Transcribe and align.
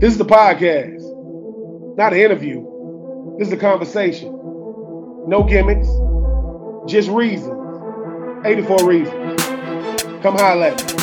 This 0.00 0.12
is 0.12 0.18
the 0.18 0.24
podcast, 0.24 1.96
not 1.96 2.12
an 2.12 2.20
interview. 2.20 2.64
This 3.36 3.48
is 3.48 3.52
a 3.52 3.56
conversation. 3.56 4.28
No 5.26 5.42
gimmicks, 5.42 5.88
just 6.88 7.08
reasons. 7.08 7.50
84 8.46 8.88
reasons. 8.88 9.42
Come 10.22 10.36
holler 10.36 10.66
at 10.66 10.78
me. 10.78 10.98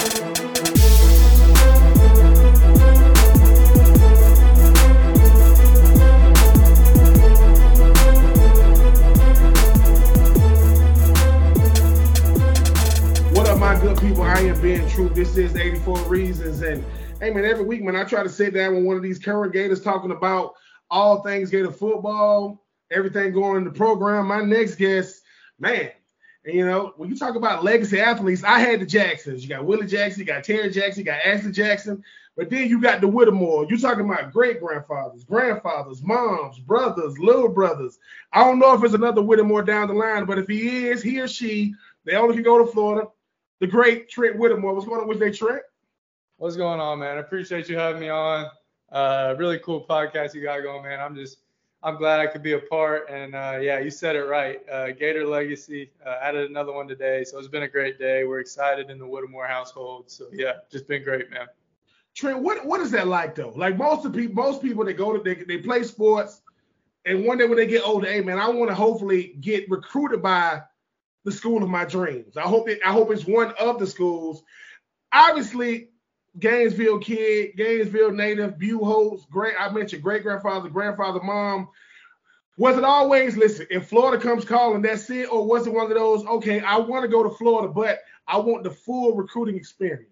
What 13.36 13.50
up, 13.50 13.60
my 13.60 13.78
good 13.82 14.00
people? 14.00 14.24
I 14.24 14.40
am 14.40 14.62
Ben 14.62 14.88
Troupe. 14.90 15.16
This 15.16 15.36
is 15.36 15.54
84 15.58 15.98
Reasons. 16.04 16.62
And 16.62 16.86
hey, 17.20 17.32
man, 17.32 17.46
every 17.46 17.66
week, 17.66 17.84
man, 17.84 17.96
I 17.96 18.04
try 18.04 18.24
to 18.24 18.30
sit 18.30 18.54
down 18.54 18.76
with 18.76 18.84
one 18.84 18.98
of 18.98 19.04
these 19.04 19.20
current 19.20 19.54
Gators 19.54 19.82
talking 19.82 20.12
about 20.12 20.54
all 20.90 21.22
things 21.22 21.50
Gator 21.50 21.72
football, 21.72 22.64
everything 22.92 23.32
going 23.34 23.58
in 23.58 23.64
the 23.64 23.72
program. 23.72 24.28
My 24.28 24.42
next 24.42 24.76
guest, 24.76 25.22
man, 25.60 25.92
and 26.46 26.54
you 26.54 26.66
know, 26.66 26.94
when 26.98 27.10
you 27.10 27.16
talk 27.16 27.36
about 27.36 27.64
legacy 27.64 28.00
athletes, 28.00 28.44
I 28.44 28.60
had 28.60 28.82
the 28.82 28.86
Jacksons. 28.86 29.44
You 29.44 29.50
got 29.50 29.66
Willie 29.66 29.88
Jackson, 29.88 30.20
you 30.20 30.26
got 30.26 30.44
Terry 30.44 30.70
Jackson, 30.70 31.02
you 31.02 31.06
got 31.06 31.26
Ashley 31.26 31.52
Jackson, 31.52 32.04
but 32.36 32.50
then 32.50 32.70
you 32.70 32.82
got 32.82 33.02
the 33.02 33.08
Whittemore. 33.08 33.66
You're 33.66 33.80
talking 33.80 34.06
about 34.06 34.34
great 34.34 34.60
grandfathers, 34.60 35.24
grandfathers, 35.24 36.04
moms, 36.04 36.60
brothers, 36.60 37.18
little 37.18 37.50
brothers. 37.50 37.98
I 38.34 38.44
don't 38.44 38.60
know 38.60 38.74
if 38.74 38.82
there's 38.82 38.94
another 38.94 39.22
Whittemore 39.22 39.64
down 39.64 39.88
the 39.88 39.94
line, 39.94 40.26
but 40.26 40.38
if 40.38 40.48
he 40.48 40.88
is, 40.88 41.02
he 41.02 41.20
or 41.20 41.28
she, 41.28 41.74
they 42.04 42.16
only 42.16 42.36
can 42.36 42.44
go 42.44 42.64
to 42.64 42.72
Florida. 42.72 43.08
The 43.62 43.68
great 43.68 44.10
Trent 44.10 44.38
Whittemore. 44.38 44.74
What's 44.74 44.86
going 44.86 45.00
on 45.00 45.08
with 45.08 45.20
that 45.20 45.34
Trent? 45.34 45.64
What's 46.38 46.58
going 46.58 46.82
on, 46.82 47.00
man? 47.00 47.16
I 47.16 47.22
appreciate 47.22 47.70
you 47.70 47.78
having 47.78 48.02
me 48.02 48.10
on. 48.10 48.48
Uh, 48.92 49.36
really 49.38 49.58
cool 49.60 49.86
podcast 49.88 50.34
you 50.34 50.44
got 50.44 50.62
going, 50.64 50.84
man. 50.84 51.00
I'm 51.00 51.16
just, 51.16 51.38
I'm 51.82 51.96
glad 51.96 52.20
I 52.20 52.28
could 52.28 52.44
be 52.44 52.52
a 52.54 52.60
part. 52.60 53.10
And 53.10 53.34
uh, 53.34 53.58
yeah, 53.62 53.80
you 53.80 53.90
said 53.90 54.18
it 54.18 54.26
right. 54.26 54.60
Uh, 54.70 54.92
Gator 54.92 55.26
Legacy 55.26 55.92
uh, 56.06 56.18
added 56.22 56.50
another 56.50 56.74
one 56.74 56.90
today, 56.90 57.24
so 57.24 57.40
it's 57.40 57.48
been 57.48 57.64
a 57.64 57.70
great 57.70 57.98
day. 58.00 58.26
We're 58.26 58.42
excited 58.42 58.90
in 58.90 59.00
the 59.00 59.08
Whittemore 59.08 59.48
household. 59.48 60.12
So 60.12 60.26
yeah, 60.34 60.56
just 60.70 60.90
been 60.90 61.04
great, 61.04 61.32
man. 61.32 61.48
Trent, 62.14 62.40
what 62.40 62.66
what 62.66 62.82
is 62.82 62.92
that 62.92 63.08
like 63.08 63.36
though? 63.36 63.54
Like 63.56 63.78
most 63.78 64.06
of 64.06 64.12
people, 64.12 64.36
most 64.36 64.62
people 64.62 64.84
that 64.84 64.96
go 64.96 65.16
to 65.16 65.24
they, 65.24 65.42
they 65.46 65.60
play 65.60 65.84
sports, 65.84 66.42
and 67.06 67.26
one 67.26 67.38
day 67.38 67.46
when 67.48 67.58
they 67.58 67.66
get 67.66 67.84
older, 67.84 68.12
hey 68.12 68.20
man, 68.20 68.40
I 68.40 68.50
want 68.50 68.70
to 68.70 68.76
hopefully 68.76 69.38
get 69.40 69.70
recruited 69.70 70.22
by 70.22 70.64
the 71.24 71.32
school 71.32 71.64
of 71.64 71.70
my 71.70 71.86
dreams. 71.86 72.36
I 72.36 72.42
hope 72.42 72.68
it, 72.68 72.80
I 72.86 72.92
hope 72.92 73.10
it's 73.10 73.26
one 73.26 73.54
of 73.58 73.80
the 73.80 73.88
schools. 73.88 74.44
Obviously, 75.14 75.92
Gainesville 76.40 77.00
kid, 77.00 77.56
Gainesville 77.56 78.12
native, 78.12 78.56
Buchholz, 78.58 79.30
great. 79.30 79.56
I 79.60 79.70
mentioned 79.70 80.04
great 80.04 80.24
grandfather, 80.24 80.70
grandfather, 80.70 81.22
mom. 81.22 81.70
Was 82.58 82.78
it 82.78 82.84
always 82.84 83.36
listen? 83.36 83.68
If 83.70 83.88
Florida 83.88 84.22
comes 84.22 84.46
calling, 84.46 84.82
that's 84.82 85.10
it, 85.10 85.32
or 85.32 85.46
was 85.46 85.68
it 85.68 85.74
one 85.74 85.92
of 85.92 85.98
those? 85.98 86.26
Okay, 86.26 86.62
I 86.62 86.78
want 86.78 87.04
to 87.04 87.10
go 87.10 87.24
to 87.24 87.30
Florida, 87.30 87.72
but 87.72 88.00
I 88.28 88.38
want 88.38 88.64
the 88.64 88.72
full 88.72 89.16
recruiting 89.16 89.56
experience. 89.56 90.10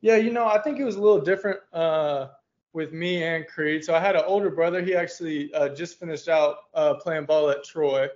Yeah, 0.00 0.16
you 0.16 0.32
know, 0.32 0.46
I 0.46 0.60
think 0.62 0.78
it 0.78 0.84
was 0.84 0.96
a 0.96 1.00
little 1.00 1.20
different 1.20 1.60
uh, 1.72 2.28
with 2.72 2.92
me 2.92 3.22
and 3.22 3.46
Creed. 3.46 3.84
So 3.84 3.94
I 3.94 4.00
had 4.00 4.16
an 4.16 4.22
older 4.26 4.50
brother. 4.50 4.82
He 4.82 4.94
actually 4.94 5.52
uh, 5.54 5.68
just 5.70 5.98
finished 5.98 6.28
out 6.28 6.56
uh, 6.74 6.94
playing 6.94 7.26
ball 7.26 7.50
at 7.50 7.64
Troy, 7.64 8.08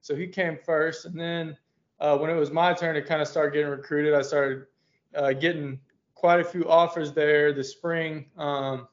so 0.00 0.14
he 0.14 0.26
came 0.26 0.58
first. 0.64 1.04
And 1.04 1.18
then 1.18 1.56
uh, 2.00 2.16
when 2.18 2.30
it 2.30 2.34
was 2.34 2.50
my 2.50 2.72
turn 2.72 2.94
to 2.94 3.02
kind 3.02 3.22
of 3.22 3.28
start 3.28 3.52
getting 3.52 3.68
recruited, 3.68 4.14
I 4.14 4.22
started 4.22 4.66
uh, 5.14 5.32
getting 5.32 5.80
quite 6.20 6.38
a 6.38 6.44
few 6.44 6.68
offers 6.68 7.14
there 7.14 7.50
this 7.50 7.72
spring. 7.72 8.26
Um, 8.36 8.86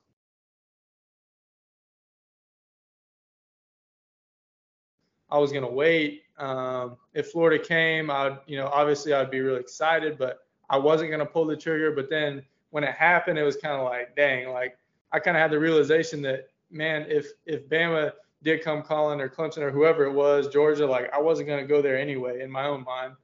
I 5.29 5.37
was 5.37 5.51
gonna 5.51 5.69
wait. 5.69 6.23
Um, 6.37 6.95
if 7.13 7.31
Florida 7.31 7.61
came, 7.61 8.09
I'd, 8.09 8.37
you 8.47 8.55
know, 8.55 8.67
obviously 8.67 9.11
I'd 9.11 9.29
be 9.29 9.41
really 9.41 9.59
excited, 9.59 10.17
but 10.17 10.39
I 10.69 10.77
wasn't 10.77 11.11
gonna 11.11 11.25
pull 11.25 11.45
the 11.45 11.57
trigger. 11.57 11.91
But 11.91 12.09
then 12.09 12.41
when 12.69 12.85
it 12.85 12.95
happened, 12.95 13.37
it 13.37 13.43
was 13.43 13.57
kind 13.57 13.75
of 13.75 13.83
like, 13.83 14.15
dang, 14.15 14.47
like 14.51 14.77
I 15.11 15.19
kind 15.19 15.35
of 15.35 15.41
had 15.41 15.51
the 15.51 15.59
realization 15.59 16.21
that, 16.21 16.47
man, 16.71 17.07
if 17.09 17.27
if 17.45 17.67
Bama 17.67 18.13
did 18.41 18.63
come 18.63 18.81
calling 18.83 19.19
or 19.19 19.27
Clemson 19.27 19.63
or 19.63 19.71
whoever 19.71 20.05
it 20.05 20.13
was, 20.13 20.47
Georgia, 20.47 20.87
like 20.87 21.11
I 21.13 21.19
wasn't 21.19 21.49
gonna 21.49 21.67
go 21.67 21.81
there 21.81 21.99
anyway 21.99 22.41
in 22.41 22.49
my 22.49 22.67
own 22.67 22.85
mind. 22.85 23.15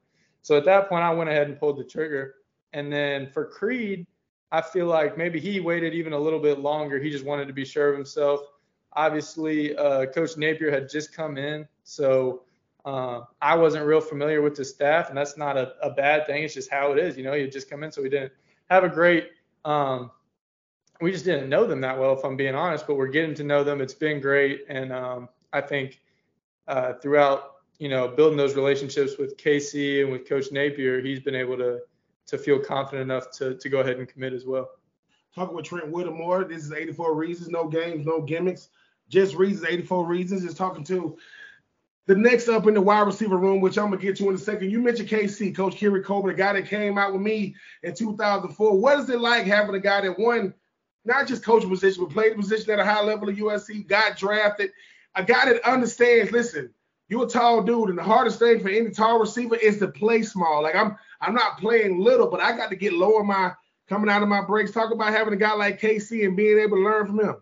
So 0.41 0.57
at 0.57 0.65
that 0.65 0.89
point, 0.89 1.05
I 1.05 1.13
went 1.13 1.29
ahead 1.29 1.47
and 1.47 1.57
pulled 1.57 1.77
the 1.77 1.85
trigger. 1.85 2.35
And 2.73 2.91
then 2.91 3.27
for 3.27 3.45
Creed, 3.45 4.05
I 4.51 4.61
feel 4.61 4.87
like 4.87 5.17
maybe 5.17 5.39
he 5.39 5.59
waited 5.59 5.93
even 5.93 6.13
a 6.13 6.19
little 6.19 6.39
bit 6.39 6.59
longer. 6.59 6.99
He 6.99 7.09
just 7.09 7.25
wanted 7.25 7.47
to 7.47 7.53
be 7.53 7.65
sure 7.65 7.89
of 7.89 7.95
himself. 7.95 8.41
Obviously, 8.93 9.75
uh, 9.75 10.05
Coach 10.07 10.37
Napier 10.37 10.69
had 10.69 10.89
just 10.89 11.13
come 11.13 11.37
in, 11.37 11.67
so 11.83 12.43
uh, 12.85 13.21
I 13.41 13.55
wasn't 13.55 13.85
real 13.85 14.01
familiar 14.01 14.41
with 14.41 14.55
the 14.55 14.65
staff, 14.65 15.09
and 15.09 15.17
that's 15.17 15.37
not 15.37 15.57
a, 15.57 15.73
a, 15.81 15.89
bad 15.89 16.27
thing. 16.27 16.43
It's 16.43 16.53
just 16.53 16.69
how 16.69 16.91
it 16.91 16.99
is. 16.99 17.17
You 17.17 17.23
know, 17.23 17.33
he 17.33 17.41
had 17.41 17.51
just 17.51 17.69
come 17.69 17.83
in, 17.83 17.91
so 17.91 18.03
we 18.03 18.09
didn't 18.09 18.33
have 18.69 18.83
a 18.83 18.89
great. 18.89 19.29
Um, 19.65 20.11
we 21.01 21.11
just 21.11 21.25
didn't 21.25 21.49
know 21.49 21.65
them 21.65 21.81
that 21.81 21.97
well, 21.97 22.13
if 22.13 22.23
I'm 22.23 22.35
being 22.35 22.53
honest. 22.53 22.85
But 22.85 22.95
we're 22.95 23.07
getting 23.07 23.33
to 23.35 23.43
know 23.43 23.63
them. 23.63 23.81
It's 23.81 23.95
been 23.95 24.21
great, 24.21 24.65
and 24.69 24.91
um, 24.91 25.29
I 25.53 25.61
think 25.61 26.01
uh, 26.67 26.93
throughout, 26.93 27.55
you 27.79 27.89
know, 27.89 28.07
building 28.07 28.37
those 28.37 28.55
relationships 28.55 29.17
with 29.17 29.37
KC 29.37 30.03
and 30.03 30.11
with 30.11 30.27
Coach 30.27 30.51
Napier, 30.51 31.01
he's 31.01 31.19
been 31.19 31.35
able 31.35 31.57
to 31.57 31.79
to 32.27 32.37
feel 32.37 32.59
confident 32.59 33.11
enough 33.11 33.31
to 33.31 33.55
to 33.55 33.69
go 33.69 33.79
ahead 33.79 33.97
and 33.97 34.07
commit 34.07 34.33
as 34.33 34.45
well. 34.45 34.69
Talking 35.35 35.55
with 35.55 35.65
Trent 35.65 35.89
Whittemore. 35.89 36.43
This 36.43 36.63
is 36.63 36.71
84 36.71 37.15
Reasons, 37.15 37.49
no 37.49 37.67
games, 37.67 38.05
no 38.05 38.21
gimmicks, 38.21 38.69
just 39.09 39.35
reasons. 39.35 39.67
84 39.67 40.05
Reasons. 40.05 40.43
Just 40.43 40.57
talking 40.57 40.83
to 40.85 41.17
the 42.05 42.15
next 42.15 42.49
up 42.49 42.67
in 42.67 42.73
the 42.73 42.81
wide 42.81 43.07
receiver 43.07 43.37
room, 43.37 43.61
which 43.61 43.77
I'm 43.77 43.89
gonna 43.89 44.01
get 44.01 44.17
to 44.17 44.29
in 44.29 44.35
a 44.35 44.37
second. 44.37 44.69
You 44.69 44.79
mentioned 44.79 45.09
KC, 45.09 45.55
Coach 45.55 45.75
Keary 45.75 46.03
Colbert, 46.03 46.31
the 46.31 46.37
guy 46.37 46.53
that 46.53 46.67
came 46.67 46.97
out 46.97 47.13
with 47.13 47.21
me 47.21 47.55
in 47.81 47.95
2004. 47.95 48.77
What 48.77 48.99
is 48.99 49.09
it 49.09 49.19
like 49.19 49.45
having 49.45 49.75
a 49.75 49.79
guy 49.79 50.01
that 50.01 50.19
won 50.19 50.53
not 51.05 51.27
just 51.27 51.43
coach 51.43 51.67
position, 51.67 52.03
but 52.03 52.13
played 52.13 52.33
the 52.33 52.37
position 52.37 52.71
at 52.71 52.79
a 52.79 52.85
high 52.85 53.03
level 53.03 53.29
of 53.29 53.35
USC, 53.35 53.87
got 53.87 54.17
drafted, 54.17 54.71
a 55.15 55.23
guy 55.23 55.51
that 55.51 55.63
understands. 55.63 56.31
Listen, 56.31 56.73
you're 57.09 57.25
a 57.25 57.29
tall 57.29 57.61
dude, 57.63 57.89
and 57.89 57.97
the 57.97 58.03
hardest 58.03 58.39
thing 58.39 58.59
for 58.59 58.69
any 58.69 58.89
tall 58.89 59.19
receiver 59.19 59.55
is 59.55 59.79
to 59.79 59.87
play 59.87 60.23
small. 60.23 60.63
Like 60.63 60.75
I'm, 60.75 60.97
I'm 61.21 61.33
not 61.33 61.59
playing 61.59 61.99
little, 61.99 62.27
but 62.27 62.39
I 62.39 62.55
got 62.55 62.69
to 62.69 62.75
get 62.75 62.93
lower 62.93 63.23
my 63.23 63.53
coming 63.87 64.09
out 64.09 64.23
of 64.23 64.29
my 64.29 64.41
breaks. 64.41 64.71
Talk 64.71 64.91
about 64.91 65.13
having 65.13 65.33
a 65.33 65.37
guy 65.37 65.53
like 65.53 65.79
KC 65.79 66.25
and 66.25 66.35
being 66.35 66.59
able 66.59 66.77
to 66.77 66.83
learn 66.83 67.07
from 67.07 67.19
him. 67.19 67.35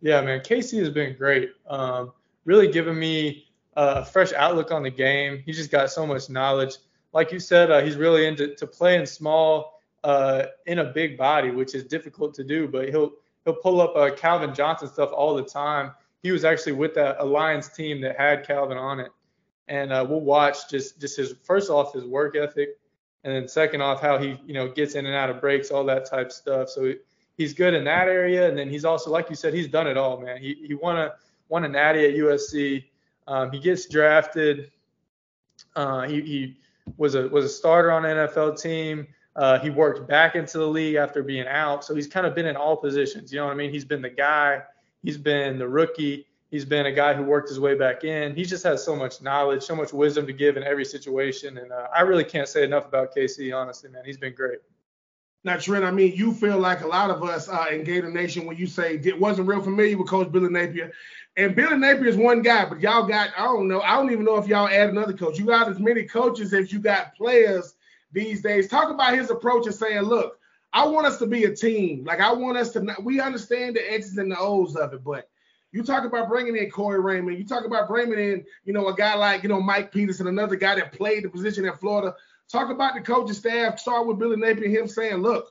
Yeah, 0.00 0.20
man, 0.20 0.40
KC 0.40 0.78
has 0.80 0.90
been 0.90 1.16
great. 1.16 1.50
Um, 1.66 2.12
really 2.44 2.68
giving 2.68 2.98
me 2.98 3.46
a 3.76 4.04
fresh 4.04 4.32
outlook 4.32 4.70
on 4.70 4.82
the 4.82 4.90
game. 4.90 5.42
He 5.44 5.52
just 5.52 5.70
got 5.70 5.90
so 5.90 6.06
much 6.06 6.30
knowledge. 6.30 6.76
Like 7.12 7.32
you 7.32 7.40
said, 7.40 7.70
uh, 7.70 7.80
he's 7.82 7.96
really 7.96 8.26
into 8.26 8.54
to 8.54 8.66
playing 8.66 9.06
small 9.06 9.80
uh, 10.04 10.46
in 10.66 10.80
a 10.80 10.84
big 10.84 11.16
body, 11.16 11.50
which 11.50 11.74
is 11.74 11.84
difficult 11.84 12.34
to 12.34 12.44
do. 12.44 12.68
But 12.68 12.90
he'll 12.90 13.12
he'll 13.44 13.54
pull 13.54 13.80
up 13.80 13.96
uh, 13.96 14.14
Calvin 14.14 14.54
Johnson 14.54 14.88
stuff 14.88 15.10
all 15.12 15.34
the 15.34 15.42
time. 15.42 15.92
He 16.22 16.32
was 16.32 16.44
actually 16.44 16.72
with 16.72 16.94
that 16.94 17.16
Alliance 17.20 17.68
team 17.68 18.00
that 18.00 18.18
had 18.18 18.46
Calvin 18.46 18.78
on 18.78 19.00
it, 19.00 19.12
and 19.68 19.92
uh, 19.92 20.04
we'll 20.08 20.20
watch 20.20 20.68
just 20.68 21.00
just 21.00 21.16
his 21.16 21.34
first 21.42 21.70
off 21.70 21.92
his 21.92 22.04
work 22.04 22.36
ethic, 22.36 22.78
and 23.24 23.34
then 23.34 23.48
second 23.48 23.80
off 23.80 24.00
how 24.00 24.18
he 24.18 24.40
you 24.46 24.54
know 24.54 24.68
gets 24.68 24.94
in 24.94 25.06
and 25.06 25.14
out 25.14 25.30
of 25.30 25.40
breaks, 25.40 25.70
all 25.70 25.84
that 25.84 26.06
type 26.06 26.32
stuff. 26.32 26.68
So 26.68 26.92
he's 27.36 27.54
good 27.54 27.74
in 27.74 27.84
that 27.84 28.08
area, 28.08 28.48
and 28.48 28.58
then 28.58 28.68
he's 28.68 28.84
also 28.84 29.10
like 29.10 29.30
you 29.30 29.36
said, 29.36 29.54
he's 29.54 29.68
done 29.68 29.86
it 29.86 29.96
all, 29.96 30.20
man. 30.20 30.38
He 30.38 30.54
he 30.66 30.74
won 30.74 30.96
a 30.96 31.14
won 31.48 31.64
a 31.64 31.68
natty 31.68 32.04
at 32.06 32.14
USC. 32.14 32.84
Um, 33.28 33.50
he 33.50 33.58
gets 33.58 33.88
drafted. 33.88 34.70
Uh, 35.74 36.02
he, 36.02 36.20
he 36.22 36.56
was 36.96 37.14
a 37.14 37.28
was 37.28 37.44
a 37.44 37.48
starter 37.48 37.90
on 37.90 38.04
an 38.04 38.28
NFL 38.28 38.60
team. 38.60 39.06
Uh, 39.34 39.58
he 39.58 39.68
worked 39.68 40.08
back 40.08 40.34
into 40.34 40.58
the 40.58 40.66
league 40.66 40.94
after 40.94 41.22
being 41.22 41.46
out, 41.46 41.84
so 41.84 41.94
he's 41.94 42.06
kind 42.06 42.26
of 42.26 42.34
been 42.34 42.46
in 42.46 42.56
all 42.56 42.76
positions. 42.76 43.32
You 43.32 43.38
know 43.38 43.46
what 43.46 43.52
I 43.52 43.56
mean? 43.56 43.70
He's 43.70 43.84
been 43.84 44.00
the 44.00 44.10
guy. 44.10 44.62
He's 45.02 45.18
been 45.18 45.58
the 45.58 45.68
rookie. 45.68 46.26
He's 46.50 46.64
been 46.64 46.86
a 46.86 46.92
guy 46.92 47.12
who 47.14 47.22
worked 47.22 47.48
his 47.48 47.58
way 47.58 47.74
back 47.74 48.04
in. 48.04 48.34
He 48.34 48.44
just 48.44 48.62
has 48.64 48.84
so 48.84 48.94
much 48.94 49.20
knowledge, 49.20 49.62
so 49.62 49.74
much 49.74 49.92
wisdom 49.92 50.26
to 50.26 50.32
give 50.32 50.56
in 50.56 50.62
every 50.62 50.84
situation, 50.84 51.58
and 51.58 51.72
uh, 51.72 51.88
I 51.94 52.02
really 52.02 52.24
can't 52.24 52.48
say 52.48 52.64
enough 52.64 52.86
about 52.86 53.14
KC. 53.14 53.54
Honestly, 53.54 53.90
man, 53.90 54.04
he's 54.04 54.16
been 54.16 54.34
great. 54.34 54.60
Now, 55.46 55.56
Trent, 55.56 55.84
I 55.84 55.92
mean, 55.92 56.12
you 56.16 56.32
feel 56.32 56.58
like 56.58 56.80
a 56.80 56.86
lot 56.88 57.08
of 57.08 57.22
us 57.22 57.48
uh, 57.48 57.66
in 57.70 57.84
Gator 57.84 58.10
Nation 58.10 58.46
when 58.46 58.56
you 58.56 58.66
say 58.66 58.96
it 58.96 59.20
wasn't 59.20 59.46
real 59.46 59.62
familiar 59.62 59.96
with 59.96 60.08
Coach 60.08 60.32
Billy 60.32 60.48
Napier. 60.48 60.92
And 61.36 61.54
Billy 61.54 61.76
Napier 61.76 62.06
is 62.06 62.16
one 62.16 62.42
guy, 62.42 62.64
but 62.64 62.80
y'all 62.80 63.06
got, 63.06 63.30
I 63.36 63.44
don't 63.44 63.68
know, 63.68 63.80
I 63.82 63.94
don't 63.94 64.10
even 64.10 64.24
know 64.24 64.38
if 64.38 64.48
y'all 64.48 64.66
add 64.66 64.88
another 64.88 65.12
coach. 65.12 65.38
You 65.38 65.44
got 65.44 65.68
as 65.68 65.78
many 65.78 66.02
coaches 66.02 66.52
as 66.52 66.72
you 66.72 66.80
got 66.80 67.14
players 67.14 67.74
these 68.10 68.42
days. 68.42 68.68
Talk 68.68 68.90
about 68.90 69.14
his 69.14 69.30
approach 69.30 69.66
and 69.66 69.74
saying, 69.74 70.02
look, 70.02 70.35
I 70.76 70.86
want 70.86 71.06
us 71.06 71.18
to 71.20 71.26
be 71.26 71.44
a 71.44 71.56
team. 71.56 72.04
Like, 72.04 72.20
I 72.20 72.30
want 72.34 72.58
us 72.58 72.72
to, 72.72 72.96
we 73.02 73.18
understand 73.18 73.76
the 73.76 73.94
X's 73.94 74.18
and 74.18 74.30
the 74.30 74.38
O's 74.38 74.76
of 74.76 74.92
it, 74.92 75.02
but 75.02 75.26
you 75.72 75.82
talk 75.82 76.04
about 76.04 76.28
bringing 76.28 76.54
in 76.54 76.70
Corey 76.70 77.00
Raymond. 77.00 77.38
You 77.38 77.46
talk 77.46 77.64
about 77.64 77.88
bringing 77.88 78.18
in, 78.18 78.44
you 78.66 78.74
know, 78.74 78.88
a 78.88 78.94
guy 78.94 79.14
like, 79.14 79.42
you 79.42 79.48
know, 79.48 79.58
Mike 79.58 79.90
Peterson, 79.90 80.26
another 80.26 80.54
guy 80.54 80.74
that 80.74 80.92
played 80.92 81.24
the 81.24 81.30
position 81.30 81.64
at 81.64 81.80
Florida. 81.80 82.14
Talk 82.52 82.70
about 82.70 82.94
the 82.94 83.00
coaching 83.00 83.32
staff. 83.32 83.78
Start 83.78 84.06
with 84.06 84.18
Billy 84.18 84.36
Napier, 84.36 84.68
him 84.68 84.86
saying, 84.86 85.16
look, 85.22 85.50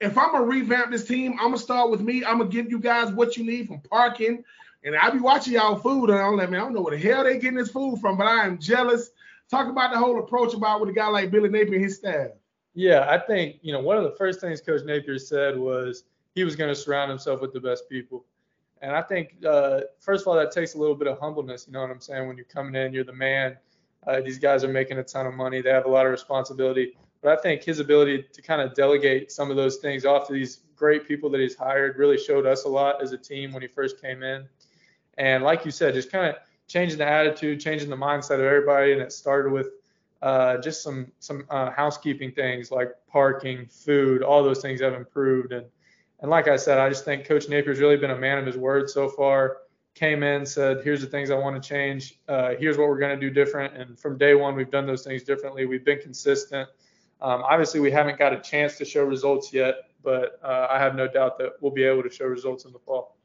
if 0.00 0.16
I'm 0.16 0.32
gonna 0.32 0.46
revamp 0.46 0.92
this 0.92 1.04
team, 1.04 1.32
I'm 1.32 1.48
gonna 1.48 1.58
start 1.58 1.90
with 1.90 2.00
me. 2.00 2.24
I'm 2.24 2.38
gonna 2.38 2.48
give 2.48 2.70
you 2.70 2.78
guys 2.78 3.12
what 3.12 3.36
you 3.36 3.44
need 3.44 3.68
from 3.68 3.82
parking. 3.82 4.44
And 4.82 4.96
I'll 4.96 5.12
be 5.12 5.18
watching 5.18 5.52
y'all 5.52 5.76
food, 5.76 6.08
and 6.08 6.18
I'm 6.18 6.38
like, 6.38 6.48
man, 6.48 6.60
I 6.60 6.64
don't 6.64 6.72
know 6.72 6.80
where 6.80 6.96
the 6.96 7.06
hell 7.06 7.24
they 7.24 7.38
getting 7.38 7.58
this 7.58 7.70
food 7.70 8.00
from, 8.00 8.16
but 8.16 8.26
I 8.26 8.46
am 8.46 8.58
jealous. 8.58 9.10
Talk 9.50 9.68
about 9.68 9.92
the 9.92 9.98
whole 9.98 10.18
approach 10.20 10.54
about 10.54 10.80
with 10.80 10.88
a 10.88 10.94
guy 10.94 11.08
like 11.08 11.30
Billy 11.30 11.50
Napier 11.50 11.74
and 11.74 11.84
his 11.84 11.96
staff. 11.96 12.30
Yeah, 12.74 13.06
I 13.08 13.18
think 13.18 13.56
you 13.62 13.72
know 13.72 13.80
one 13.80 13.96
of 13.96 14.04
the 14.04 14.12
first 14.12 14.40
things 14.40 14.60
Coach 14.60 14.82
Napier 14.84 15.18
said 15.18 15.56
was 15.56 16.04
he 16.34 16.44
was 16.44 16.56
going 16.56 16.68
to 16.68 16.74
surround 16.74 17.10
himself 17.10 17.40
with 17.40 17.52
the 17.52 17.60
best 17.60 17.88
people. 17.88 18.24
And 18.82 18.92
I 18.92 19.00
think, 19.00 19.36
uh, 19.46 19.80
first 20.00 20.22
of 20.22 20.28
all, 20.28 20.34
that 20.34 20.50
takes 20.50 20.74
a 20.74 20.78
little 20.78 20.96
bit 20.96 21.08
of 21.08 21.18
humbleness. 21.18 21.66
You 21.66 21.72
know 21.72 21.80
what 21.80 21.90
I'm 21.90 22.00
saying? 22.00 22.26
When 22.26 22.36
you're 22.36 22.44
coming 22.44 22.74
in, 22.74 22.92
you're 22.92 23.04
the 23.04 23.14
man. 23.14 23.56
Uh, 24.06 24.20
these 24.20 24.38
guys 24.38 24.62
are 24.62 24.68
making 24.68 24.98
a 24.98 25.02
ton 25.02 25.26
of 25.26 25.32
money. 25.32 25.62
They 25.62 25.70
have 25.70 25.86
a 25.86 25.90
lot 25.90 26.04
of 26.04 26.12
responsibility. 26.12 26.94
But 27.22 27.38
I 27.38 27.40
think 27.40 27.62
his 27.62 27.78
ability 27.78 28.26
to 28.30 28.42
kind 28.42 28.60
of 28.60 28.74
delegate 28.74 29.32
some 29.32 29.50
of 29.50 29.56
those 29.56 29.76
things 29.76 30.04
off 30.04 30.26
to 30.26 30.34
these 30.34 30.60
great 30.76 31.08
people 31.08 31.30
that 31.30 31.40
he's 31.40 31.56
hired 31.56 31.96
really 31.96 32.18
showed 32.18 32.44
us 32.44 32.64
a 32.64 32.68
lot 32.68 33.02
as 33.02 33.12
a 33.12 33.16
team 33.16 33.52
when 33.52 33.62
he 33.62 33.68
first 33.68 33.98
came 34.00 34.22
in. 34.22 34.46
And 35.16 35.42
like 35.42 35.64
you 35.64 35.70
said, 35.70 35.94
just 35.94 36.12
kind 36.12 36.26
of 36.26 36.36
changing 36.66 36.98
the 36.98 37.06
attitude, 37.06 37.60
changing 37.60 37.88
the 37.88 37.96
mindset 37.96 38.34
of 38.34 38.40
everybody. 38.40 38.92
And 38.92 39.00
it 39.00 39.12
started 39.12 39.52
with 39.52 39.68
uh, 40.24 40.56
just 40.56 40.82
some 40.82 41.12
some 41.18 41.44
uh, 41.50 41.70
housekeeping 41.70 42.32
things 42.32 42.70
like 42.70 42.92
parking, 43.06 43.66
food, 43.66 44.22
all 44.22 44.42
those 44.42 44.62
things 44.62 44.80
have 44.80 44.94
improved. 44.94 45.52
And 45.52 45.66
and 46.20 46.30
like 46.30 46.48
I 46.48 46.56
said, 46.56 46.78
I 46.78 46.88
just 46.88 47.04
think 47.04 47.26
Coach 47.26 47.46
Napier's 47.50 47.78
really 47.78 47.98
been 47.98 48.10
a 48.10 48.16
man 48.16 48.38
of 48.38 48.46
his 48.46 48.56
word 48.56 48.88
so 48.88 49.06
far. 49.06 49.58
Came 49.94 50.22
in, 50.22 50.46
said, 50.46 50.82
"Here's 50.82 51.02
the 51.02 51.06
things 51.06 51.30
I 51.30 51.34
want 51.34 51.62
to 51.62 51.68
change. 51.68 52.18
Uh, 52.26 52.54
here's 52.58 52.78
what 52.78 52.88
we're 52.88 52.98
going 52.98 53.14
to 53.14 53.20
do 53.20 53.28
different." 53.28 53.76
And 53.76 53.98
from 53.98 54.16
day 54.16 54.34
one, 54.34 54.56
we've 54.56 54.70
done 54.70 54.86
those 54.86 55.04
things 55.04 55.24
differently. 55.24 55.66
We've 55.66 55.84
been 55.84 56.00
consistent. 56.00 56.70
Um, 57.20 57.42
obviously, 57.42 57.80
we 57.80 57.90
haven't 57.90 58.18
got 58.18 58.32
a 58.32 58.40
chance 58.40 58.78
to 58.78 58.86
show 58.86 59.04
results 59.04 59.52
yet, 59.52 59.90
but 60.02 60.40
uh, 60.42 60.68
I 60.70 60.78
have 60.78 60.94
no 60.94 61.06
doubt 61.06 61.36
that 61.38 61.52
we'll 61.60 61.70
be 61.70 61.84
able 61.84 62.02
to 62.02 62.10
show 62.10 62.24
results 62.24 62.64
in 62.64 62.72
the 62.72 62.78
fall. 62.78 63.18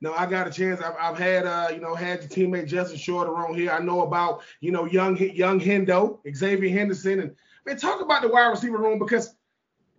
No, 0.00 0.12
I 0.12 0.26
got 0.26 0.46
a 0.46 0.50
chance. 0.50 0.80
I've, 0.80 0.94
I've 0.98 1.18
had, 1.18 1.44
uh, 1.44 1.68
you 1.72 1.80
know, 1.80 1.94
had 1.94 2.20
your 2.20 2.28
teammate 2.28 2.68
Justin 2.68 2.98
Shorter 2.98 3.36
on 3.36 3.54
here. 3.54 3.72
I 3.72 3.80
know 3.80 4.02
about, 4.02 4.42
you 4.60 4.70
know, 4.70 4.84
young 4.84 5.16
young 5.16 5.60
Hendo, 5.60 6.20
Xzavier 6.24 6.72
Henderson, 6.72 7.20
and 7.20 7.36
man, 7.66 7.76
talk 7.76 8.00
about 8.00 8.22
the 8.22 8.28
wide 8.28 8.46
receiver 8.46 8.78
room 8.78 8.98
because 8.98 9.34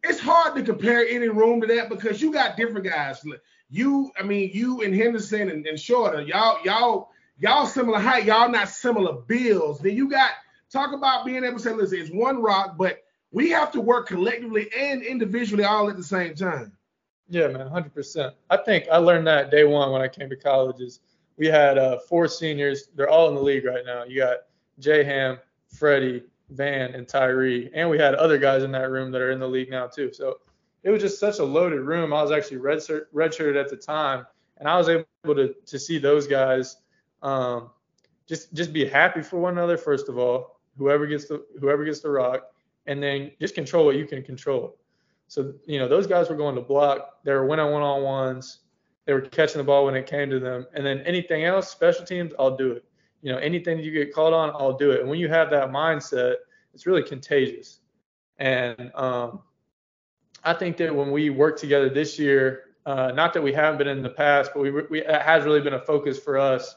it's 0.03 0.19
hard 0.19 0.55
to 0.55 0.63
compare 0.63 1.05
any 1.05 1.27
room 1.27 1.59
to 1.61 1.67
that 1.67 1.89
because 1.89 2.21
you 2.21 2.31
got 2.31 2.55
different 2.55 2.85
guys. 2.85 3.21
You, 3.69 4.11
I 4.17 4.23
mean, 4.23 4.51
you 4.53 4.81
and 4.81 4.95
Henderson 4.95 5.49
and, 5.49 5.65
and 5.67 5.79
Shorter, 5.79 6.21
y'all, 6.21 6.59
y'all, 6.63 7.11
y'all 7.37 7.65
similar 7.65 7.99
height, 7.99 8.25
y'all 8.25 8.49
not 8.49 8.69
similar 8.69 9.13
builds. 9.13 9.79
Then 9.79 9.95
you 9.95 10.09
got 10.09 10.31
talk 10.71 10.93
about 10.93 11.25
being 11.25 11.43
able 11.43 11.57
to 11.57 11.63
say, 11.63 11.73
listen, 11.73 11.99
it's 11.99 12.09
one 12.09 12.41
rock, 12.41 12.77
but 12.77 13.03
we 13.31 13.49
have 13.49 13.71
to 13.73 13.81
work 13.81 14.07
collectively 14.07 14.69
and 14.75 15.03
individually 15.03 15.63
all 15.63 15.89
at 15.89 15.97
the 15.97 16.03
same 16.03 16.35
time. 16.35 16.71
Yeah, 17.29 17.47
man, 17.47 17.69
100%. 17.69 18.33
I 18.49 18.57
think 18.57 18.85
I 18.91 18.97
learned 18.97 19.27
that 19.27 19.51
day 19.51 19.63
one 19.63 19.91
when 19.91 20.01
I 20.01 20.07
came 20.07 20.29
to 20.29 20.35
college. 20.35 20.81
Is 20.81 20.99
we 21.37 21.47
had 21.47 21.77
uh, 21.77 21.99
four 21.99 22.27
seniors. 22.27 22.89
They're 22.95 23.09
all 23.09 23.29
in 23.29 23.35
the 23.35 23.41
league 23.41 23.65
right 23.65 23.85
now. 23.85 24.03
You 24.03 24.17
got 24.17 24.37
Jay 24.79 25.03
Ham, 25.03 25.37
Freddie, 25.67 26.23
Van, 26.49 26.93
and 26.95 27.07
Tyrie, 27.07 27.69
and 27.73 27.89
we 27.89 27.99
had 27.99 28.15
other 28.15 28.37
guys 28.37 28.63
in 28.63 28.71
that 28.71 28.89
room 28.89 29.11
that 29.11 29.21
are 29.21 29.31
in 29.31 29.39
the 29.39 29.47
league 29.47 29.69
now 29.69 29.85
too. 29.85 30.11
So 30.11 30.39
it 30.83 30.89
was 30.89 31.01
just 31.01 31.19
such 31.19 31.39
a 31.39 31.43
loaded 31.43 31.81
room. 31.81 32.13
I 32.13 32.21
was 32.21 32.31
actually 32.31 32.57
red 32.57 32.79
redshirted 32.79 33.59
at 33.59 33.69
the 33.69 33.77
time, 33.77 34.25
and 34.57 34.67
I 34.67 34.77
was 34.77 34.89
able 34.89 35.05
to 35.35 35.53
to 35.65 35.79
see 35.79 35.99
those 35.99 36.25
guys 36.25 36.77
um, 37.21 37.69
just 38.27 38.53
just 38.53 38.73
be 38.73 38.85
happy 38.85 39.21
for 39.21 39.39
one 39.39 39.53
another. 39.53 39.77
First 39.77 40.09
of 40.09 40.17
all, 40.17 40.59
whoever 40.79 41.05
gets 41.05 41.25
the 41.27 41.45
whoever 41.59 41.85
gets 41.85 41.99
the 41.99 42.09
rock, 42.09 42.41
and 42.87 43.03
then 43.03 43.31
just 43.39 43.53
control 43.53 43.85
what 43.85 43.95
you 43.95 44.05
can 44.05 44.23
control. 44.23 44.78
So, 45.29 45.53
you 45.67 45.77
know, 45.77 45.87
those 45.87 46.07
guys 46.07 46.27
were 46.27 46.35
going 46.35 46.55
to 46.55 46.61
block. 46.61 47.23
They 47.23 47.31
were 47.33 47.45
winning 47.45 47.71
one 47.71 47.83
on 47.83 48.01
ones. 48.01 48.61
They 49.05 49.13
were 49.13 49.21
catching 49.21 49.59
the 49.59 49.63
ball 49.63 49.85
when 49.85 49.93
it 49.93 50.07
came 50.07 50.27
to 50.31 50.39
them. 50.39 50.65
And 50.73 50.83
then 50.83 51.01
anything 51.01 51.45
else, 51.45 51.69
special 51.69 52.03
teams, 52.03 52.33
I'll 52.39 52.57
do 52.57 52.71
it. 52.71 52.83
You 53.21 53.31
know, 53.31 53.37
anything 53.37 53.77
you 53.77 53.91
get 53.91 54.11
called 54.11 54.33
on, 54.33 54.49
I'll 54.49 54.75
do 54.75 54.89
it. 54.89 55.01
And 55.01 55.09
when 55.09 55.19
you 55.19 55.29
have 55.29 55.51
that 55.51 55.69
mindset, 55.69 56.37
it's 56.73 56.87
really 56.87 57.03
contagious. 57.03 57.79
And 58.39 58.91
um, 58.95 59.41
I 60.43 60.53
think 60.53 60.77
that 60.77 60.93
when 60.93 61.11
we 61.11 61.29
work 61.29 61.59
together 61.59 61.89
this 61.89 62.17
year, 62.17 62.63
uh, 62.87 63.11
not 63.11 63.31
that 63.33 63.41
we 63.43 63.53
haven't 63.53 63.77
been 63.77 63.87
in 63.87 64.01
the 64.01 64.09
past, 64.09 64.49
but 64.51 64.61
we, 64.61 64.71
we 64.71 65.01
it 65.01 65.21
has 65.21 65.43
really 65.43 65.61
been 65.61 65.75
a 65.75 65.79
focus 65.79 66.17
for 66.17 66.39
us. 66.39 66.75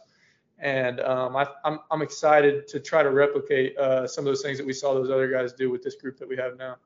And 0.59 1.01
um, 1.01 1.37
I, 1.37 1.47
am 1.65 2.03
excited 2.03 2.69
to 2.69 2.81
try 2.81 3.03
to 3.03 3.11
replicate 3.11 3.79
uh, 3.79 4.07
some 4.07 4.23
of 4.23 4.27
those 4.27 4.43
things 4.43 4.59
that 4.59 4.67
we 4.67 4.75
saw 4.75 4.93
those 4.93 5.09
other 5.09 5.31
guys 5.31 5.55
do 5.55 5.71
with 5.71 5.83
this 5.83 5.95
group 5.95 6.19
that 6.19 6.29
we 6.29 6.37
have 6.37 6.59
now. 6.59 6.77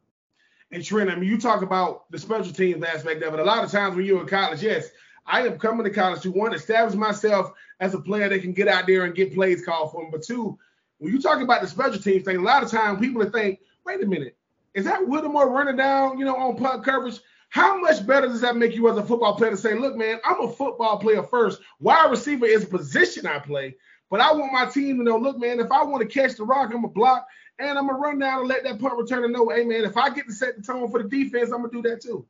And 0.76 0.84
Trent, 0.84 1.08
I 1.08 1.14
mean, 1.14 1.26
you 1.26 1.38
talk 1.38 1.62
about 1.62 2.05
the 2.11 2.19
special 2.19 2.52
teams 2.52 2.84
aspect 2.84 3.23
of 3.23 3.32
it. 3.32 3.40
A 3.40 3.44
lot 3.44 3.64
of 3.64 3.70
times 3.70 3.96
when 3.96 4.05
you're 4.05 4.20
in 4.20 4.26
college, 4.26 4.62
yes, 4.62 4.90
I 5.25 5.46
am 5.46 5.58
coming 5.58 5.84
to 5.84 5.90
college 5.90 6.20
to 6.20 6.31
one, 6.31 6.52
establish 6.52 6.94
myself 6.94 7.52
as 7.81 7.94
a 7.94 7.99
player 7.99 8.28
that 8.28 8.43
can 8.43 8.52
get 8.52 8.69
out 8.69 8.87
there 8.87 9.06
and 9.06 9.14
get 9.14 9.34
plays 9.34 9.64
called 9.64 9.90
for 9.90 10.02
me. 10.02 10.11
But 10.12 10.23
two, 10.23 10.58
when 10.99 11.14
you 11.14 11.19
talk 11.19 11.40
about 11.40 11.62
the 11.62 11.67
special 11.67 11.99
teams 11.99 12.26
thing, 12.26 12.37
a 12.37 12.43
lot 12.43 12.62
of 12.62 12.70
times 12.70 13.00
people 13.00 13.25
think, 13.25 13.61
wait 13.87 14.02
a 14.02 14.06
minute, 14.06 14.37
is 14.75 14.84
that 14.84 15.08
Whittemore 15.08 15.49
running 15.49 15.76
down, 15.76 16.19
you 16.19 16.26
know, 16.26 16.37
on 16.37 16.56
punt 16.58 16.84
coverage? 16.84 17.20
How 17.49 17.81
much 17.81 18.06
better 18.06 18.28
does 18.28 18.43
that 18.43 18.58
make 18.58 18.75
you 18.75 18.90
as 18.90 18.99
a 18.99 19.02
football 19.02 19.34
player 19.34 19.52
to 19.52 19.56
say, 19.56 19.78
look, 19.78 19.96
man, 19.96 20.20
I'm 20.26 20.43
a 20.43 20.52
football 20.52 20.99
player 20.99 21.23
first. 21.23 21.58
Wide 21.81 22.11
receiver 22.11 22.44
is 22.44 22.64
a 22.64 22.67
position 22.67 23.26
I 23.26 23.38
play, 23.38 23.76
but 24.11 24.20
I 24.20 24.31
want 24.31 24.52
my 24.52 24.67
team 24.67 24.99
to 24.99 25.05
know, 25.05 25.17
look, 25.17 25.38
man, 25.38 25.58
if 25.58 25.73
I 25.73 25.84
want 25.84 26.02
to 26.02 26.20
catch 26.20 26.37
the 26.37 26.44
rock, 26.44 26.75
I'm 26.75 26.84
a 26.84 26.88
block 26.88 27.26
and 27.58 27.79
I'm 27.79 27.87
gonna 27.87 27.99
run 27.99 28.19
down 28.19 28.41
and 28.41 28.49
let 28.49 28.64
that 28.64 28.79
punt 28.79 28.94
returner 28.94 29.31
know, 29.31 29.49
hey 29.49 29.64
man, 29.64 29.85
if 29.85 29.97
I 29.97 30.11
get 30.11 30.26
to 30.26 30.32
set 30.32 30.56
the 30.56 30.62
tone 30.62 30.91
for 30.91 31.03
the 31.03 31.08
defense, 31.08 31.50
I'm 31.50 31.62
gonna 31.62 31.70
do 31.70 31.82
that 31.82 32.00
too. 32.00 32.26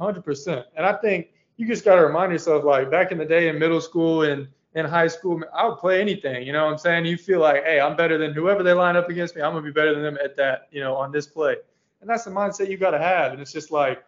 100%. 0.00 0.64
And 0.76 0.86
I 0.86 0.94
think 0.94 1.28
you 1.56 1.66
just 1.66 1.84
gotta 1.84 2.04
remind 2.04 2.32
yourself, 2.32 2.64
like 2.64 2.90
back 2.90 3.12
in 3.12 3.18
the 3.18 3.24
day 3.24 3.48
in 3.48 3.58
middle 3.58 3.80
school 3.80 4.22
and 4.22 4.48
in 4.74 4.86
high 4.86 5.08
school, 5.08 5.42
I 5.54 5.68
would 5.68 5.78
play 5.78 6.00
anything. 6.00 6.46
You 6.46 6.52
know 6.52 6.64
what 6.64 6.72
I'm 6.72 6.78
saying? 6.78 7.04
You 7.04 7.16
feel 7.18 7.40
like, 7.40 7.64
hey, 7.64 7.80
I'm 7.80 7.94
better 7.94 8.16
than 8.16 8.32
whoever 8.32 8.62
they 8.62 8.72
line 8.72 8.96
up 8.96 9.10
against 9.10 9.36
me. 9.36 9.42
I'm 9.42 9.52
gonna 9.52 9.64
be 9.64 9.72
better 9.72 9.94
than 9.94 10.02
them 10.02 10.18
at 10.22 10.36
that, 10.36 10.68
you 10.70 10.80
know, 10.80 10.94
on 10.96 11.12
this 11.12 11.26
play. 11.26 11.56
And 12.00 12.08
that's 12.08 12.24
the 12.24 12.30
mindset 12.30 12.70
you 12.70 12.78
gotta 12.78 12.98
have. 12.98 13.32
And 13.32 13.40
it's 13.40 13.52
just 13.52 13.70
like, 13.70 14.02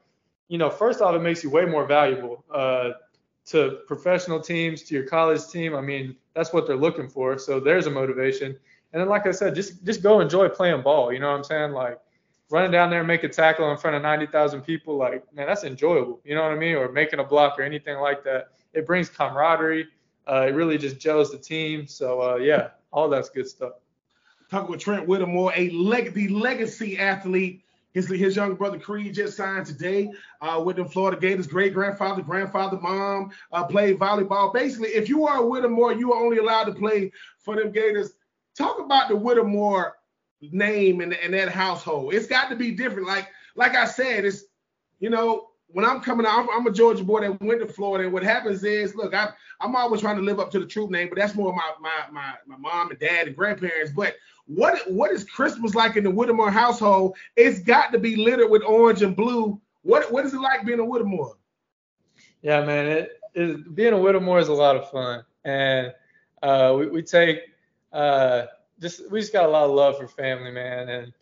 you 0.49 0.59
know, 0.59 0.71
first 0.71 1.01
off, 1.01 1.15
it 1.15 1.21
makes 1.21 1.45
you 1.45 1.51
way 1.51 1.65
more 1.65 1.87
valuable 1.87 2.45
uh, 2.53 2.91
to 3.47 3.81
professional 3.87 4.41
teams, 4.41 4.83
to 4.85 4.95
your 4.95 5.05
college 5.05 5.47
team. 5.49 5.75
I 5.75 5.81
mean, 5.81 6.17
that's 6.35 6.53
what 6.53 6.67
they're 6.67 6.77
looking 6.77 7.09
for. 7.09 7.39
So 7.39 7.61
there's 7.61 7.87
a 7.87 7.91
motivation. 7.91 8.57
And 8.95 9.01
then, 9.01 9.09
like 9.09 9.27
I 9.27 9.33
said, 9.33 9.57
just 9.57 9.85
just 9.85 10.03
go 10.03 10.21
enjoy 10.21 10.49
playing 10.49 10.83
ball. 10.83 11.13
You 11.13 11.19
know 11.19 11.29
what 11.29 11.37
I'm 11.37 11.45
saying? 11.45 11.73
Like 11.73 11.99
running 12.49 12.71
down 12.71 12.91
there 12.91 13.01
and 13.01 13.09
make 13.09 13.25
a 13.25 13.29
tackle 13.29 13.73
in 13.73 13.77
front 13.77 13.97
of 13.97 14.03
90,000 14.03 14.61
people, 14.61 14.97
like 14.97 15.25
man, 15.35 15.49
that's 15.49 15.65
enjoyable. 15.65 16.21
You 16.25 16.37
know 16.37 16.43
what 16.43 16.53
I 16.53 16.55
mean? 16.55 16.77
Or 16.77 16.91
making 16.93 17.19
a 17.19 17.25
block 17.25 17.59
or 17.59 17.63
anything 17.63 17.99
like 17.99 18.23
that. 18.23 18.51
It 18.73 18.87
brings 18.87 19.09
camaraderie. 19.09 19.89
Uh, 20.29 20.47
it 20.49 20.55
really 20.55 20.79
just 20.79 21.01
gels 21.01 21.33
the 21.33 21.39
team. 21.39 21.89
So 21.89 22.23
uh, 22.23 22.37
yeah, 22.37 22.69
all 22.93 23.09
that's 23.09 23.31
good 23.31 23.49
stuff. 23.49 23.73
Talking 24.49 24.71
with 24.71 24.81
Trent 24.81 25.09
Whittemore, 25.09 25.53
a 25.57 25.71
leg- 25.71 26.15
the 26.15 26.29
legacy 26.29 26.97
athlete. 26.97 27.63
His, 27.95 28.09
his 28.09 28.35
younger 28.35 28.57
brother 28.57 28.79
Creed 28.79 29.15
just 29.15 29.37
signed 29.37 29.67
today 29.67 30.11
uh, 30.41 30.61
with 30.65 30.77
the 30.77 30.85
Florida 30.85 31.21
Gators. 31.21 31.47
Great 31.47 31.73
grandfather, 31.73 32.23
grandfather, 32.23 32.77
mom 32.81 33.31
uh, 33.53 33.65
played 33.65 34.01
volleyball. 34.01 34.53
Basically, 34.53 34.89
if 34.89 35.09
you 35.09 35.27
are 35.27 35.43
a 35.43 35.47
Whittemore, 35.47 35.93
you 35.93 36.13
are 36.13 36.21
only 36.21 36.39
allowed 36.39 36.65
to 36.65 36.73
play 36.73 37.13
for 37.39 37.55
them 37.55 37.71
Gators 37.71 38.15
talk 38.57 38.79
about 38.79 39.09
the 39.09 39.17
Whittemore 39.17 39.97
name 40.41 41.01
and, 41.01 41.15
and 41.15 41.35
that 41.35 41.49
household. 41.49 42.15
It's 42.15 42.27
got 42.27 42.49
to 42.51 42.57
be 42.57 42.73
different. 42.73 43.07
Like 43.07 43.29
like 43.57 43.75
I 43.75 43.85
said, 43.85 44.25
it's 44.25 44.45
you 45.01 45.11
know 45.11 45.49
when 45.75 45.85
I'm 45.85 46.01
coming 46.01 46.25
out, 46.25 46.39
I'm, 46.39 46.49
I'm, 46.51 46.67
a 46.67 46.71
Georgia 46.71 47.03
boy 47.03 47.23
that 47.23 47.41
went 47.41 47.61
to 47.61 47.67
Florida, 47.67 48.05
and 48.05 48.13
what 48.13 48.23
happens 48.23 48.63
is, 48.63 48.95
look, 48.95 49.13
I, 49.13 49.31
I'm 49.61 49.75
always 49.75 50.01
trying 50.01 50.17
to 50.17 50.23
live 50.23 50.39
up 50.39 50.51
to 50.53 50.61
the 50.61 50.67
Troupe 50.67 50.91
name, 50.91 51.09
but 51.09 51.19
that's 51.19 51.35
more 51.35 51.53
my 51.53 51.73
my 51.81 52.13
my 52.13 52.35
my 52.47 52.57
mom 52.57 52.91
and 52.91 52.99
dad 53.01 53.27
and 53.27 53.37
grandparents. 53.37 53.93
But 53.93 54.15
what 54.47 54.89
what 54.91 55.11
is 55.11 55.25
Christmas 55.25 55.75
like 55.75 55.97
in 55.97 56.05
the 56.05 56.11
Whittemore 56.11 56.51
household? 56.51 57.17
It's 57.37 57.59
got 57.59 57.93
to 57.93 57.99
be 57.99 58.15
littered 58.15 58.51
with 58.51 58.63
orange 58.63 59.03
and 59.03 59.17
blue. 59.17 59.61
What 59.83 60.11
what 60.13 60.25
is 60.25 60.33
it 60.33 60.41
like 60.41 60.65
being 60.65 60.79
a 60.79 60.85
Whittemore? 60.85 61.37
Yeah, 62.43 62.65
man, 62.65 62.87
it, 62.87 63.21
it 63.35 63.75
being 63.75 63.95
a 63.95 63.99
Whittemore 63.99 64.39
is 64.39 64.49
a 64.49 64.53
lot 64.53 64.77
of 64.77 64.89
fun, 64.91 65.25
and 65.45 65.93
uh, 66.43 66.75
we, 66.79 66.87
we 66.87 67.03
take 67.03 67.41
uh, 67.95 68.47
just 68.81 69.11
we 69.11 69.21
just 69.21 69.33
got 69.33 69.47
a 69.47 69.49
lot 69.49 69.65
of 69.65 69.71
love 69.71 69.97
for 69.97 70.09
family, 70.09 70.51
man, 70.51 70.89
and 70.89 71.13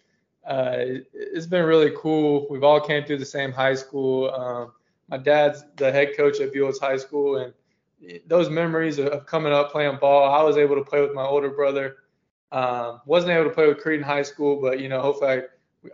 uh, 0.45 0.75
it, 0.79 1.07
has 1.35 1.47
been 1.47 1.65
really 1.65 1.93
cool. 1.97 2.47
We've 2.51 2.65
all 2.65 2.81
came 2.81 3.05
through 3.05 3.19
the 3.19 3.27
same 3.27 3.53
high 3.53 3.75
school. 3.75 4.31
Um, 4.31 4.73
my 5.09 5.19
dad's 5.19 5.63
the 5.77 5.93
head 5.93 6.17
coach 6.17 6.41
at 6.41 6.53
Buchholz 6.53 6.81
High 6.81 6.97
School, 6.97 7.37
and 7.37 7.53
those 8.27 8.49
memories 8.49 8.99
of 8.99 9.27
coming 9.27 9.53
up 9.53 9.71
playing 9.71 9.99
ball. 10.01 10.33
I 10.33 10.43
was 10.43 10.57
able 10.57 10.77
to 10.77 10.83
play 10.83 11.01
with 11.01 11.15
my 11.15 11.25
older 11.25 11.51
brother. 11.51 11.97
Um, 12.51 13.01
wasn't 13.07 13.33
able 13.33 13.45
to 13.45 13.55
play 13.55 13.69
with 13.69 13.79
Creed 13.79 14.01
in 14.01 14.05
high 14.05 14.23
school, 14.23 14.61
but 14.61 14.81
you 14.81 14.89
know, 14.89 15.01
hopefully 15.01 15.43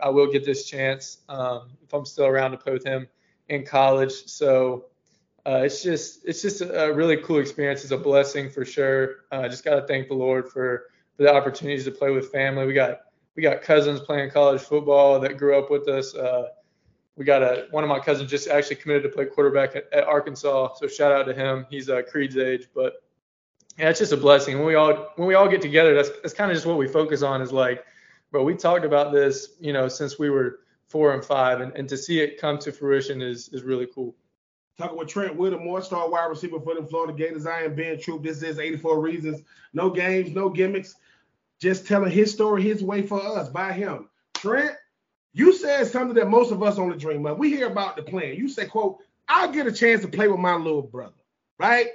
I, 0.01 0.07
I 0.07 0.09
will 0.09 0.31
get 0.31 0.45
this 0.45 0.65
chance 0.65 1.19
um, 1.29 1.71
if 1.83 1.93
I'm 1.93 2.05
still 2.05 2.25
around 2.25 2.51
to 2.51 2.57
play 2.57 2.73
with 2.73 2.85
him 2.85 3.07
in 3.49 3.65
college. 3.65 4.25
So 4.27 4.85
uh, 5.45 5.61
it's 5.63 5.81
just 5.81 6.25
it's 6.25 6.41
just 6.41 6.61
a 6.61 6.91
really 6.93 7.17
cool 7.17 7.39
experience. 7.39 7.83
It's 7.83 7.91
a 7.91 7.97
blessing 7.97 8.49
for 8.49 8.65
sure. 8.65 9.17
I 9.31 9.37
uh, 9.37 9.49
just 9.49 9.63
got 9.63 9.75
to 9.75 9.87
thank 9.87 10.07
the 10.07 10.13
Lord 10.13 10.49
for, 10.49 10.87
for 11.15 11.23
the 11.23 11.33
opportunities 11.33 11.85
to 11.85 11.91
play 11.91 12.11
with 12.11 12.31
family. 12.31 12.65
We 12.65 12.73
got 12.73 13.01
we 13.35 13.43
got 13.43 13.61
cousins 13.61 13.99
playing 13.99 14.31
college 14.31 14.61
football 14.61 15.19
that 15.19 15.37
grew 15.37 15.57
up 15.57 15.71
with 15.71 15.87
us. 15.87 16.13
Uh, 16.15 16.49
we 17.15 17.25
got 17.25 17.41
a 17.41 17.67
one 17.71 17.83
of 17.83 17.89
my 17.89 17.99
cousins 17.99 18.29
just 18.29 18.47
actually 18.47 18.77
committed 18.77 19.03
to 19.03 19.09
play 19.09 19.25
quarterback 19.25 19.75
at, 19.75 19.91
at 19.93 20.03
Arkansas. 20.05 20.75
So 20.75 20.87
shout 20.87 21.11
out 21.11 21.23
to 21.23 21.33
him. 21.33 21.65
He's 21.69 21.89
uh, 21.89 22.01
Creed's 22.09 22.37
age, 22.37 22.67
but 22.73 23.03
yeah, 23.77 23.89
it's 23.89 23.99
just 23.99 24.11
a 24.11 24.17
blessing. 24.17 24.57
When 24.57 24.67
we 24.67 24.75
all 24.75 25.13
when 25.15 25.27
we 25.27 25.35
all 25.35 25.47
get 25.47 25.61
together, 25.61 25.93
that's 25.93 26.09
that's 26.21 26.33
kind 26.33 26.51
of 26.51 26.55
just 26.55 26.65
what 26.65 26.77
we 26.77 26.87
focus 26.87 27.21
on. 27.21 27.41
Is 27.41 27.53
like, 27.53 27.85
bro, 28.31 28.43
we 28.43 28.55
talked 28.55 28.83
about 28.83 29.13
this, 29.13 29.55
you 29.59 29.73
know, 29.73 29.87
since 29.87 30.19
we 30.19 30.29
were 30.29 30.59
four 30.89 31.13
and 31.13 31.23
five, 31.23 31.61
and, 31.61 31.71
and 31.75 31.87
to 31.87 31.97
see 31.97 32.19
it 32.19 32.41
come 32.41 32.57
to 32.59 32.71
fruition 32.71 33.21
is 33.21 33.49
is 33.49 33.63
really 33.63 33.87
cool. 33.93 34.15
Talking 34.79 34.97
with 34.97 35.09
Trent 35.09 35.35
Whittemore, 35.35 35.81
star 35.81 36.09
wide 36.09 36.27
receiver 36.27 36.57
for 36.61 36.73
the 36.73 36.87
Florida 36.87 37.11
Gators. 37.11 37.45
I 37.45 37.63
am 37.63 37.75
Ben 37.75 37.99
Troupe. 37.99 38.23
This 38.23 38.41
is 38.41 38.59
84 38.59 39.01
Reasons. 39.01 39.41
No 39.73 39.89
games, 39.89 40.33
no 40.33 40.47
gimmicks. 40.47 40.95
Just 41.59 41.85
telling 41.85 42.13
his 42.13 42.31
story 42.31 42.63
his 42.63 42.81
way 42.81 43.01
for 43.05 43.21
us 43.21 43.49
by 43.49 43.73
him. 43.73 44.07
Trent, 44.35 44.71
you 45.33 45.51
said 45.51 45.87
something 45.87 46.15
that 46.15 46.29
most 46.29 46.53
of 46.53 46.63
us 46.63 46.77
only 46.77 46.97
dream 46.97 47.25
of. 47.25 47.37
We 47.37 47.49
hear 47.49 47.67
about 47.67 47.97
the 47.97 48.03
plan. 48.03 48.35
You 48.35 48.47
say, 48.47 48.67
quote, 48.67 48.99
I'll 49.27 49.51
get 49.51 49.67
a 49.67 49.71
chance 49.73 49.99
to 50.03 50.07
play 50.07 50.29
with 50.29 50.39
my 50.39 50.55
little 50.55 50.81
brother, 50.81 51.11
right? 51.57 51.87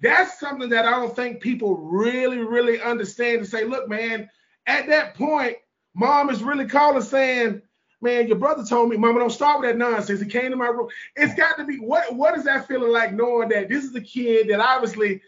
That's 0.00 0.40
something 0.40 0.70
that 0.70 0.86
I 0.86 0.92
don't 0.92 1.14
think 1.14 1.42
people 1.42 1.76
really, 1.76 2.38
really 2.38 2.80
understand 2.80 3.40
to 3.40 3.44
say, 3.44 3.64
look, 3.64 3.90
man, 3.90 4.30
at 4.66 4.86
that 4.86 5.16
point, 5.16 5.58
mom 5.92 6.30
is 6.30 6.42
really 6.42 6.64
calling 6.64 7.02
saying, 7.02 7.60
man, 8.02 8.26
your 8.28 8.36
brother 8.36 8.64
told 8.64 8.90
me, 8.90 8.96
mama, 8.96 9.20
don't 9.20 9.30
start 9.30 9.60
with 9.60 9.70
that 9.70 9.78
nonsense. 9.78 10.20
He 10.20 10.26
came 10.26 10.50
to 10.50 10.56
my 10.56 10.66
room. 10.66 10.88
It's 11.16 11.34
got 11.34 11.56
to 11.58 11.64
be, 11.64 11.78
what 11.78 12.14
what 12.14 12.36
is 12.36 12.44
that 12.44 12.66
feeling 12.68 12.92
like 12.92 13.12
knowing 13.14 13.48
that 13.50 13.68
this 13.68 13.84
is 13.84 13.94
a 13.94 14.00
kid 14.00 14.48
that 14.48 14.60
obviously 14.60 15.20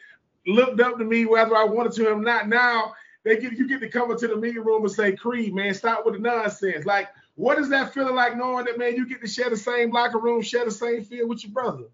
looked 0.47 0.81
up 0.81 0.99
to 0.99 1.05
me 1.05 1.25
whether 1.25 1.57
I 1.57 1.65
wanted 1.65 1.93
to 1.93 2.13
or 2.13 2.21
not. 2.21 2.49
Now 2.49 2.93
they 3.25 3.39
get 3.39 3.53
you 3.53 3.67
get 3.67 3.81
to 3.81 3.89
come 3.89 4.11
into 4.11 4.29
the 4.29 4.37
meeting 4.37 4.63
room 4.63 4.83
and 4.83 4.93
say, 4.93 5.13
Creed, 5.13 5.55
man, 5.55 5.73
stop 5.75 6.05
with 6.05 6.15
the 6.15 6.21
nonsense. 6.21 6.85
Like, 6.85 7.09
what 7.37 7.59
is 7.59 7.69
that 7.71 7.95
feeling 7.95 8.15
like 8.15 8.37
knowing 8.37 8.67
that 8.67 8.79
man 8.79 8.97
you 8.97 9.09
get 9.09 9.21
to 9.23 9.29
share 9.29 9.51
the 9.51 9.57
same 9.57 9.91
locker 9.91 10.19
room, 10.19 10.43
share 10.43 10.65
the 10.65 10.71
same 10.71 11.03
field 11.05 11.31
with 11.31 11.45
your 11.45 11.53
brother? 11.53 11.85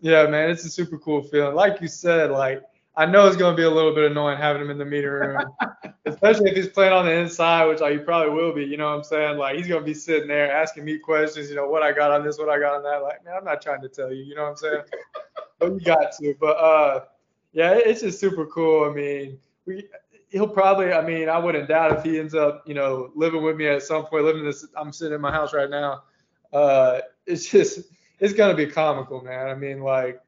Yeah, 0.00 0.26
man, 0.26 0.50
it's 0.50 0.64
a 0.64 0.70
super 0.70 0.98
cool 0.98 1.22
feeling. 1.22 1.54
Like 1.54 1.80
you 1.80 1.88
said, 1.88 2.30
like 2.30 2.62
I 2.96 3.06
know 3.06 3.26
it's 3.26 3.36
gonna 3.36 3.56
be 3.56 3.62
a 3.62 3.70
little 3.70 3.94
bit 3.94 4.10
annoying 4.10 4.38
having 4.38 4.62
him 4.62 4.70
in 4.70 4.78
the 4.78 4.84
meeting 4.84 5.10
room, 5.10 5.44
especially 6.22 6.50
if 6.50 6.56
he's 6.56 6.68
playing 6.68 6.92
on 6.92 7.04
the 7.04 7.12
inside, 7.12 7.66
which 7.66 7.80
like, 7.80 7.92
he 7.92 7.98
probably 7.98 8.32
will 8.32 8.54
be. 8.54 8.64
You 8.64 8.76
know 8.76 8.90
what 8.90 8.98
I'm 8.98 9.04
saying? 9.04 9.38
Like 9.38 9.56
he's 9.56 9.66
gonna 9.66 9.84
be 9.84 9.94
sitting 9.94 10.28
there 10.28 10.52
asking 10.52 10.84
me 10.84 10.98
questions. 10.98 11.50
You 11.50 11.56
know 11.56 11.68
what 11.68 11.82
I 11.82 11.92
got 11.92 12.12
on 12.12 12.24
this, 12.24 12.38
what 12.38 12.48
I 12.48 12.60
got 12.60 12.74
on 12.74 12.82
that. 12.84 13.02
Like 13.02 13.24
man, 13.24 13.34
I'm 13.36 13.44
not 13.44 13.60
trying 13.60 13.82
to 13.82 13.88
tell 13.88 14.12
you. 14.12 14.22
You 14.22 14.36
know 14.36 14.42
what 14.42 14.50
I'm 14.50 14.56
saying? 14.56 14.82
but 15.58 15.72
you 15.72 15.80
got 15.80 16.12
to. 16.20 16.34
But 16.40 16.56
uh, 16.56 17.04
yeah, 17.52 17.72
it's 17.74 18.02
just 18.02 18.20
super 18.20 18.46
cool. 18.46 18.88
I 18.88 18.94
mean, 18.94 19.38
we 19.66 19.84
he'll 20.30 20.48
probably. 20.48 20.92
I 20.92 21.04
mean, 21.04 21.28
I 21.28 21.38
wouldn't 21.38 21.68
doubt 21.68 21.98
if 21.98 22.04
he 22.04 22.20
ends 22.20 22.34
up, 22.36 22.62
you 22.66 22.74
know, 22.74 23.10
living 23.16 23.42
with 23.42 23.56
me 23.56 23.66
at 23.66 23.82
some 23.82 24.06
point. 24.06 24.24
Living 24.24 24.44
this, 24.44 24.64
I'm 24.76 24.92
sitting 24.92 25.14
in 25.14 25.20
my 25.20 25.32
house 25.32 25.52
right 25.52 25.70
now. 25.70 26.04
Uh, 26.52 27.00
it's 27.26 27.48
just, 27.50 27.80
it's 28.20 28.32
gonna 28.32 28.54
be 28.54 28.66
comical, 28.66 29.22
man. 29.22 29.48
I 29.48 29.54
mean, 29.54 29.80
like, 29.80 30.20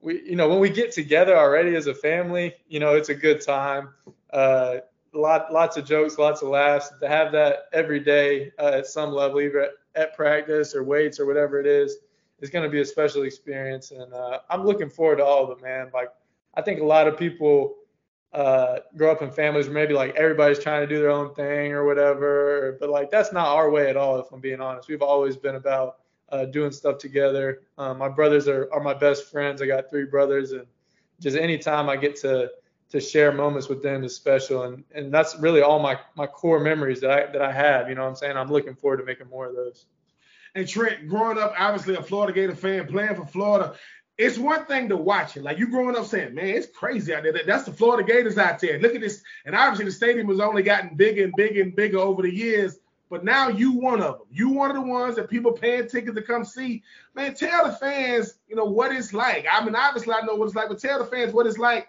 we, 0.00 0.20
you 0.22 0.34
know, 0.34 0.48
when 0.48 0.58
we 0.58 0.70
get 0.70 0.90
together 0.90 1.36
already 1.36 1.76
as 1.76 1.86
a 1.86 1.94
family, 1.94 2.54
you 2.68 2.80
know, 2.80 2.94
it's 2.96 3.08
a 3.08 3.14
good 3.14 3.40
time. 3.40 3.90
Uh, 4.32 4.78
lot, 5.20 5.52
lots 5.52 5.76
of 5.76 5.84
jokes, 5.84 6.18
lots 6.18 6.42
of 6.42 6.48
laughs. 6.48 6.90
To 7.00 7.08
have 7.08 7.32
that 7.32 7.64
every 7.72 8.00
day 8.00 8.52
uh, 8.58 8.72
at 8.74 8.86
some 8.86 9.12
level, 9.12 9.40
either 9.40 9.60
at, 9.60 9.70
at 9.94 10.16
practice 10.16 10.74
or 10.74 10.84
weights 10.84 11.18
or 11.20 11.26
whatever 11.26 11.60
it 11.60 11.66
is, 11.66 11.96
is 12.40 12.50
going 12.50 12.64
to 12.64 12.70
be 12.70 12.80
a 12.80 12.84
special 12.84 13.22
experience. 13.22 13.90
And 13.90 14.12
uh, 14.12 14.40
I'm 14.50 14.64
looking 14.64 14.90
forward 14.90 15.16
to 15.16 15.24
all 15.24 15.44
of 15.44 15.58
it, 15.58 15.62
man. 15.62 15.90
Like, 15.92 16.10
I 16.54 16.62
think 16.62 16.80
a 16.80 16.84
lot 16.84 17.08
of 17.08 17.16
people 17.16 17.74
uh, 18.32 18.80
grow 18.96 19.10
up 19.10 19.22
in 19.22 19.30
families 19.30 19.66
where 19.66 19.74
maybe 19.74 19.94
like 19.94 20.14
everybody's 20.14 20.58
trying 20.58 20.82
to 20.82 20.86
do 20.86 21.00
their 21.00 21.10
own 21.10 21.34
thing 21.34 21.72
or 21.72 21.84
whatever. 21.84 22.76
But 22.78 22.90
like 22.90 23.10
that's 23.10 23.32
not 23.32 23.48
our 23.48 23.70
way 23.70 23.88
at 23.88 23.96
all, 23.96 24.18
if 24.18 24.30
I'm 24.32 24.40
being 24.40 24.60
honest. 24.60 24.88
We've 24.88 25.02
always 25.02 25.36
been 25.36 25.54
about 25.54 25.98
uh, 26.30 26.44
doing 26.44 26.70
stuff 26.70 26.98
together. 26.98 27.62
Um, 27.78 27.98
my 27.98 28.08
brothers 28.08 28.48
are, 28.48 28.68
are 28.72 28.82
my 28.82 28.94
best 28.94 29.30
friends. 29.30 29.62
I 29.62 29.66
got 29.66 29.88
three 29.88 30.04
brothers, 30.04 30.52
and 30.52 30.66
just 31.20 31.36
anytime 31.36 31.88
I 31.88 31.96
get 31.96 32.16
to 32.16 32.50
to 32.90 33.00
share 33.00 33.32
moments 33.32 33.68
with 33.68 33.82
them 33.82 34.04
is 34.04 34.14
special. 34.14 34.62
And 34.64 34.84
and 34.94 35.12
that's 35.12 35.36
really 35.38 35.62
all 35.62 35.78
my 35.78 35.98
my 36.16 36.26
core 36.26 36.60
memories 36.60 37.00
that 37.00 37.10
I 37.10 37.32
that 37.32 37.42
I 37.42 37.52
have. 37.52 37.88
You 37.88 37.94
know 37.94 38.02
what 38.02 38.08
I'm 38.08 38.16
saying? 38.16 38.36
I'm 38.36 38.50
looking 38.50 38.74
forward 38.74 38.98
to 38.98 39.04
making 39.04 39.28
more 39.28 39.46
of 39.46 39.54
those. 39.54 39.86
And 40.54 40.66
Trent, 40.66 41.08
growing 41.08 41.38
up, 41.38 41.54
obviously 41.58 41.94
a 41.94 42.02
Florida 42.02 42.32
Gator 42.32 42.54
fan, 42.54 42.86
playing 42.86 43.14
for 43.14 43.26
Florida, 43.26 43.74
it's 44.16 44.38
one 44.38 44.64
thing 44.64 44.88
to 44.88 44.96
watch 44.96 45.36
it. 45.36 45.42
Like 45.44 45.58
you 45.58 45.68
growing 45.68 45.96
up 45.96 46.06
saying, 46.06 46.34
man, 46.34 46.48
it's 46.48 46.66
crazy 46.66 47.14
out 47.14 47.22
there. 47.22 47.32
That's 47.46 47.64
the 47.64 47.72
Florida 47.72 48.02
Gators 48.02 48.36
out 48.36 48.58
there. 48.58 48.80
Look 48.80 48.94
at 48.94 49.00
this. 49.00 49.22
And 49.46 49.54
obviously 49.54 49.84
the 49.84 49.92
stadium 49.92 50.28
has 50.28 50.40
only 50.40 50.62
gotten 50.62 50.96
bigger 50.96 51.22
and 51.22 51.32
bigger 51.36 51.62
and 51.62 51.76
bigger 51.76 51.98
over 51.98 52.22
the 52.22 52.34
years. 52.34 52.78
But 53.10 53.24
now 53.24 53.48
you 53.48 53.72
one 53.72 54.02
of 54.02 54.18
them. 54.18 54.26
You 54.30 54.48
one 54.48 54.70
of 54.70 54.76
the 54.76 54.82
ones 54.82 55.16
that 55.16 55.30
people 55.30 55.52
paying 55.52 55.88
tickets 55.88 56.16
to 56.16 56.22
come 56.22 56.44
see. 56.44 56.82
Man, 57.14 57.34
tell 57.34 57.66
the 57.66 57.72
fans, 57.72 58.34
you 58.48 58.56
know, 58.56 58.64
what 58.64 58.92
it's 58.92 59.12
like. 59.14 59.46
I 59.50 59.64
mean, 59.64 59.76
obviously 59.76 60.12
I 60.12 60.22
know 60.22 60.34
what 60.34 60.46
it's 60.46 60.54
like, 60.56 60.68
but 60.68 60.80
tell 60.80 60.98
the 60.98 61.06
fans 61.06 61.32
what 61.32 61.46
it's 61.46 61.58
like. 61.58 61.86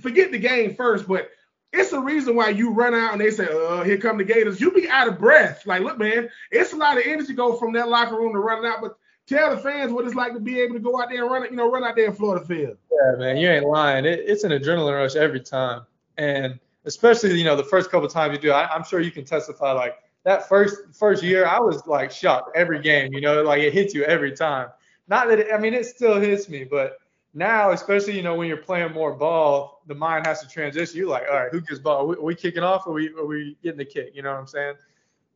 Forget 0.00 0.32
the 0.32 0.38
game 0.38 0.74
first, 0.74 1.06
but 1.06 1.30
it's 1.72 1.92
a 1.92 2.00
reason 2.00 2.34
why 2.34 2.48
you 2.48 2.70
run 2.70 2.94
out 2.94 3.12
and 3.12 3.20
they 3.20 3.30
say, 3.30 3.46
"Uh, 3.46 3.82
here 3.82 3.98
come 3.98 4.18
the 4.18 4.24
Gators." 4.24 4.60
You 4.60 4.72
be 4.72 4.88
out 4.88 5.08
of 5.08 5.18
breath. 5.18 5.66
Like, 5.66 5.82
look, 5.82 5.98
man, 5.98 6.28
it's 6.50 6.72
a 6.72 6.76
lot 6.76 6.98
of 6.98 7.04
energy 7.06 7.32
go 7.32 7.56
from 7.56 7.72
that 7.74 7.88
locker 7.88 8.16
room 8.16 8.32
to 8.32 8.38
running 8.38 8.66
out, 8.66 8.80
but 8.80 8.96
tell 9.26 9.54
the 9.54 9.62
fans 9.62 9.92
what 9.92 10.04
it's 10.04 10.14
like 10.14 10.32
to 10.32 10.40
be 10.40 10.60
able 10.60 10.74
to 10.74 10.80
go 10.80 11.00
out 11.00 11.08
there 11.08 11.22
and 11.22 11.30
run, 11.30 11.44
it, 11.44 11.50
you 11.50 11.56
know, 11.56 11.70
run 11.70 11.84
out 11.84 11.94
there 11.94 12.06
in 12.06 12.12
Florida 12.12 12.44
field. 12.44 12.76
Yeah, 12.90 13.18
man, 13.18 13.36
you 13.36 13.48
ain't 13.48 13.64
lying. 13.64 14.04
It, 14.04 14.20
it's 14.26 14.44
an 14.44 14.50
adrenaline 14.50 14.96
rush 14.96 15.14
every 15.14 15.40
time, 15.40 15.82
and 16.18 16.58
especially 16.84 17.38
you 17.38 17.44
know 17.44 17.56
the 17.56 17.64
first 17.64 17.90
couple 17.90 18.08
times 18.08 18.34
you 18.34 18.40
do. 18.40 18.50
I, 18.50 18.72
I'm 18.74 18.84
sure 18.84 19.00
you 19.00 19.12
can 19.12 19.24
testify. 19.24 19.72
Like 19.72 19.98
that 20.24 20.48
first 20.48 20.78
first 20.92 21.22
year, 21.22 21.46
I 21.46 21.60
was 21.60 21.86
like 21.86 22.10
shocked 22.10 22.56
every 22.56 22.80
game. 22.80 23.12
You 23.12 23.20
know, 23.20 23.42
like 23.42 23.62
it 23.62 23.72
hits 23.72 23.94
you 23.94 24.04
every 24.04 24.32
time. 24.32 24.68
Not 25.08 25.28
that 25.28 25.38
it, 25.38 25.48
I 25.52 25.58
mean 25.58 25.74
it 25.74 25.86
still 25.86 26.20
hits 26.20 26.48
me, 26.48 26.64
but 26.64 26.98
now, 27.32 27.70
especially 27.70 28.16
you 28.16 28.22
know 28.22 28.34
when 28.34 28.48
you're 28.48 28.56
playing 28.56 28.92
more 28.92 29.12
ball, 29.14 29.82
the 29.86 29.94
mind 29.94 30.26
has 30.26 30.40
to 30.40 30.48
transition. 30.48 30.98
You're 30.98 31.08
like, 31.08 31.24
all 31.30 31.36
right, 31.36 31.52
who 31.52 31.60
gets 31.60 31.78
ball? 31.78 32.02
Are 32.02 32.06
we, 32.06 32.16
are 32.16 32.22
we 32.22 32.34
kicking 32.34 32.62
off? 32.62 32.86
Or 32.86 32.90
are 32.90 32.94
we 32.94 33.08
are 33.10 33.26
we 33.26 33.56
getting 33.62 33.78
the 33.78 33.84
kick? 33.84 34.12
You 34.14 34.22
know 34.22 34.30
what 34.30 34.40
I'm 34.40 34.46
saying? 34.46 34.74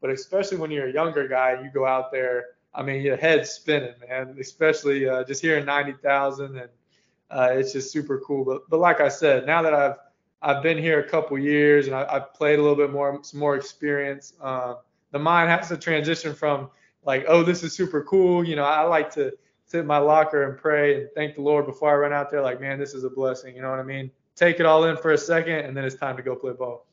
But 0.01 0.11
especially 0.11 0.59
when 0.59 0.71
you're 0.71 0.89
a 0.89 0.93
younger 0.93 1.27
guy, 1.29 1.61
you 1.63 1.71
go 1.71 1.87
out 1.87 2.13
there 2.13 2.55
I 2.75 2.83
mean, 2.83 3.03
your 3.03 3.17
head's 3.17 3.51
spinning, 3.51 3.95
man. 4.09 4.37
Especially 4.41 5.09
uh, 5.09 5.25
just 5.25 5.41
hearing 5.41 5.65
90,000, 5.65 6.59
and 6.59 6.69
uh, 7.31 7.49
it's 7.53 7.73
just 7.73 7.93
super 7.93 8.21
cool. 8.21 8.45
But 8.45 8.69
but 8.69 8.81
like 8.81 9.01
I 9.01 9.09
said, 9.09 9.47
now 9.47 9.63
that 9.63 9.75
I've 9.75 9.97
I've 10.43 10.63
been 10.63 10.77
here 10.77 11.01
a 11.01 11.09
couple 11.09 11.39
years 11.39 11.87
and 11.87 11.97
I, 11.97 12.13
have 12.13 12.35
played 12.35 12.59
a 12.59 12.63
little 12.63 12.77
bit 12.77 12.91
more, 12.91 13.19
some 13.23 13.41
more 13.41 13.57
experience. 13.57 14.35
Uh, 14.41 14.75
the 15.11 15.19
mind 15.19 15.49
has 15.49 15.69
to 15.69 15.77
transition 15.79 16.35
from 16.35 16.69
like, 17.05 17.25
oh, 17.29 17.43
this 17.43 17.63
is 17.63 17.75
super 17.75 18.03
cool. 18.03 18.45
You 18.45 18.57
know, 18.57 18.65
I 18.65 18.83
like 18.83 19.11
to 19.15 19.33
sit 19.67 19.81
in 19.81 19.87
my 19.87 19.99
locker 19.99 20.45
and 20.45 20.59
pray 20.59 21.01
and 21.01 21.09
thank 21.15 21.35
the 21.35 21.43
Lord 21.43 21.67
before 21.67 21.91
I 21.91 21.95
run 21.95 22.13
out 22.13 22.31
there. 22.31 22.43
Like, 22.43 22.61
man, 22.61 22.79
this 22.79 22.95
is 22.95 23.05
a 23.05 23.11
blessing. 23.11 23.55
You 23.57 23.63
know 23.63 23.71
what 23.71 23.79
I 23.79 23.85
mean? 23.85 24.11
Take 24.37 24.61
it 24.61 24.67
all 24.67 24.85
in 24.85 24.97
for 24.97 25.13
a 25.13 25.19
second, 25.19 25.61
and 25.61 25.77
then 25.77 25.85
it's 25.85 25.95
time 25.95 26.17
to 26.17 26.23
go 26.23 26.35
play 26.35 26.53
ball. 26.53 26.87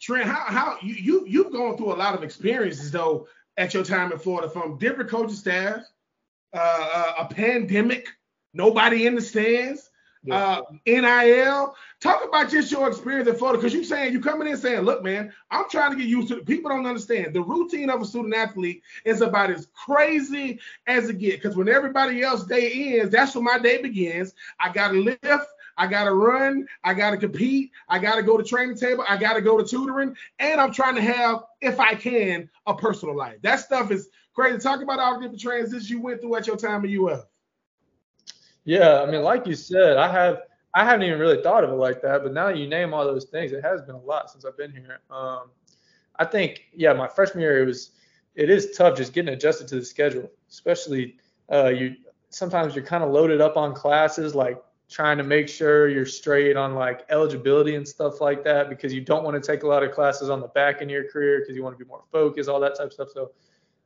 Trent, 0.00 0.26
how 0.26 0.44
how 0.46 0.78
you 0.82 0.94
you 0.94 1.24
you've 1.26 1.52
gone 1.52 1.76
through 1.76 1.92
a 1.92 1.94
lot 1.94 2.14
of 2.14 2.22
experiences 2.22 2.90
though 2.90 3.28
at 3.56 3.74
your 3.74 3.84
time 3.84 4.10
in 4.12 4.18
Florida 4.18 4.48
from 4.48 4.78
different 4.78 5.10
coaching 5.10 5.36
staff, 5.36 5.82
uh, 6.54 6.58
uh, 6.94 7.12
a 7.20 7.34
pandemic, 7.34 8.08
nobody 8.54 9.06
in 9.06 9.14
the 9.14 9.20
stands. 9.20 9.89
Uh, 10.30 10.62
NIL. 10.86 11.74
Talk 12.00 12.24
about 12.26 12.50
just 12.50 12.70
your 12.70 12.88
experience 12.88 13.28
in 13.28 13.36
Florida, 13.36 13.58
because 13.58 13.74
you 13.74 13.84
saying 13.84 14.12
you're 14.12 14.22
coming 14.22 14.48
in 14.48 14.56
saying, 14.56 14.80
look, 14.80 15.02
man, 15.02 15.32
I'm 15.50 15.68
trying 15.70 15.92
to 15.92 15.96
get 15.96 16.06
used 16.06 16.28
to 16.28 16.38
it. 16.38 16.46
People 16.46 16.70
don't 16.70 16.86
understand 16.86 17.34
the 17.34 17.42
routine 17.42 17.90
of 17.90 18.00
a 18.00 18.04
student 18.04 18.34
athlete 18.34 18.82
is 19.04 19.20
about 19.20 19.50
as 19.50 19.68
crazy 19.74 20.60
as 20.86 21.08
it 21.08 21.18
gets. 21.18 21.36
Because 21.36 21.56
when 21.56 21.68
everybody 21.68 22.22
else 22.22 22.44
day 22.44 22.98
ends, 22.98 23.12
that's 23.12 23.34
when 23.34 23.44
my 23.44 23.58
day 23.58 23.80
begins. 23.80 24.34
I 24.58 24.72
gotta 24.72 24.98
lift. 24.98 25.46
I 25.76 25.86
got 25.86 26.04
to 26.04 26.12
run. 26.12 26.66
I 26.84 26.92
got 26.92 27.12
to 27.12 27.16
compete. 27.16 27.70
I 27.88 27.98
got 27.98 28.16
to 28.16 28.22
go 28.22 28.36
to 28.36 28.44
training 28.44 28.76
table. 28.76 29.02
I 29.08 29.16
got 29.16 29.34
to 29.34 29.40
go 29.40 29.56
to 29.56 29.64
tutoring. 29.64 30.14
And 30.38 30.60
I'm 30.60 30.74
trying 30.74 30.94
to 30.96 31.00
have, 31.00 31.44
if 31.62 31.80
I 31.80 31.94
can, 31.94 32.50
a 32.66 32.74
personal 32.74 33.16
life. 33.16 33.38
That 33.40 33.60
stuff 33.60 33.90
is 33.90 34.10
crazy. 34.34 34.58
Talk 34.58 34.82
about 34.82 34.98
all 34.98 35.14
the 35.14 35.22
different 35.22 35.40
transitions 35.40 35.88
you 35.88 36.02
went 36.02 36.20
through 36.20 36.36
at 36.36 36.46
your 36.46 36.58
time 36.58 36.84
at 36.84 36.90
UF. 36.90 37.24
Yeah, 38.64 39.02
I 39.02 39.10
mean, 39.10 39.22
like 39.22 39.46
you 39.46 39.54
said, 39.54 39.96
I 39.96 40.10
have 40.10 40.42
I 40.74 40.84
haven't 40.84 41.02
even 41.06 41.18
really 41.18 41.42
thought 41.42 41.64
of 41.64 41.70
it 41.70 41.74
like 41.76 42.00
that, 42.02 42.22
but 42.22 42.32
now 42.32 42.48
you 42.48 42.68
name 42.68 42.94
all 42.94 43.04
those 43.04 43.24
things, 43.24 43.52
it 43.52 43.62
has 43.64 43.82
been 43.82 43.96
a 43.96 44.00
lot 44.00 44.30
since 44.30 44.44
I've 44.44 44.56
been 44.56 44.70
here. 44.70 45.00
Um, 45.10 45.50
I 46.16 46.24
think, 46.24 46.62
yeah, 46.74 46.92
my 46.92 47.08
freshman 47.08 47.42
year 47.42 47.62
it 47.62 47.66
was 47.66 47.92
it 48.36 48.50
is 48.50 48.76
tough 48.76 48.96
just 48.96 49.12
getting 49.12 49.34
adjusted 49.34 49.66
to 49.68 49.76
the 49.76 49.84
schedule, 49.84 50.30
especially 50.48 51.16
uh, 51.52 51.68
you 51.68 51.96
sometimes 52.28 52.74
you're 52.76 52.84
kind 52.84 53.02
of 53.02 53.10
loaded 53.10 53.40
up 53.40 53.56
on 53.56 53.74
classes 53.74 54.34
like 54.34 54.62
trying 54.88 55.18
to 55.18 55.24
make 55.24 55.48
sure 55.48 55.88
you're 55.88 56.06
straight 56.06 56.56
on 56.56 56.74
like 56.74 57.04
eligibility 57.10 57.76
and 57.76 57.86
stuff 57.86 58.20
like 58.20 58.44
that 58.44 58.68
because 58.68 58.92
you 58.92 59.00
don't 59.00 59.24
want 59.24 59.40
to 59.40 59.46
take 59.52 59.62
a 59.62 59.66
lot 59.66 59.82
of 59.82 59.92
classes 59.92 60.28
on 60.30 60.40
the 60.40 60.48
back 60.48 60.80
of 60.82 60.90
your 60.90 61.08
career 61.08 61.40
because 61.40 61.56
you 61.56 61.62
want 61.62 61.76
to 61.76 61.84
be 61.84 61.88
more 61.88 62.02
focused, 62.12 62.48
all 62.48 62.60
that 62.60 62.76
type 62.76 62.88
of 62.88 62.92
stuff. 62.92 63.08
So, 63.12 63.30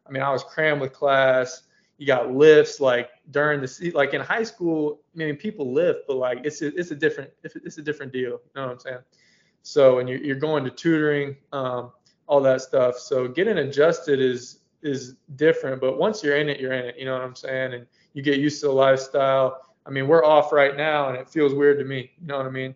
I 0.06 0.10
mean, 0.10 0.22
I 0.22 0.30
was 0.30 0.42
crammed 0.44 0.80
with 0.80 0.92
class. 0.92 1.62
You 2.04 2.08
got 2.08 2.34
lifts 2.34 2.80
like 2.80 3.08
during 3.30 3.62
the 3.62 3.92
like 3.94 4.12
in 4.12 4.20
high 4.20 4.42
school. 4.42 5.00
I 5.14 5.18
mean, 5.18 5.36
people 5.36 5.72
lift, 5.72 6.00
but 6.06 6.18
like 6.18 6.40
it's 6.44 6.60
a, 6.60 6.66
it's 6.78 6.90
a 6.90 6.94
different 6.94 7.30
it's 7.42 7.78
a 7.78 7.82
different 7.82 8.12
deal. 8.12 8.32
You 8.32 8.40
know 8.54 8.66
what 8.66 8.72
I'm 8.72 8.78
saying? 8.78 8.98
So, 9.62 10.00
and 10.00 10.06
you're, 10.06 10.18
you're 10.18 10.36
going 10.36 10.64
to 10.64 10.70
tutoring, 10.70 11.34
um, 11.52 11.92
all 12.26 12.42
that 12.42 12.60
stuff. 12.60 12.98
So, 12.98 13.26
getting 13.26 13.56
adjusted 13.56 14.20
is 14.20 14.58
is 14.82 15.14
different, 15.36 15.80
but 15.80 15.98
once 15.98 16.22
you're 16.22 16.36
in 16.36 16.50
it, 16.50 16.60
you're 16.60 16.74
in 16.74 16.84
it. 16.84 16.98
You 16.98 17.06
know 17.06 17.14
what 17.14 17.22
I'm 17.22 17.34
saying? 17.34 17.72
And 17.72 17.86
you 18.12 18.22
get 18.22 18.38
used 18.38 18.60
to 18.60 18.66
the 18.66 18.72
lifestyle. 18.74 19.62
I 19.86 19.90
mean, 19.90 20.06
we're 20.06 20.26
off 20.26 20.52
right 20.52 20.76
now, 20.76 21.08
and 21.08 21.16
it 21.16 21.26
feels 21.26 21.54
weird 21.54 21.78
to 21.78 21.86
me. 21.86 22.10
You 22.20 22.26
know 22.26 22.36
what 22.36 22.44
I 22.44 22.50
mean? 22.50 22.74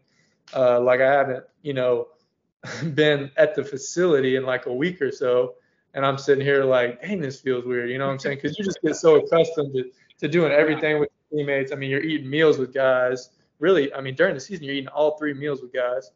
Uh, 0.57 0.81
like 0.81 1.03
I 1.03 1.13
haven't, 1.13 1.45
you 1.61 1.75
know, 1.75 2.09
been 2.95 3.31
at 3.37 3.55
the 3.55 3.63
facility 3.63 4.37
in 4.37 4.47
like 4.47 4.65
a 4.65 4.73
week 4.73 5.03
or 5.03 5.13
so, 5.13 5.57
and 5.95 6.05
I'm 6.05 6.19
sitting 6.19 6.45
here 6.45 6.65
like, 6.65 7.01
dang, 7.01 7.21
this 7.21 7.41
feels 7.41 7.65
weird. 7.65 7.91
You 7.91 7.99
know 7.99 8.07
what 8.07 8.13
I'm 8.13 8.19
saying? 8.19 8.39
Because 8.43 8.59
you 8.59 8.65
just 8.65 8.81
get 8.83 8.97
so 9.05 9.17
accustomed 9.17 9.75
to, 9.75 9.91
to 10.19 10.29
doing 10.29 10.53
everything 10.53 11.01
with 11.01 11.09
teammates. 11.31 11.73
I 11.73 11.77
mean, 11.77 11.91
you're 11.91 12.03
eating 12.03 12.29
meals 12.29 12.59
with 12.59 12.73
guys. 12.73 13.31
Really, 13.59 13.93
I 13.93 14.01
mean, 14.01 14.15
during 14.15 14.35
the 14.35 14.41
season, 14.41 14.65
you're 14.65 14.75
eating 14.75 14.89
all 14.89 15.17
three 15.19 15.35
meals 15.35 15.63
with 15.63 15.73
guys. 15.73 16.13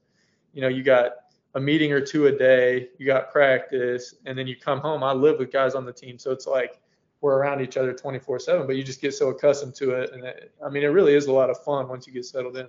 You 0.52 0.60
know, 0.62 0.68
you 0.68 0.82
got 0.82 1.12
a 1.54 1.60
meeting 1.60 1.92
or 1.92 2.00
two 2.00 2.26
a 2.26 2.32
day, 2.32 2.88
you 2.98 3.06
got 3.06 3.30
practice, 3.30 4.14
and 4.26 4.38
then 4.38 4.46
you 4.46 4.56
come 4.56 4.80
home. 4.80 5.02
I 5.02 5.12
live 5.12 5.38
with 5.38 5.52
guys 5.52 5.74
on 5.74 5.84
the 5.84 5.92
team, 5.92 6.18
so 6.18 6.30
it's 6.30 6.46
like 6.46 6.80
we're 7.20 7.36
around 7.36 7.60
each 7.60 7.76
other 7.76 7.92
24/7. 7.92 8.66
But 8.66 8.76
you 8.76 8.82
just 8.82 9.00
get 9.00 9.14
so 9.14 9.28
accustomed 9.28 9.74
to 9.76 9.92
it, 9.92 10.12
and 10.12 10.24
it, 10.24 10.52
I 10.64 10.68
mean, 10.68 10.82
it 10.82 10.88
really 10.88 11.14
is 11.14 11.26
a 11.26 11.32
lot 11.32 11.50
of 11.50 11.62
fun 11.64 11.88
once 11.88 12.06
you 12.06 12.12
get 12.12 12.24
settled 12.24 12.56
in. 12.56 12.68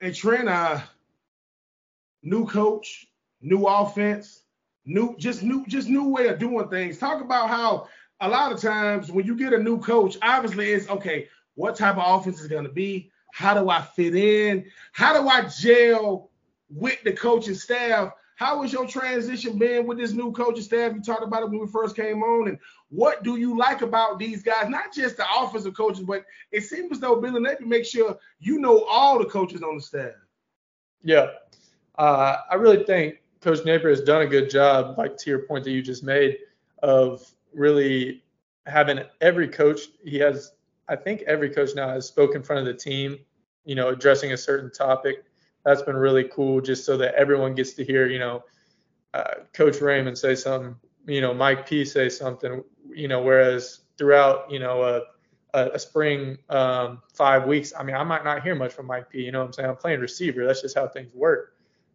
And 0.00 0.14
Trent, 0.14 0.48
uh, 0.48 0.80
new 2.22 2.46
coach, 2.46 3.08
new 3.40 3.66
offense, 3.66 4.42
new 4.84 5.16
just 5.18 5.42
new 5.42 5.64
just 5.66 5.88
new 5.88 6.08
way 6.08 6.28
of 6.28 6.38
doing 6.38 6.68
things. 6.68 6.98
Talk 6.98 7.20
about 7.20 7.48
how 7.48 7.88
a 8.20 8.28
lot 8.28 8.52
of 8.52 8.60
times 8.60 9.10
when 9.10 9.26
you 9.26 9.36
get 9.36 9.52
a 9.52 9.58
new 9.58 9.80
coach, 9.80 10.16
obviously 10.22 10.70
it's 10.70 10.88
okay. 10.88 11.28
What 11.54 11.76
type 11.76 11.96
of 11.96 12.20
offense 12.20 12.40
is 12.40 12.48
going 12.48 12.64
to 12.64 12.72
be? 12.72 13.10
How 13.32 13.54
do 13.54 13.68
I 13.68 13.82
fit 13.82 14.14
in? 14.14 14.66
How 14.92 15.20
do 15.20 15.28
I 15.28 15.48
gel 15.48 16.30
with 16.68 17.02
the 17.02 17.12
coaching 17.12 17.54
staff? 17.54 18.12
How 18.36 18.62
has 18.62 18.72
your 18.72 18.86
transition 18.86 19.58
been 19.58 19.86
with 19.86 19.98
this 19.98 20.12
new 20.12 20.32
coaching 20.32 20.64
staff? 20.64 20.94
You 20.94 21.02
talked 21.02 21.22
about 21.22 21.42
it 21.42 21.50
when 21.50 21.60
we 21.60 21.66
first 21.66 21.94
came 21.94 22.22
on, 22.22 22.48
and 22.48 22.58
what 22.88 23.22
do 23.22 23.36
you 23.36 23.56
like 23.56 23.82
about 23.82 24.18
these 24.18 24.42
guys? 24.42 24.68
Not 24.68 24.92
just 24.92 25.16
the 25.16 25.24
offensive 25.38 25.74
coaches, 25.74 26.04
but 26.04 26.24
it 26.50 26.62
seems 26.62 26.92
as 26.92 27.00
though 27.00 27.20
Billy 27.20 27.40
Napier 27.40 27.66
make 27.66 27.84
sure 27.84 28.18
you 28.40 28.58
know 28.58 28.84
all 28.84 29.18
the 29.18 29.26
coaches 29.26 29.62
on 29.62 29.76
the 29.76 29.82
staff. 29.82 30.12
Yeah, 31.04 31.28
uh, 31.98 32.38
I 32.50 32.54
really 32.56 32.84
think 32.84 33.21
Coach 33.42 33.64
Napier 33.64 33.90
has 33.90 34.00
done 34.00 34.22
a 34.22 34.26
good 34.26 34.48
job, 34.48 34.96
like 34.96 35.16
to 35.18 35.30
your 35.30 35.40
point 35.40 35.64
that 35.64 35.72
you 35.72 35.82
just 35.82 36.04
made, 36.04 36.38
of 36.82 37.28
really 37.52 38.22
having 38.66 39.00
every 39.20 39.48
coach. 39.48 39.80
He 40.04 40.18
has, 40.20 40.52
I 40.88 40.96
think, 40.96 41.22
every 41.22 41.50
coach 41.50 41.70
now 41.74 41.88
has 41.88 42.06
spoken 42.06 42.36
in 42.36 42.42
front 42.42 42.60
of 42.60 42.66
the 42.66 42.80
team, 42.80 43.18
you 43.64 43.74
know, 43.74 43.88
addressing 43.88 44.32
a 44.32 44.36
certain 44.36 44.70
topic. 44.70 45.24
That's 45.64 45.82
been 45.82 45.96
really 45.96 46.24
cool, 46.24 46.60
just 46.60 46.84
so 46.84 46.96
that 46.98 47.14
everyone 47.14 47.54
gets 47.54 47.72
to 47.74 47.84
hear, 47.84 48.06
you 48.06 48.18
know, 48.20 48.44
uh, 49.12 49.34
Coach 49.52 49.80
Raymond 49.80 50.16
say 50.16 50.34
something, 50.34 50.76
you 51.06 51.20
know, 51.20 51.34
Mike 51.34 51.68
P 51.68 51.84
say 51.84 52.08
something, 52.08 52.62
you 52.90 53.08
know, 53.08 53.22
whereas 53.22 53.80
throughout, 53.98 54.50
you 54.50 54.58
know, 54.58 54.82
a 54.82 55.02
a, 55.54 55.78
spring 55.78 56.38
um, 56.48 57.02
five 57.12 57.46
weeks, 57.46 57.74
I 57.78 57.82
mean, 57.82 57.94
I 57.94 58.02
might 58.04 58.24
not 58.24 58.42
hear 58.42 58.54
much 58.54 58.72
from 58.72 58.86
Mike 58.86 59.10
P. 59.10 59.22
You 59.22 59.32
know 59.32 59.40
what 59.40 59.48
I'm 59.48 59.52
saying? 59.52 59.68
I'm 59.68 59.76
playing 59.76 60.00
receiver. 60.00 60.46
That's 60.46 60.62
just 60.62 60.74
how 60.74 60.88
things 60.88 61.12
work 61.12 61.51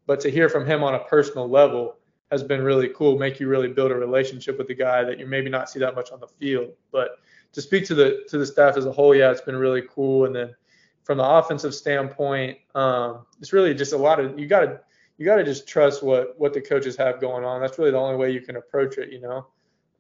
but 0.08 0.20
to 0.22 0.32
hear 0.32 0.50
from 0.50 0.66
him 0.66 0.84
on 0.84 0.96
a 0.96 1.00
personal 1.00 1.48
level 1.48 1.98
has 2.32 2.44
been 2.44 2.64
really 2.64 2.90
cool. 2.90 3.20
Make 3.20 3.40
you 3.40 3.48
really 3.48 3.68
build 3.68 3.92
a 3.92 3.96
relationship 3.96 4.58
with 4.58 4.68
the 4.68 4.74
guy 4.74 5.04
that 5.04 5.20
you 5.20 5.28
maybe 5.28 5.50
not 5.50 5.70
see 5.70 5.80
that 5.80 5.96
much 5.96 6.12
on 6.12 6.20
the 6.20 6.28
field. 6.28 6.72
But 6.92 7.20
to 7.54 7.62
speak 7.62 7.86
to 7.86 7.96
the 7.96 8.26
to 8.30 8.38
the 8.38 8.46
staff 8.46 8.78
as 8.78 8.86
a 8.86 8.92
whole, 8.92 9.14
yeah, 9.14 9.32
it's 9.32 9.42
been 9.42 9.56
really 9.56 9.84
cool. 9.90 10.26
And 10.26 10.36
then 10.36 10.56
from 11.04 11.20
the 11.20 11.26
offensive 11.26 11.74
standpoint, 11.76 12.58
um, 12.76 13.26
it's 13.40 13.54
really 13.54 13.74
just 13.74 13.94
a 13.94 13.98
lot 13.98 14.20
of 14.20 14.38
you 14.40 14.48
got 14.48 14.62
to 14.62 14.80
you 15.18 15.26
got 15.26 15.38
to 15.38 15.44
just 15.44 15.68
trust 15.68 16.04
what 16.04 16.40
what 16.40 16.54
the 16.54 16.62
coaches 16.62 16.96
have 16.98 17.22
going 17.22 17.44
on. 17.44 17.62
That's 17.62 17.78
really 17.78 17.92
the 17.92 17.98
only 17.98 18.18
way 18.18 18.32
you 18.32 18.42
can 18.42 18.56
approach 18.56 18.98
it, 18.98 19.12
you 19.12 19.22
know, 19.22 19.48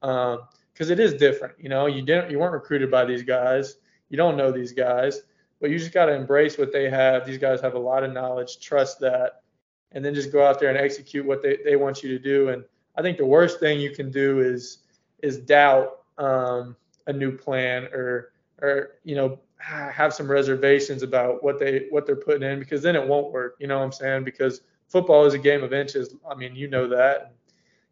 because 0.01 0.87
um, 0.87 0.91
it 0.91 0.99
is 0.99 1.13
different. 1.13 1.55
You 1.59 1.69
know, 1.69 1.85
you 1.85 2.01
didn't 2.01 2.31
you 2.31 2.39
weren't 2.39 2.53
recruited 2.53 2.91
by 2.91 3.05
these 3.05 3.23
guys. 3.23 3.75
You 4.09 4.17
don't 4.17 4.37
know 4.37 4.51
these 4.51 4.71
guys, 4.71 5.21
but 5.59 5.69
you 5.69 5.77
just 5.79 5.93
got 5.93 6.05
to 6.05 6.13
embrace 6.13 6.57
what 6.57 6.71
they 6.71 6.89
have. 6.89 7.25
These 7.25 7.39
guys 7.39 7.59
have 7.61 7.73
a 7.73 7.79
lot 7.79 8.03
of 8.03 8.13
knowledge. 8.13 8.59
Trust 8.59 8.99
that 9.01 9.43
and 9.91 10.03
then 10.03 10.13
just 10.13 10.31
go 10.31 10.45
out 10.45 10.59
there 10.59 10.69
and 10.69 10.77
execute 10.77 11.25
what 11.25 11.41
they, 11.41 11.57
they 11.63 11.75
want 11.75 12.03
you 12.03 12.09
to 12.09 12.19
do. 12.19 12.49
And 12.49 12.63
I 12.95 13.01
think 13.01 13.17
the 13.17 13.25
worst 13.25 13.59
thing 13.59 13.79
you 13.79 13.91
can 13.91 14.11
do 14.11 14.41
is 14.41 14.79
is 15.23 15.37
doubt 15.37 16.01
um, 16.17 16.75
a 17.07 17.13
new 17.13 17.31
plan 17.31 17.85
or 17.85 18.33
or 18.61 18.95
you 19.03 19.15
know 19.15 19.39
have 19.59 20.13
some 20.13 20.29
reservations 20.29 21.03
about 21.03 21.43
what 21.43 21.59
they 21.59 21.87
what 21.89 22.05
they're 22.05 22.15
putting 22.15 22.43
in 22.43 22.59
because 22.59 22.81
then 22.81 22.95
it 22.95 23.07
won't 23.07 23.31
work. 23.31 23.55
You 23.59 23.67
know 23.67 23.79
what 23.79 23.85
I'm 23.85 23.91
saying? 23.91 24.23
Because 24.23 24.61
football 24.87 25.25
is 25.25 25.33
a 25.33 25.39
game 25.39 25.63
of 25.63 25.73
inches. 25.73 26.15
I 26.29 26.35
mean, 26.35 26.55
you 26.55 26.67
know 26.67 26.87
that. 26.89 27.33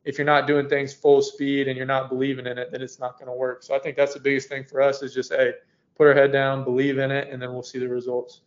If 0.03 0.19
you're 0.19 0.25
not 0.25 0.45
doing 0.45 0.69
things 0.69 0.93
full 0.93 1.23
speed 1.23 1.67
and 1.67 1.75
you're 1.75 1.87
not 1.87 2.09
believing 2.09 2.45
in 2.45 2.59
it, 2.59 2.71
then 2.71 2.81
it's 2.81 2.99
not 2.99 3.17
going 3.17 3.27
to 3.27 3.33
work. 3.33 3.63
So 3.63 3.75
I 3.75 3.79
think 3.79 3.97
that's 3.97 4.13
the 4.13 4.19
biggest 4.19 4.47
thing 4.47 4.63
for 4.63 4.79
us 4.79 5.01
is 5.01 5.13
just 5.13 5.33
hey, 5.33 5.53
put 5.97 6.05
our 6.05 6.13
head 6.13 6.31
down, 6.31 6.63
believe 6.63 6.99
in 6.99 7.09
it, 7.09 7.29
and 7.31 7.41
then 7.41 7.51
we'll 7.53 7.63
see 7.63 7.79
the 7.79 7.89
results. 7.89 8.41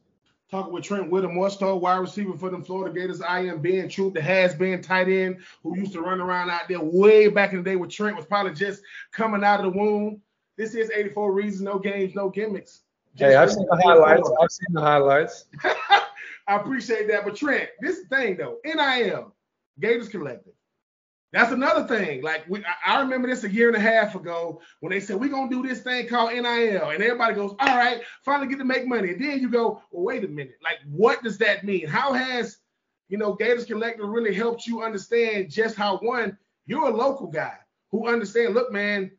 Talking 0.50 0.72
with 0.72 0.84
Trent 0.84 1.10
Whittemore, 1.10 1.50
wide 1.60 1.98
receiver 1.98 2.32
for 2.36 2.48
them 2.48 2.64
Florida 2.64 2.98
Gators. 2.98 3.20
I 3.20 3.40
am 3.40 3.60
Ben 3.60 3.86
Troupe, 3.86 4.14
the 4.14 4.22
has 4.22 4.54
been 4.54 4.80
tight 4.80 5.08
end 5.08 5.38
who 5.62 5.76
used 5.76 5.92
to 5.92 6.00
run 6.00 6.22
around 6.22 6.48
out 6.48 6.68
there 6.68 6.80
way 6.80 7.28
back 7.28 7.52
in 7.52 7.58
the 7.58 7.62
day 7.62 7.76
with 7.76 7.90
Trent, 7.90 8.16
was 8.16 8.24
probably 8.24 8.54
just 8.54 8.82
coming 9.12 9.44
out 9.44 9.60
of 9.60 9.70
the 9.70 9.78
womb. 9.78 10.22
This 10.56 10.74
is 10.74 10.90
84 10.90 11.32
Reasons, 11.34 11.62
no 11.62 11.78
games, 11.78 12.14
no 12.14 12.30
gimmicks. 12.30 12.80
Just 13.14 13.30
hey, 13.30 13.36
I've 13.36 13.52
seen 13.52 13.66
the 13.68 13.76
highlights. 13.76 14.30
I've 14.40 14.50
seen 14.50 14.72
the 14.72 14.80
highlights. 14.80 15.44
I 16.48 16.56
appreciate 16.56 17.08
that. 17.08 17.26
But 17.26 17.36
Trent, 17.36 17.68
this 17.80 18.00
thing 18.10 18.38
though, 18.38 18.56
NIL, 18.64 19.34
Gators 19.78 20.08
Collective. 20.08 20.54
That's 21.32 21.52
another 21.52 21.86
thing. 21.86 22.22
Like 22.22 22.44
we, 22.48 22.64
I 22.86 23.00
remember 23.00 23.28
this 23.28 23.44
a 23.44 23.50
year 23.50 23.68
and 23.68 23.76
a 23.76 23.80
half 23.80 24.14
ago 24.14 24.62
when 24.80 24.92
they 24.92 25.00
said 25.00 25.20
we're 25.20 25.28
gonna 25.28 25.50
do 25.50 25.66
this 25.66 25.82
thing 25.82 26.08
called 26.08 26.32
NIL, 26.32 26.90
and 26.90 27.02
everybody 27.02 27.34
goes, 27.34 27.54
"All 27.60 27.76
right, 27.76 28.00
finally 28.24 28.48
get 28.48 28.58
to 28.58 28.64
make 28.64 28.86
money." 28.86 29.10
And 29.10 29.22
then 29.22 29.40
you 29.40 29.50
go, 29.50 29.82
"Well, 29.90 30.04
wait 30.04 30.24
a 30.24 30.28
minute. 30.28 30.58
Like, 30.62 30.78
what 30.90 31.22
does 31.22 31.36
that 31.38 31.64
mean? 31.64 31.86
How 31.86 32.14
has 32.14 32.58
you 33.08 33.18
know 33.18 33.34
Gators 33.34 33.66
Collective 33.66 34.08
really 34.08 34.34
helped 34.34 34.66
you 34.66 34.82
understand 34.82 35.50
just 35.50 35.76
how 35.76 35.98
one 35.98 36.38
you're 36.64 36.88
a 36.88 36.96
local 36.96 37.26
guy 37.26 37.58
who 37.90 38.08
understand? 38.08 38.54
Look, 38.54 38.72
man, 38.72 39.10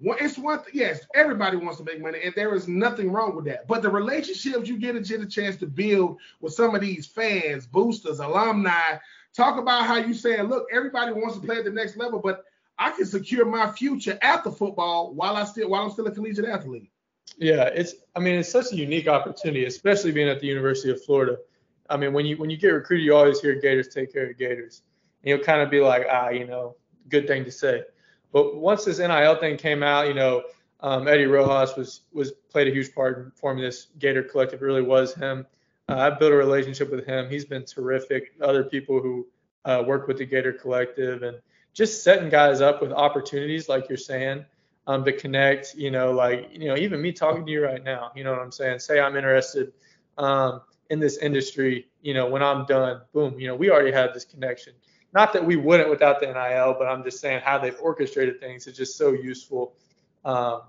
it's 0.00 0.38
one. 0.38 0.62
Th- 0.62 0.74
yes, 0.76 1.00
everybody 1.12 1.56
wants 1.56 1.78
to 1.78 1.84
make 1.84 2.00
money, 2.00 2.20
and 2.22 2.34
there 2.36 2.54
is 2.54 2.68
nothing 2.68 3.10
wrong 3.10 3.34
with 3.34 3.46
that. 3.46 3.66
But 3.66 3.82
the 3.82 3.90
relationships 3.90 4.68
you 4.68 4.78
get 4.78 4.94
a, 4.94 5.00
get 5.00 5.22
a 5.22 5.26
chance 5.26 5.56
to 5.56 5.66
build 5.66 6.18
with 6.40 6.52
some 6.52 6.76
of 6.76 6.80
these 6.80 7.06
fans, 7.06 7.66
boosters, 7.66 8.20
alumni, 8.20 8.98
Talk 9.38 9.56
about 9.56 9.86
how 9.86 9.98
you 9.98 10.14
saying, 10.14 10.48
look, 10.48 10.66
everybody 10.72 11.12
wants 11.12 11.36
to 11.36 11.40
play 11.40 11.58
at 11.58 11.64
the 11.64 11.70
next 11.70 11.96
level, 11.96 12.18
but 12.18 12.44
I 12.76 12.90
can 12.90 13.06
secure 13.06 13.44
my 13.44 13.70
future 13.70 14.18
after 14.20 14.50
football 14.50 15.14
while 15.14 15.36
I 15.36 15.44
still 15.44 15.70
while 15.70 15.84
I'm 15.84 15.92
still 15.92 16.08
a 16.08 16.10
collegiate 16.10 16.44
athlete. 16.44 16.90
Yeah, 17.36 17.66
it's 17.66 17.94
I 18.16 18.18
mean 18.18 18.34
it's 18.34 18.50
such 18.50 18.72
a 18.72 18.74
unique 18.74 19.06
opportunity, 19.06 19.64
especially 19.66 20.10
being 20.10 20.28
at 20.28 20.40
the 20.40 20.48
University 20.48 20.90
of 20.90 21.04
Florida. 21.04 21.36
I 21.88 21.96
mean 21.96 22.12
when 22.12 22.26
you 22.26 22.36
when 22.36 22.50
you 22.50 22.56
get 22.56 22.70
recruited, 22.70 23.06
you 23.06 23.14
always 23.14 23.40
hear 23.40 23.54
Gators 23.54 23.86
take 23.86 24.12
care 24.12 24.28
of 24.28 24.36
Gators. 24.36 24.82
And 25.22 25.30
you'll 25.30 25.44
kind 25.44 25.60
of 25.60 25.70
be 25.70 25.78
like, 25.78 26.08
ah, 26.10 26.30
you 26.30 26.44
know, 26.44 26.74
good 27.08 27.28
thing 27.28 27.44
to 27.44 27.52
say. 27.52 27.84
But 28.32 28.56
once 28.56 28.86
this 28.86 28.98
NIL 28.98 29.36
thing 29.36 29.56
came 29.56 29.84
out, 29.84 30.08
you 30.08 30.14
know, 30.14 30.42
um, 30.80 31.06
Eddie 31.06 31.26
Rojas 31.26 31.76
was 31.76 32.00
was 32.12 32.32
played 32.50 32.66
a 32.66 32.72
huge 32.72 32.92
part 32.92 33.18
in 33.18 33.30
forming 33.30 33.62
this 33.62 33.86
Gator 34.00 34.24
collective. 34.24 34.62
It 34.62 34.64
really 34.64 34.82
was 34.82 35.14
him. 35.14 35.46
Uh, 35.88 35.96
I've 35.96 36.18
built 36.18 36.32
a 36.32 36.36
relationship 36.36 36.90
with 36.90 37.06
him. 37.06 37.30
He's 37.30 37.44
been 37.44 37.64
terrific. 37.64 38.32
Other 38.42 38.64
people 38.64 39.00
who 39.00 39.26
uh, 39.64 39.82
work 39.86 40.06
with 40.06 40.18
the 40.18 40.26
Gator 40.26 40.52
Collective 40.52 41.22
and 41.22 41.38
just 41.72 42.02
setting 42.02 42.28
guys 42.28 42.60
up 42.60 42.82
with 42.82 42.92
opportunities, 42.92 43.68
like 43.68 43.88
you're 43.88 43.98
saying, 43.98 44.44
um, 44.86 45.04
to 45.04 45.12
connect. 45.12 45.74
You 45.74 45.90
know, 45.90 46.12
like 46.12 46.48
you 46.52 46.68
know, 46.68 46.76
even 46.76 47.00
me 47.00 47.12
talking 47.12 47.46
to 47.46 47.52
you 47.52 47.64
right 47.64 47.82
now. 47.82 48.12
You 48.14 48.24
know 48.24 48.32
what 48.32 48.40
I'm 48.40 48.52
saying? 48.52 48.80
Say 48.80 49.00
I'm 49.00 49.16
interested 49.16 49.72
um, 50.18 50.60
in 50.90 51.00
this 51.00 51.18
industry. 51.18 51.88
You 52.02 52.14
know, 52.14 52.28
when 52.28 52.42
I'm 52.42 52.66
done, 52.66 53.02
boom. 53.12 53.38
You 53.38 53.48
know, 53.48 53.54
we 53.54 53.70
already 53.70 53.92
had 53.92 54.12
this 54.12 54.24
connection. 54.24 54.74
Not 55.14 55.32
that 55.32 55.44
we 55.44 55.56
wouldn't 55.56 55.88
without 55.88 56.20
the 56.20 56.26
NIL, 56.26 56.76
but 56.78 56.86
I'm 56.86 57.02
just 57.02 57.20
saying 57.20 57.40
how 57.42 57.58
they've 57.58 57.78
orchestrated 57.80 58.40
things 58.40 58.66
is 58.66 58.76
just 58.76 58.98
so 58.98 59.12
useful. 59.12 59.74
Um, 60.24 60.62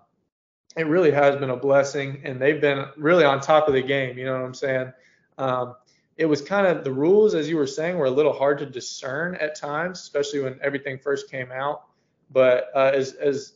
it 0.78 0.88
really 0.88 1.12
has 1.12 1.36
been 1.36 1.50
a 1.50 1.58
blessing, 1.58 2.22
and 2.24 2.42
they've 2.42 2.62
been 2.62 2.86
really 2.96 3.26
on 3.26 3.42
top 3.42 3.68
of 3.68 3.74
the 3.74 3.82
game. 3.82 4.18
You 4.18 4.26
know 4.26 4.34
what 4.34 4.46
I'm 4.46 4.54
saying? 4.54 4.94
Um, 5.40 5.76
it 6.18 6.26
was 6.26 6.42
kind 6.42 6.68
of 6.68 6.84
the 6.84 6.92
rules, 6.92 7.34
as 7.34 7.48
you 7.48 7.56
were 7.56 7.66
saying, 7.66 7.98
were 7.98 8.06
a 8.06 8.12
little 8.12 8.34
hard 8.34 8.58
to 8.60 8.66
discern 8.66 9.36
at 9.36 9.56
times, 9.56 10.02
especially 10.02 10.42
when 10.42 10.60
everything 10.62 11.00
first 11.00 11.32
came 11.32 11.52
out. 11.52 11.86
But 12.30 12.70
uh, 12.76 12.92
as, 12.94 13.14
as 13.14 13.54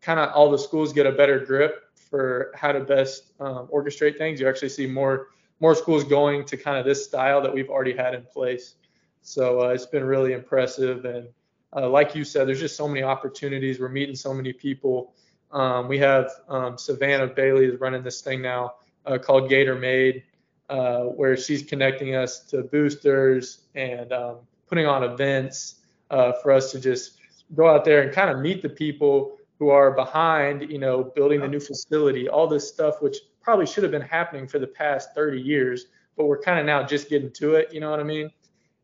kind 0.00 0.18
of 0.18 0.32
all 0.32 0.50
the 0.50 0.58
schools 0.58 0.92
get 0.92 1.06
a 1.06 1.12
better 1.12 1.38
grip 1.38 1.90
for 1.94 2.52
how 2.54 2.72
to 2.72 2.80
best 2.80 3.32
um, 3.38 3.68
orchestrate 3.68 4.16
things, 4.16 4.40
you 4.40 4.48
actually 4.48 4.70
see 4.70 4.86
more 4.86 5.28
more 5.60 5.74
schools 5.74 6.04
going 6.04 6.44
to 6.44 6.56
kind 6.56 6.78
of 6.78 6.84
this 6.84 7.04
style 7.04 7.40
that 7.40 7.52
we've 7.52 7.70
already 7.70 7.96
had 7.96 8.14
in 8.14 8.22
place. 8.22 8.74
So 9.22 9.62
uh, 9.62 9.68
it's 9.68 9.86
been 9.86 10.04
really 10.04 10.34
impressive. 10.34 11.04
And 11.06 11.28
uh, 11.74 11.88
like 11.88 12.14
you 12.14 12.24
said, 12.24 12.46
there's 12.46 12.60
just 12.60 12.76
so 12.76 12.86
many 12.86 13.02
opportunities. 13.02 13.80
We're 13.80 13.88
meeting 13.88 14.14
so 14.14 14.34
many 14.34 14.52
people. 14.52 15.14
Um, 15.52 15.88
we 15.88 15.98
have 15.98 16.30
um, 16.48 16.76
Savannah 16.76 17.26
Bailey 17.26 17.64
is 17.64 17.80
running 17.80 18.02
this 18.02 18.20
thing 18.20 18.42
now 18.42 18.74
uh, 19.06 19.16
called 19.16 19.48
Gator 19.48 19.74
Made 19.74 20.24
uh, 20.68 21.02
where 21.02 21.36
she's 21.36 21.62
connecting 21.62 22.14
us 22.14 22.40
to 22.40 22.62
boosters 22.62 23.62
and 23.74 24.12
um, 24.12 24.36
putting 24.68 24.86
on 24.86 25.04
events 25.04 25.76
uh, 26.10 26.32
for 26.42 26.52
us 26.52 26.72
to 26.72 26.80
just 26.80 27.18
go 27.54 27.68
out 27.68 27.84
there 27.84 28.02
and 28.02 28.12
kind 28.12 28.30
of 28.30 28.38
meet 28.38 28.62
the 28.62 28.68
people 28.68 29.36
who 29.58 29.70
are 29.70 29.92
behind, 29.92 30.70
you 30.70 30.78
know, 30.78 31.02
building 31.02 31.40
the 31.40 31.48
new 31.48 31.60
facility, 31.60 32.28
all 32.28 32.46
this 32.46 32.68
stuff, 32.68 33.00
which 33.00 33.16
probably 33.40 33.66
should 33.66 33.82
have 33.82 33.92
been 33.92 34.02
happening 34.02 34.46
for 34.46 34.58
the 34.58 34.66
past 34.66 35.14
30 35.14 35.40
years, 35.40 35.86
but 36.16 36.26
we're 36.26 36.40
kind 36.40 36.58
of 36.58 36.66
now 36.66 36.82
just 36.82 37.08
getting 37.08 37.30
to 37.32 37.54
it. 37.54 37.72
You 37.72 37.80
know 37.80 37.90
what 37.90 38.00
I 38.00 38.04
mean? 38.04 38.30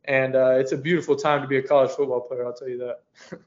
And 0.05 0.35
uh, 0.35 0.53
it's 0.53 0.73
a 0.73 0.77
beautiful 0.77 1.17
time 1.17 1.43
to 1.43 1.49
be 1.49 1.59
a 1.59 1.63
college 1.63 1.91
football 1.91 2.21
player. 2.21 2.47
I'll 2.47 2.55
tell 2.55 2.69
you 2.69 2.79
that. 2.79 3.01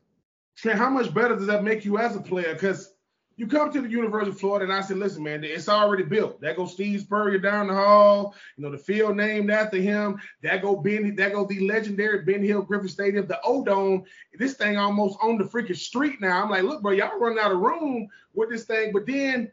Trent, 0.57 0.77
how 0.77 0.89
much 0.89 1.13
better 1.13 1.35
does 1.35 1.47
that 1.47 1.63
make 1.63 1.83
you 1.83 1.97
as 1.97 2.15
a 2.15 2.21
player? 2.21 2.53
Because 2.53 2.93
you 3.37 3.47
come 3.47 3.71
to 3.71 3.81
the 3.81 3.89
University 3.89 4.31
of 4.31 4.39
Florida, 4.39 4.63
and 4.63 4.73
I 4.73 4.81
said, 4.81 4.97
listen, 4.97 5.21
man, 5.23 5.43
it's 5.43 5.67
already 5.67 6.03
built. 6.03 6.39
That 6.39 6.55
goes 6.55 6.71
Steve 6.71 7.01
Spurrier 7.01 7.37
down 7.37 7.67
the 7.67 7.73
hall. 7.73 8.33
You 8.55 8.63
know, 8.63 8.71
the 8.71 8.77
field 8.77 9.17
named 9.17 9.51
after 9.51 9.77
him. 9.77 10.21
That 10.41 10.61
go 10.61 10.77
Ben. 10.77 11.15
That 11.15 11.33
go 11.33 11.45
the 11.45 11.67
legendary 11.67 12.21
Ben 12.21 12.41
Hill 12.41 12.61
Griffin 12.61 12.87
Stadium, 12.87 13.27
the 13.27 13.39
O 13.43 13.63
Dome. 13.63 14.05
This 14.39 14.53
thing 14.53 14.77
almost 14.77 15.17
on 15.21 15.37
the 15.37 15.43
freaking 15.43 15.75
street 15.75 16.21
now. 16.21 16.43
I'm 16.43 16.49
like, 16.49 16.63
look, 16.63 16.81
bro, 16.81 16.93
y'all 16.93 17.19
running 17.19 17.39
out 17.39 17.51
of 17.51 17.59
room 17.59 18.07
with 18.33 18.49
this 18.49 18.63
thing. 18.63 18.93
But 18.93 19.05
then 19.05 19.51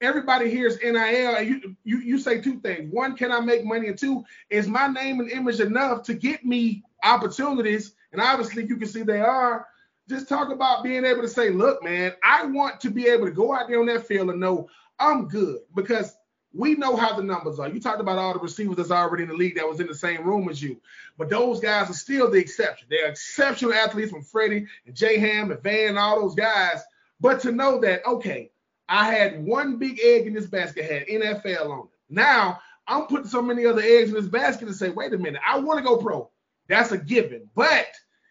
everybody 0.00 0.50
hears 0.50 0.78
NIL, 0.82 0.96
and 1.36 1.48
you 1.48 1.76
you 1.84 1.98
you 1.98 2.18
say 2.18 2.40
two 2.40 2.58
things. 2.58 2.92
One, 2.92 3.16
can 3.16 3.30
I 3.30 3.38
make 3.38 3.64
money? 3.64 3.86
And 3.86 3.98
two, 3.98 4.24
is 4.48 4.66
my 4.66 4.88
name 4.88 5.20
and 5.20 5.30
image 5.30 5.60
enough 5.60 6.02
to 6.04 6.14
get 6.14 6.44
me 6.44 6.82
opportunities? 7.04 7.94
And 8.12 8.20
obviously, 8.20 8.66
you 8.66 8.76
can 8.76 8.88
see 8.88 9.02
they 9.02 9.20
are 9.20 9.66
just 10.10 10.28
talk 10.28 10.50
about 10.50 10.84
being 10.84 11.04
able 11.04 11.22
to 11.22 11.28
say, 11.28 11.50
look, 11.50 11.82
man, 11.82 12.12
I 12.22 12.44
want 12.44 12.80
to 12.80 12.90
be 12.90 13.06
able 13.06 13.26
to 13.26 13.32
go 13.32 13.54
out 13.54 13.68
there 13.68 13.80
on 13.80 13.86
that 13.86 14.06
field 14.06 14.28
and 14.28 14.40
know 14.40 14.68
I'm 14.98 15.28
good 15.28 15.60
because 15.74 16.14
we 16.52 16.74
know 16.74 16.96
how 16.96 17.16
the 17.16 17.22
numbers 17.22 17.58
are. 17.58 17.68
You 17.68 17.80
talked 17.80 18.00
about 18.00 18.18
all 18.18 18.34
the 18.34 18.40
receivers 18.40 18.76
that's 18.76 18.90
already 18.90 19.22
in 19.22 19.28
the 19.28 19.36
league 19.36 19.54
that 19.54 19.68
was 19.68 19.80
in 19.80 19.86
the 19.86 19.94
same 19.94 20.24
room 20.24 20.48
as 20.48 20.60
you, 20.60 20.80
but 21.16 21.30
those 21.30 21.60
guys 21.60 21.88
are 21.88 21.94
still 21.94 22.30
the 22.30 22.38
exception. 22.38 22.88
They're 22.90 23.08
exceptional 23.08 23.72
athletes 23.72 24.10
from 24.10 24.22
Freddie 24.22 24.66
and 24.84 24.94
J 24.94 25.18
Ham 25.18 25.52
and 25.52 25.62
Van 25.62 25.90
and 25.90 25.98
all 25.98 26.20
those 26.20 26.34
guys. 26.34 26.82
But 27.20 27.40
to 27.40 27.52
know 27.52 27.80
that, 27.80 28.04
okay, 28.04 28.50
I 28.88 29.12
had 29.12 29.44
one 29.44 29.76
big 29.76 30.00
egg 30.02 30.26
in 30.26 30.34
this 30.34 30.46
basket, 30.46 30.90
had 30.90 31.06
NFL 31.06 31.70
on 31.70 31.86
it. 31.86 31.98
Now 32.08 32.58
I'm 32.88 33.06
putting 33.06 33.28
so 33.28 33.40
many 33.40 33.64
other 33.64 33.82
eggs 33.82 34.08
in 34.08 34.16
this 34.16 34.26
basket 34.26 34.66
to 34.66 34.74
say, 34.74 34.90
wait 34.90 35.14
a 35.14 35.18
minute, 35.18 35.40
I 35.46 35.60
want 35.60 35.78
to 35.78 35.84
go 35.84 35.98
pro. 35.98 36.28
That's 36.66 36.90
a 36.90 36.98
given. 36.98 37.48
But 37.54 37.86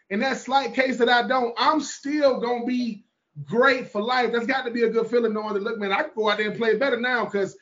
in 0.09 0.19
that 0.21 0.37
slight 0.37 0.73
case 0.73 0.97
that 0.97 1.09
I 1.09 1.27
don't, 1.27 1.53
I'm 1.57 1.81
still 1.81 2.39
gonna 2.39 2.65
be 2.65 3.03
great 3.45 3.91
for 3.91 4.01
life. 4.01 4.31
That's 4.31 4.45
got 4.45 4.65
to 4.65 4.71
be 4.71 4.83
a 4.83 4.89
good 4.89 5.07
feeling 5.07 5.33
knowing 5.33 5.53
that 5.53 5.63
look, 5.63 5.77
man, 5.77 5.91
I 5.91 6.03
can 6.03 6.11
go 6.15 6.29
out 6.29 6.37
there 6.37 6.49
and 6.49 6.57
play 6.57 6.77
better 6.77 6.99
now 6.99 7.25
because 7.25 7.55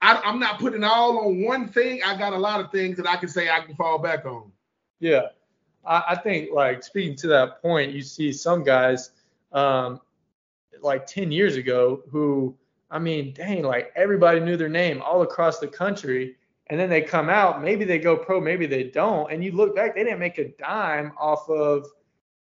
I'm 0.00 0.40
not 0.40 0.58
putting 0.58 0.82
all 0.82 1.26
on 1.26 1.44
one 1.44 1.68
thing. 1.68 2.00
I 2.04 2.16
got 2.16 2.32
a 2.32 2.38
lot 2.38 2.60
of 2.60 2.72
things 2.72 2.96
that 2.96 3.06
I 3.06 3.16
can 3.16 3.28
say 3.28 3.48
I 3.48 3.60
can 3.60 3.76
fall 3.76 3.98
back 3.98 4.24
on. 4.24 4.50
Yeah, 4.98 5.28
I, 5.84 6.02
I 6.08 6.16
think 6.16 6.50
like 6.52 6.82
speaking 6.82 7.14
to 7.18 7.28
that 7.28 7.62
point, 7.62 7.92
you 7.92 8.02
see 8.02 8.32
some 8.32 8.64
guys 8.64 9.10
um, 9.52 10.00
like 10.80 11.06
10 11.06 11.30
years 11.30 11.56
ago 11.56 12.02
who, 12.10 12.56
I 12.90 12.98
mean, 12.98 13.32
dang, 13.32 13.62
like 13.62 13.92
everybody 13.94 14.40
knew 14.40 14.56
their 14.56 14.68
name 14.68 15.00
all 15.02 15.22
across 15.22 15.60
the 15.60 15.68
country 15.68 16.36
and 16.72 16.80
then 16.80 16.88
they 16.88 17.02
come 17.02 17.28
out, 17.28 17.62
maybe 17.62 17.84
they 17.84 17.98
go 17.98 18.16
pro, 18.16 18.40
maybe 18.40 18.64
they 18.64 18.84
don't, 18.84 19.30
and 19.30 19.44
you 19.44 19.52
look 19.52 19.76
back, 19.76 19.94
they 19.94 20.04
didn't 20.04 20.18
make 20.18 20.38
a 20.38 20.48
dime 20.52 21.12
off 21.18 21.46
of 21.50 21.86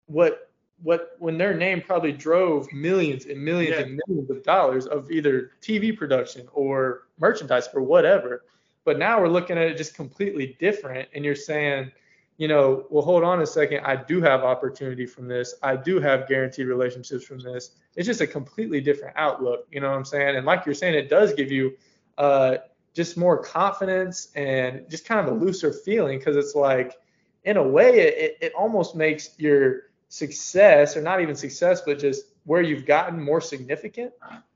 what 0.07 0.51
what 0.83 1.11
when 1.19 1.37
their 1.37 1.53
name 1.53 1.81
probably 1.81 2.11
drove 2.11 2.69
millions 2.73 3.27
and 3.27 3.41
millions 3.41 3.77
yeah. 3.77 3.83
and 3.85 4.01
millions 4.05 4.29
of 4.29 4.43
dollars 4.43 4.87
of 4.87 5.09
either 5.09 5.51
TV 5.61 5.97
production 5.97 6.49
or 6.51 7.07
merchandise 7.17 7.69
or 7.73 7.81
whatever. 7.81 8.43
But 8.83 8.99
now 8.99 9.21
we're 9.21 9.29
looking 9.29 9.57
at 9.57 9.67
it 9.67 9.77
just 9.77 9.95
completely 9.95 10.57
different, 10.59 11.07
and 11.15 11.23
you're 11.23 11.33
saying, 11.33 11.89
you 12.35 12.49
know, 12.49 12.87
well, 12.89 13.03
hold 13.05 13.23
on 13.23 13.41
a 13.41 13.47
second, 13.47 13.85
I 13.85 13.95
do 13.95 14.21
have 14.21 14.43
opportunity 14.43 15.05
from 15.05 15.29
this, 15.29 15.55
I 15.63 15.77
do 15.77 15.97
have 16.01 16.27
guaranteed 16.27 16.67
relationships 16.67 17.23
from 17.23 17.39
this. 17.39 17.71
It's 17.95 18.05
just 18.05 18.19
a 18.19 18.27
completely 18.27 18.81
different 18.81 19.15
outlook, 19.15 19.65
you 19.71 19.79
know 19.79 19.89
what 19.89 19.95
I'm 19.95 20.03
saying? 20.03 20.35
And 20.35 20.45
like 20.45 20.65
you're 20.65 20.75
saying, 20.75 20.95
it 20.95 21.07
does 21.07 21.33
give 21.33 21.53
you 21.53 21.77
uh, 22.17 22.57
just 22.99 23.15
more 23.15 23.41
confidence 23.41 24.27
and 24.35 24.89
just 24.89 25.05
kind 25.05 25.25
of 25.25 25.33
a 25.33 25.39
looser 25.45 25.71
feeling 25.71 26.19
because 26.19 26.35
it's 26.35 26.53
like 26.53 26.97
in 27.45 27.55
a 27.55 27.63
way 27.63 27.97
it, 27.97 28.37
it 28.41 28.53
almost 28.53 28.93
makes 28.93 29.29
your 29.37 29.83
success 30.09 30.97
or 30.97 31.01
not 31.01 31.21
even 31.21 31.33
success 31.33 31.79
but 31.85 31.97
just 31.97 32.25
where 32.43 32.61
you've 32.61 32.85
gotten 32.85 33.17
more 33.17 33.39
significant 33.39 34.11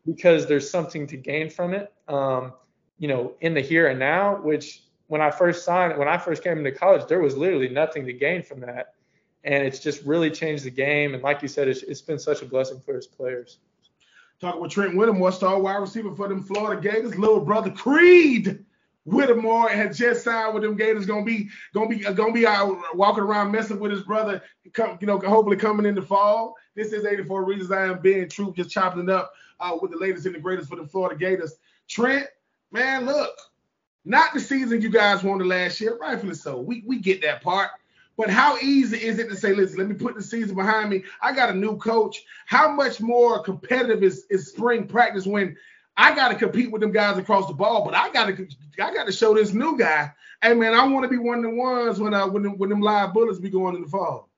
because 0.06 0.46
there's 0.46 0.70
something 0.70 1.08
to 1.08 1.16
gain 1.16 1.50
from 1.50 1.74
it. 1.74 1.94
Um, 2.10 2.52
you 2.98 3.08
know 3.08 3.32
in 3.40 3.54
the 3.54 3.62
here 3.62 3.88
and 3.88 3.98
now 3.98 4.36
which 4.36 4.84
when 5.08 5.22
i 5.22 5.32
first 5.32 5.64
signed 5.64 5.98
when 5.98 6.10
i 6.10 6.18
first 6.18 6.44
came 6.44 6.58
into 6.58 6.74
college 6.74 7.08
there 7.08 7.22
was 7.22 7.38
literally 7.38 7.70
nothing 7.70 8.06
to 8.06 8.12
gain 8.12 8.44
from 8.44 8.60
that. 8.60 8.96
And 9.46 9.64
it's 9.64 9.80
just 9.80 10.04
really 10.04 10.32
changed 10.32 10.66
the 10.66 10.72
game. 10.72 11.14
And 11.14 11.24
like 11.24 11.42
you 11.42 11.48
said 11.48 11.70
it's, 11.70 11.84
it's 11.84 12.02
been 12.02 12.20
such 12.20 12.42
a 12.42 12.46
blessing 12.46 12.82
for 12.82 12.94
his 12.94 13.08
players 13.08 13.60
Talking 14.44 14.60
with 14.60 14.72
Trent 14.74 14.98
Whittemore, 14.98 15.32
star 15.32 15.58
wide 15.58 15.78
receiver 15.78 16.14
for 16.14 16.28
them 16.28 16.44
Florida 16.44 16.82
Gators. 16.82 17.18
Little 17.18 17.40
brother 17.40 17.72
Creed 17.72 18.66
Whittemore 19.06 19.70
had 19.70 19.96
just 19.96 20.26
signed 20.26 20.54
with 20.54 20.64
them 20.64 20.76
Gators. 20.76 21.06
Gonna 21.06 21.24
be 21.24 21.48
gonna 21.74 21.88
be 21.88 22.00
gonna 22.00 22.34
be 22.34 22.46
out 22.46 22.78
walking 22.94 23.24
around 23.24 23.54
messing 23.54 23.80
with 23.80 23.92
his 23.92 24.02
brother. 24.02 24.42
Come, 24.74 24.98
you 25.00 25.08
know, 25.08 25.18
hopefully 25.18 25.56
coming 25.56 25.86
in 25.86 25.96
the 25.96 26.02
fall. 26.02 26.58
This 26.76 26.92
is 26.92 27.06
84 27.06 27.46
Reasons 27.46 27.72
I 27.72 27.86
Am 27.86 28.02
Ben 28.02 28.28
Troupe, 28.28 28.58
just 28.58 28.70
chopping 28.70 29.04
it 29.04 29.10
up 29.10 29.32
uh, 29.62 29.78
with 29.82 29.92
the 29.92 29.98
latest 29.98 30.26
and 30.26 30.36
the 30.36 30.40
greatest 30.40 30.68
for 30.68 30.76
the 30.76 30.86
Florida 30.86 31.18
Gators. 31.18 31.56
Trent, 31.88 32.28
man, 32.70 33.06
look, 33.06 33.32
not 34.04 34.34
the 34.34 34.42
season 34.42 34.82
you 34.82 34.90
guys 34.90 35.24
wanted 35.24 35.48
last 35.48 35.80
year, 35.80 35.98
rightfully 36.02 36.36
so. 36.36 36.60
We 36.60 36.84
we 36.86 37.00
get 37.00 37.22
that 37.22 37.42
part. 37.42 37.70
But 38.16 38.30
how 38.30 38.58
easy 38.58 38.98
is 38.98 39.18
it 39.18 39.30
to 39.30 39.36
say, 39.36 39.54
listen, 39.54 39.78
let 39.78 39.88
me 39.88 39.96
put 39.96 40.16
the 40.16 40.22
season 40.22 40.56
behind 40.56 40.90
me? 40.90 41.04
I 41.22 41.34
got 41.34 41.50
a 41.50 41.54
new 41.54 41.78
coach. 41.78 42.24
How 42.46 42.72
much 42.72 43.02
more 43.02 43.42
competitive 43.42 44.04
is, 44.04 44.26
is 44.30 44.50
spring 44.50 44.86
practice 44.88 45.26
when 45.26 45.56
I 45.98 46.16
got 46.16 46.30
to 46.30 46.36
compete 46.36 46.72
with 46.72 46.82
them 46.82 46.92
guys 46.92 47.18
across 47.18 47.48
the 47.48 47.54
ball, 47.54 47.86
but 47.86 47.96
I 47.96 48.12
got 48.12 48.28
to 48.28 48.48
I 48.82 48.94
got 48.94 49.06
to 49.06 49.12
show 49.12 49.34
this 49.34 49.54
new 49.54 49.78
guy, 49.78 50.12
hey 50.42 50.54
man, 50.54 50.74
I 50.74 50.88
want 50.88 51.04
to 51.04 51.10
be 51.10 51.18
one 51.18 51.38
of 51.38 51.44
the 51.44 51.56
ones 51.56 52.00
when 52.00 52.14
uh 52.14 52.28
when 52.28 52.44
them, 52.44 52.58
when 52.58 52.70
them 52.70 52.82
live 52.82 53.14
bullets 53.14 53.40
be 53.40 53.50
going 53.50 53.76
in 53.76 53.82
the 53.84 53.88
fall. 53.88 54.30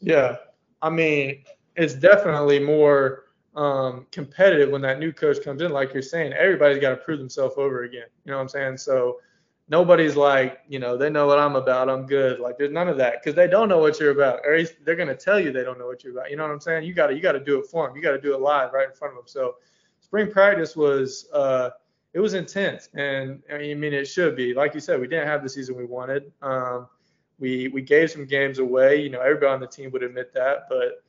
Yeah, 0.00 0.36
I 0.80 0.88
mean 0.90 1.44
it's 1.76 1.94
definitely 1.94 2.58
more 2.58 3.24
um, 3.54 4.06
competitive 4.10 4.70
when 4.70 4.82
that 4.82 4.98
new 4.98 5.12
coach 5.12 5.42
comes 5.42 5.62
in. 5.62 5.72
Like 5.72 5.92
you're 5.92 6.02
saying, 6.02 6.32
everybody's 6.32 6.78
got 6.80 6.90
to 6.90 6.96
prove 6.96 7.18
themselves 7.18 7.54
over 7.56 7.84
again. 7.84 8.06
You 8.24 8.32
know 8.32 8.36
what 8.36 8.42
I'm 8.42 8.48
saying? 8.48 8.76
So 8.78 9.20
nobody's 9.72 10.16
like, 10.16 10.60
you 10.68 10.78
know, 10.78 10.98
they 10.98 11.08
know 11.08 11.26
what 11.26 11.38
I'm 11.38 11.56
about. 11.56 11.88
I'm 11.88 12.04
good. 12.06 12.38
Like 12.38 12.58
there's 12.58 12.70
none 12.70 12.88
of 12.88 12.98
that 12.98 13.14
because 13.14 13.34
they 13.34 13.48
don't 13.48 13.70
know 13.70 13.78
what 13.78 13.98
you're 13.98 14.10
about. 14.10 14.40
Or 14.44 14.62
they're 14.84 14.96
gonna 14.96 15.16
tell 15.16 15.40
you 15.40 15.50
they 15.50 15.64
don't 15.64 15.78
know 15.78 15.86
what 15.86 16.04
you're 16.04 16.12
about. 16.12 16.30
You 16.30 16.36
know 16.36 16.42
what 16.42 16.52
I'm 16.52 16.60
saying? 16.60 16.84
You 16.84 16.92
gotta 16.92 17.14
you 17.14 17.22
gotta 17.22 17.40
do 17.40 17.58
it 17.58 17.66
for 17.66 17.86
them. 17.86 17.96
You 17.96 18.02
gotta 18.02 18.20
do 18.20 18.34
it 18.34 18.40
live 18.40 18.74
right 18.74 18.86
in 18.86 18.94
front 18.94 19.14
of 19.14 19.16
them. 19.16 19.26
So 19.26 19.56
spring 20.00 20.30
practice 20.30 20.76
was 20.76 21.26
uh, 21.32 21.70
it 22.12 22.20
was 22.20 22.34
intense, 22.34 22.90
and 22.92 23.42
I 23.50 23.72
mean 23.72 23.94
it 23.94 24.04
should 24.04 24.36
be. 24.36 24.52
Like 24.52 24.74
you 24.74 24.80
said, 24.80 25.00
we 25.00 25.08
didn't 25.08 25.26
have 25.26 25.42
the 25.42 25.48
season 25.48 25.74
we 25.74 25.86
wanted. 25.86 26.30
Um, 26.42 26.86
we 27.38 27.68
we 27.68 27.80
gave 27.80 28.10
some 28.10 28.26
games 28.26 28.58
away. 28.58 29.00
You 29.00 29.08
know, 29.08 29.22
everybody 29.22 29.54
on 29.54 29.60
the 29.60 29.66
team 29.66 29.90
would 29.92 30.02
admit 30.02 30.34
that, 30.34 30.66
but 30.68 31.02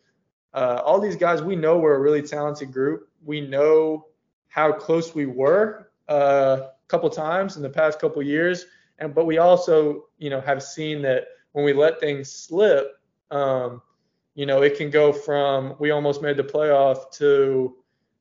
uh, 0.53 0.81
all 0.85 1.01
these 1.01 1.17
guys, 1.17 1.41
we 1.41 1.57
know 1.57 1.79
we're 1.79 1.95
a 1.95 1.99
really 1.99 2.21
talented 2.21 2.71
group. 2.71 3.09
We 3.25 3.41
know 3.41 4.07
how 4.47 4.71
close 4.71 5.13
we 5.13 5.25
were. 5.25 5.91
Uh, 6.07 6.67
couple 6.87 7.09
times 7.09 7.55
in 7.57 7.63
the 7.63 7.69
past 7.69 7.99
couple 7.99 8.21
years. 8.21 8.65
And 8.99 9.13
but 9.13 9.25
we 9.25 9.37
also, 9.37 10.05
you 10.17 10.29
know, 10.29 10.41
have 10.41 10.61
seen 10.61 11.01
that 11.03 11.25
when 11.53 11.65
we 11.65 11.73
let 11.73 11.99
things 11.99 12.31
slip, 12.31 12.99
um, 13.31 13.81
you 14.35 14.45
know, 14.45 14.61
it 14.61 14.77
can 14.77 14.89
go 14.89 15.11
from 15.11 15.75
we 15.79 15.91
almost 15.91 16.21
made 16.21 16.37
the 16.37 16.43
playoff 16.43 17.11
to 17.13 17.75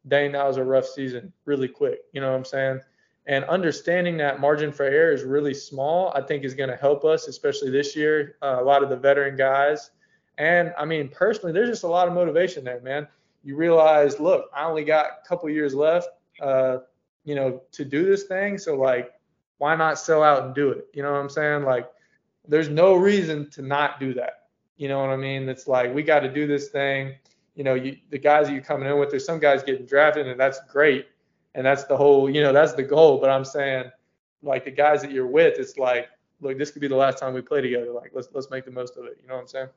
dang, 0.08 0.32
that 0.32 0.46
was 0.46 0.56
a 0.56 0.64
rough 0.64 0.86
season 0.86 1.32
really 1.44 1.68
quick. 1.68 2.00
You 2.12 2.20
know 2.20 2.30
what 2.30 2.36
I'm 2.36 2.44
saying? 2.44 2.80
And 3.26 3.44
understanding 3.44 4.16
that 4.16 4.40
margin 4.40 4.72
for 4.72 4.82
error 4.84 5.12
is 5.12 5.22
really 5.22 5.54
small, 5.54 6.12
I 6.14 6.22
think 6.22 6.44
is 6.44 6.54
going 6.54 6.70
to 6.70 6.76
help 6.76 7.04
us, 7.04 7.28
especially 7.28 7.70
this 7.70 7.94
year. 7.94 8.36
Uh, 8.42 8.58
a 8.60 8.64
lot 8.64 8.82
of 8.82 8.88
the 8.88 8.96
veteran 8.96 9.36
guys. 9.36 9.92
And 10.38 10.72
I 10.76 10.84
mean, 10.84 11.08
personally, 11.08 11.52
there's 11.52 11.68
just 11.68 11.84
a 11.84 11.88
lot 11.88 12.08
of 12.08 12.14
motivation 12.14 12.64
there, 12.64 12.80
man. 12.80 13.06
You 13.44 13.56
realize, 13.56 14.18
look, 14.18 14.50
I 14.54 14.64
only 14.64 14.84
got 14.84 15.06
a 15.06 15.28
couple 15.28 15.48
years 15.50 15.74
left. 15.74 16.08
Uh, 16.40 16.78
you 17.24 17.34
know, 17.34 17.62
to 17.72 17.84
do 17.84 18.04
this 18.04 18.24
thing. 18.24 18.58
So 18.58 18.76
like, 18.76 19.12
why 19.58 19.76
not 19.76 19.98
sell 19.98 20.22
out 20.22 20.44
and 20.44 20.54
do 20.54 20.70
it? 20.70 20.88
You 20.92 21.02
know 21.02 21.12
what 21.12 21.18
I'm 21.20 21.30
saying? 21.30 21.64
Like, 21.64 21.88
there's 22.46 22.68
no 22.68 22.94
reason 22.94 23.48
to 23.50 23.62
not 23.62 24.00
do 24.00 24.14
that. 24.14 24.48
You 24.76 24.88
know 24.88 25.00
what 25.00 25.10
I 25.10 25.16
mean? 25.16 25.48
It's 25.48 25.68
like 25.68 25.94
we 25.94 26.02
got 26.02 26.20
to 26.20 26.32
do 26.32 26.46
this 26.46 26.68
thing. 26.68 27.14
You 27.54 27.64
know, 27.64 27.74
you, 27.74 27.98
the 28.10 28.18
guys 28.18 28.46
that 28.46 28.54
you're 28.54 28.62
coming 28.62 28.88
in 28.88 28.98
with, 28.98 29.10
there's 29.10 29.24
some 29.24 29.38
guys 29.38 29.62
getting 29.62 29.86
drafted, 29.86 30.26
and 30.26 30.40
that's 30.40 30.58
great, 30.68 31.06
and 31.54 31.64
that's 31.64 31.84
the 31.84 31.96
whole, 31.96 32.28
you 32.28 32.42
know, 32.42 32.52
that's 32.52 32.72
the 32.72 32.82
goal. 32.82 33.18
But 33.18 33.30
I'm 33.30 33.44
saying, 33.44 33.92
like 34.42 34.64
the 34.64 34.70
guys 34.70 35.02
that 35.02 35.12
you're 35.12 35.26
with, 35.26 35.58
it's 35.58 35.76
like, 35.76 36.08
look, 36.40 36.58
this 36.58 36.70
could 36.70 36.80
be 36.80 36.88
the 36.88 36.96
last 36.96 37.18
time 37.18 37.34
we 37.34 37.42
play 37.42 37.60
together. 37.60 37.92
Like, 37.92 38.10
let's 38.14 38.28
let's 38.32 38.50
make 38.50 38.64
the 38.64 38.70
most 38.72 38.96
of 38.96 39.04
it. 39.04 39.18
You 39.22 39.28
know 39.28 39.34
what 39.34 39.42
I'm 39.42 39.46
saying? 39.46 39.68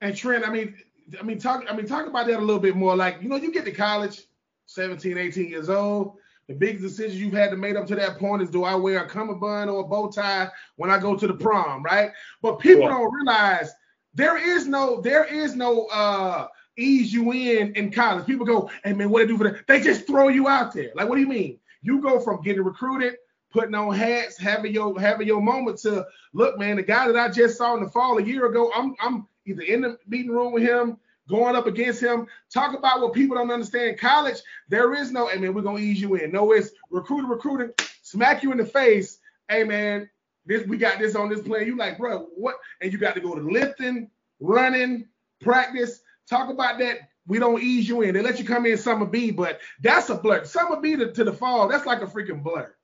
And 0.00 0.16
Trent, 0.16 0.44
I 0.44 0.50
mean, 0.50 0.74
I 1.20 1.22
mean, 1.22 1.38
talk, 1.38 1.64
I 1.70 1.76
mean, 1.76 1.86
talk 1.86 2.06
about 2.06 2.26
that 2.26 2.38
a 2.38 2.44
little 2.44 2.58
bit 2.58 2.74
more. 2.74 2.96
Like, 2.96 3.22
you 3.22 3.28
know, 3.28 3.36
you 3.36 3.52
get 3.52 3.64
to 3.66 3.72
college, 3.72 4.22
17, 4.66 5.18
18 5.18 5.48
years 5.48 5.68
old 5.68 6.16
the 6.48 6.54
biggest 6.54 6.82
decision 6.82 7.18
you've 7.18 7.32
had 7.32 7.50
to 7.50 7.56
make 7.56 7.76
up 7.76 7.86
to 7.86 7.94
that 7.96 8.18
point 8.18 8.42
is 8.42 8.50
do 8.50 8.64
I 8.64 8.74
wear 8.74 9.04
a 9.04 9.08
cummerbund 9.08 9.70
or 9.70 9.80
a 9.80 9.84
bow 9.84 10.10
tie 10.10 10.48
when 10.76 10.90
I 10.90 10.98
go 10.98 11.16
to 11.16 11.26
the 11.26 11.34
prom, 11.34 11.82
right? 11.82 12.10
But 12.42 12.58
people 12.58 12.82
yeah. 12.82 12.88
don't 12.88 13.12
realize 13.12 13.72
there 14.14 14.36
is 14.36 14.66
no 14.66 15.00
there 15.00 15.24
is 15.24 15.56
no 15.56 15.86
uh 15.86 16.46
ease 16.76 17.12
you 17.12 17.32
in 17.32 17.72
in 17.74 17.90
college. 17.90 18.26
People 18.26 18.46
go, 18.46 18.70
hey 18.84 18.92
man, 18.92 19.10
what 19.10 19.20
do 19.20 19.26
they 19.26 19.32
do 19.32 19.38
for 19.38 19.50
that? 19.50 19.66
They 19.66 19.80
just 19.80 20.06
throw 20.06 20.28
you 20.28 20.48
out 20.48 20.72
there. 20.72 20.90
Like, 20.94 21.08
what 21.08 21.16
do 21.16 21.20
you 21.20 21.28
mean? 21.28 21.58
You 21.82 22.00
go 22.00 22.20
from 22.20 22.42
getting 22.42 22.62
recruited, 22.62 23.16
putting 23.50 23.74
on 23.74 23.94
hats, 23.94 24.38
having 24.38 24.72
your 24.72 24.98
having 25.00 25.26
your 25.26 25.40
moment 25.40 25.78
to 25.78 26.06
look, 26.32 26.58
man, 26.58 26.76
the 26.76 26.82
guy 26.82 27.06
that 27.06 27.16
I 27.16 27.30
just 27.30 27.56
saw 27.56 27.76
in 27.76 27.82
the 27.82 27.90
fall 27.90 28.18
a 28.18 28.22
year 28.22 28.46
ago, 28.46 28.70
I'm 28.74 28.94
I'm 29.00 29.26
either 29.46 29.62
in 29.62 29.82
the 29.82 29.98
meeting 30.06 30.30
room 30.30 30.52
with 30.52 30.62
him, 30.62 30.98
going 31.28 31.56
up 31.56 31.66
against 31.66 32.02
him. 32.02 32.26
Talk 32.52 32.76
about 32.76 33.00
what 33.00 33.12
people 33.12 33.36
don't 33.36 33.50
understand. 33.50 33.98
College, 33.98 34.38
there 34.68 34.94
is 34.94 35.10
no, 35.12 35.28
hey 35.28 35.38
man, 35.38 35.54
we're 35.54 35.62
gonna 35.62 35.78
ease 35.78 36.00
you 36.00 36.14
in. 36.16 36.32
No, 36.32 36.52
it's 36.52 36.70
recruiting, 36.90 37.28
recruiting, 37.30 37.70
smack 38.02 38.42
you 38.42 38.52
in 38.52 38.58
the 38.58 38.66
face. 38.66 39.18
Hey 39.48 39.64
man, 39.64 40.08
this 40.46 40.66
we 40.66 40.76
got 40.76 40.98
this 40.98 41.14
on 41.14 41.28
this 41.28 41.40
plan. 41.40 41.66
You 41.66 41.76
like, 41.76 41.98
bro, 41.98 42.28
what? 42.36 42.56
And 42.80 42.92
you 42.92 42.98
got 42.98 43.14
to 43.14 43.20
go 43.20 43.34
to 43.34 43.40
lifting, 43.40 44.10
running, 44.40 45.08
practice. 45.40 46.00
Talk 46.28 46.50
about 46.50 46.78
that. 46.78 46.98
We 47.26 47.38
don't 47.38 47.62
ease 47.62 47.88
you 47.88 48.02
in. 48.02 48.14
They 48.14 48.20
let 48.20 48.38
you 48.38 48.44
come 48.44 48.66
in 48.66 48.76
summer 48.76 49.06
B, 49.06 49.30
but 49.30 49.60
that's 49.80 50.10
a 50.10 50.14
blur. 50.14 50.44
Summer 50.44 50.78
B 50.80 50.94
to, 50.96 51.10
to 51.10 51.24
the 51.24 51.32
fall, 51.32 51.68
that's 51.68 51.86
like 51.86 52.02
a 52.02 52.06
freaking 52.06 52.42
blur. 52.42 52.74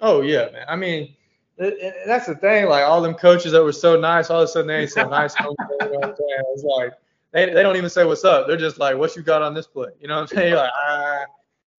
Oh 0.00 0.20
yeah, 0.20 0.50
man. 0.52 0.66
I 0.68 0.76
mean, 0.76 1.16
that's 1.58 2.26
the 2.26 2.36
thing. 2.36 2.66
Like 2.66 2.84
all 2.84 3.00
them 3.00 3.14
coaches 3.14 3.52
that 3.52 3.62
were 3.62 3.72
so 3.72 3.98
nice, 3.98 4.30
all 4.30 4.42
of 4.42 4.44
a 4.44 4.48
sudden 4.48 4.68
they 4.68 4.82
ain't 4.82 4.90
so 4.90 5.08
nice. 5.08 5.34
It's 5.38 6.64
like 6.64 6.92
they, 7.34 7.52
they 7.52 7.64
don't 7.64 7.76
even 7.76 7.90
say 7.90 8.04
what's 8.04 8.24
up. 8.24 8.46
They're 8.46 8.56
just 8.56 8.78
like, 8.78 8.96
what 8.96 9.16
you 9.16 9.22
got 9.22 9.42
on 9.42 9.54
this 9.54 9.66
play? 9.66 9.88
You 10.00 10.06
know 10.06 10.14
what 10.14 10.20
I'm 10.22 10.26
saying? 10.28 10.48
You're 10.50 10.58
like, 10.62 10.70
ah. 10.72 11.24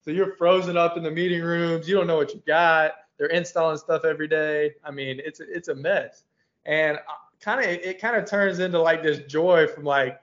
So 0.04 0.12
you're 0.12 0.36
frozen 0.36 0.78
up 0.78 0.98
in 0.98 1.04
the 1.04 1.10
meeting 1.10 1.42
rooms. 1.42 1.88
You 1.88 1.96
don't 1.96 2.08
know 2.08 2.18
what 2.18 2.34
you 2.34 2.44
got. 2.46 2.92
They're 3.18 3.28
installing 3.28 3.78
stuff 3.78 4.04
every 4.04 4.28
day. 4.28 4.74
I 4.84 4.92
mean, 4.92 5.20
it's 5.24 5.40
it's 5.40 5.70
a 5.70 5.74
mess. 5.74 6.26
And 6.66 7.00
kind 7.40 7.62
of 7.62 7.66
it 7.66 8.00
kind 8.00 8.16
of 8.16 8.30
turns 8.30 8.60
into 8.60 8.80
like 8.80 9.02
this 9.02 9.20
joy 9.32 9.66
from 9.66 9.86
like 9.86 10.20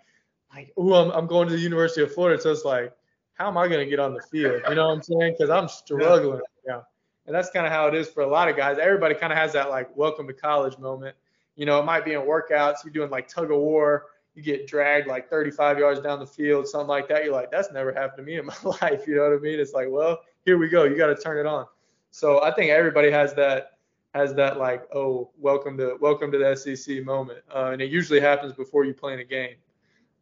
like 0.54 0.72
oh 0.76 0.92
I'm 0.94 1.10
I'm 1.10 1.26
going 1.26 1.48
to 1.48 1.54
the 1.54 1.60
University 1.60 2.02
of 2.02 2.12
Florida. 2.12 2.40
So 2.40 2.52
it's 2.52 2.64
like, 2.64 2.92
how 3.32 3.48
am 3.48 3.56
I 3.56 3.66
gonna 3.66 3.86
get 3.86 3.98
on 3.98 4.12
the 4.12 4.20
field? 4.20 4.60
You 4.68 4.74
know 4.74 4.86
what 4.86 4.96
I'm 4.96 5.02
saying? 5.02 5.34
Because 5.36 5.50
I'm 5.50 5.66
struggling. 5.66 6.42
Yeah. 6.66 6.82
And 7.26 7.34
that's 7.34 7.50
kind 7.50 7.66
of 7.66 7.72
how 7.72 7.88
it 7.88 7.94
is 7.94 8.08
for 8.08 8.22
a 8.22 8.26
lot 8.26 8.48
of 8.48 8.56
guys. 8.56 8.76
Everybody 8.78 9.14
kind 9.14 9.32
of 9.32 9.38
has 9.38 9.54
that 9.54 9.70
like 9.70 9.96
welcome 9.96 10.26
to 10.28 10.34
college 10.34 10.78
moment. 10.78 11.16
You 11.56 11.66
know, 11.66 11.80
it 11.80 11.84
might 11.84 12.04
be 12.04 12.12
in 12.12 12.20
workouts, 12.20 12.84
you're 12.84 12.92
doing 12.92 13.10
like 13.10 13.26
tug 13.26 13.50
of 13.50 13.58
war, 13.58 14.06
you 14.34 14.42
get 14.42 14.66
dragged 14.66 15.06
like 15.08 15.28
35 15.28 15.78
yards 15.78 16.00
down 16.00 16.18
the 16.18 16.26
field, 16.26 16.66
something 16.66 16.88
like 16.88 17.08
that. 17.08 17.24
You're 17.24 17.34
like, 17.34 17.50
that's 17.50 17.70
never 17.70 17.92
happened 17.92 18.18
to 18.18 18.22
me 18.22 18.38
in 18.38 18.46
my 18.46 18.54
life. 18.82 19.06
You 19.06 19.16
know 19.16 19.24
what 19.28 19.38
I 19.38 19.40
mean? 19.40 19.60
It's 19.60 19.72
like, 19.72 19.88
well, 19.90 20.20
here 20.44 20.58
we 20.58 20.68
go. 20.68 20.84
You 20.84 20.96
got 20.96 21.08
to 21.08 21.16
turn 21.16 21.38
it 21.38 21.46
on. 21.46 21.66
So 22.10 22.42
I 22.42 22.50
think 22.52 22.70
everybody 22.70 23.10
has 23.10 23.34
that 23.34 23.78
has 24.14 24.34
that 24.34 24.58
like, 24.58 24.84
oh, 24.94 25.30
welcome 25.38 25.76
to 25.78 25.96
welcome 26.00 26.30
to 26.32 26.38
the 26.38 26.54
SEC 26.54 27.04
moment, 27.04 27.40
uh, 27.54 27.70
and 27.72 27.80
it 27.80 27.90
usually 27.90 28.20
happens 28.20 28.52
before 28.52 28.84
you 28.84 28.92
play 28.92 29.14
in 29.14 29.20
a 29.20 29.24
game. 29.24 29.56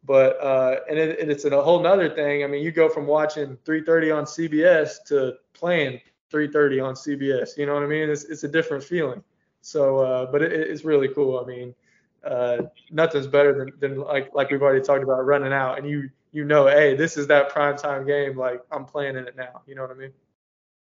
But 0.04 0.40
uh, 0.40 0.80
and, 0.88 0.98
it, 0.98 1.18
and 1.18 1.30
it's 1.30 1.44
a 1.44 1.62
whole 1.62 1.82
nother 1.82 2.08
thing. 2.08 2.44
I 2.44 2.46
mean, 2.46 2.62
you 2.62 2.70
go 2.70 2.88
from 2.88 3.06
watching 3.06 3.56
3:30 3.64 4.16
on 4.16 4.24
CBS 4.24 5.04
to 5.06 5.34
playing 5.52 6.00
3:30 6.32 6.84
on 6.84 6.94
CBS. 6.94 7.58
You 7.58 7.66
know 7.66 7.74
what 7.74 7.82
I 7.82 7.86
mean? 7.86 8.08
It's 8.08 8.24
it's 8.24 8.44
a 8.44 8.48
different 8.48 8.84
feeling. 8.84 9.22
So, 9.62 9.98
uh, 9.98 10.30
but 10.30 10.42
it, 10.42 10.52
it's 10.52 10.84
really 10.84 11.08
cool. 11.08 11.40
I 11.40 11.46
mean, 11.46 11.74
uh, 12.24 12.58
nothing's 12.90 13.26
better 13.26 13.52
than, 13.52 13.72
than 13.80 14.00
like 14.00 14.34
like 14.34 14.50
we've 14.50 14.62
already 14.62 14.84
talked 14.84 15.02
about 15.02 15.24
running 15.24 15.52
out, 15.52 15.78
and 15.78 15.88
you 15.88 16.10
you 16.32 16.44
know, 16.44 16.66
hey, 16.66 16.94
this 16.94 17.16
is 17.16 17.26
that 17.28 17.48
prime 17.48 17.76
time 17.76 18.06
game. 18.06 18.36
Like 18.36 18.62
I'm 18.70 18.84
playing 18.84 19.16
in 19.16 19.26
it 19.26 19.36
now. 19.36 19.62
You 19.66 19.74
know 19.74 19.82
what 19.82 19.90
I 19.90 19.94
mean? 19.94 20.12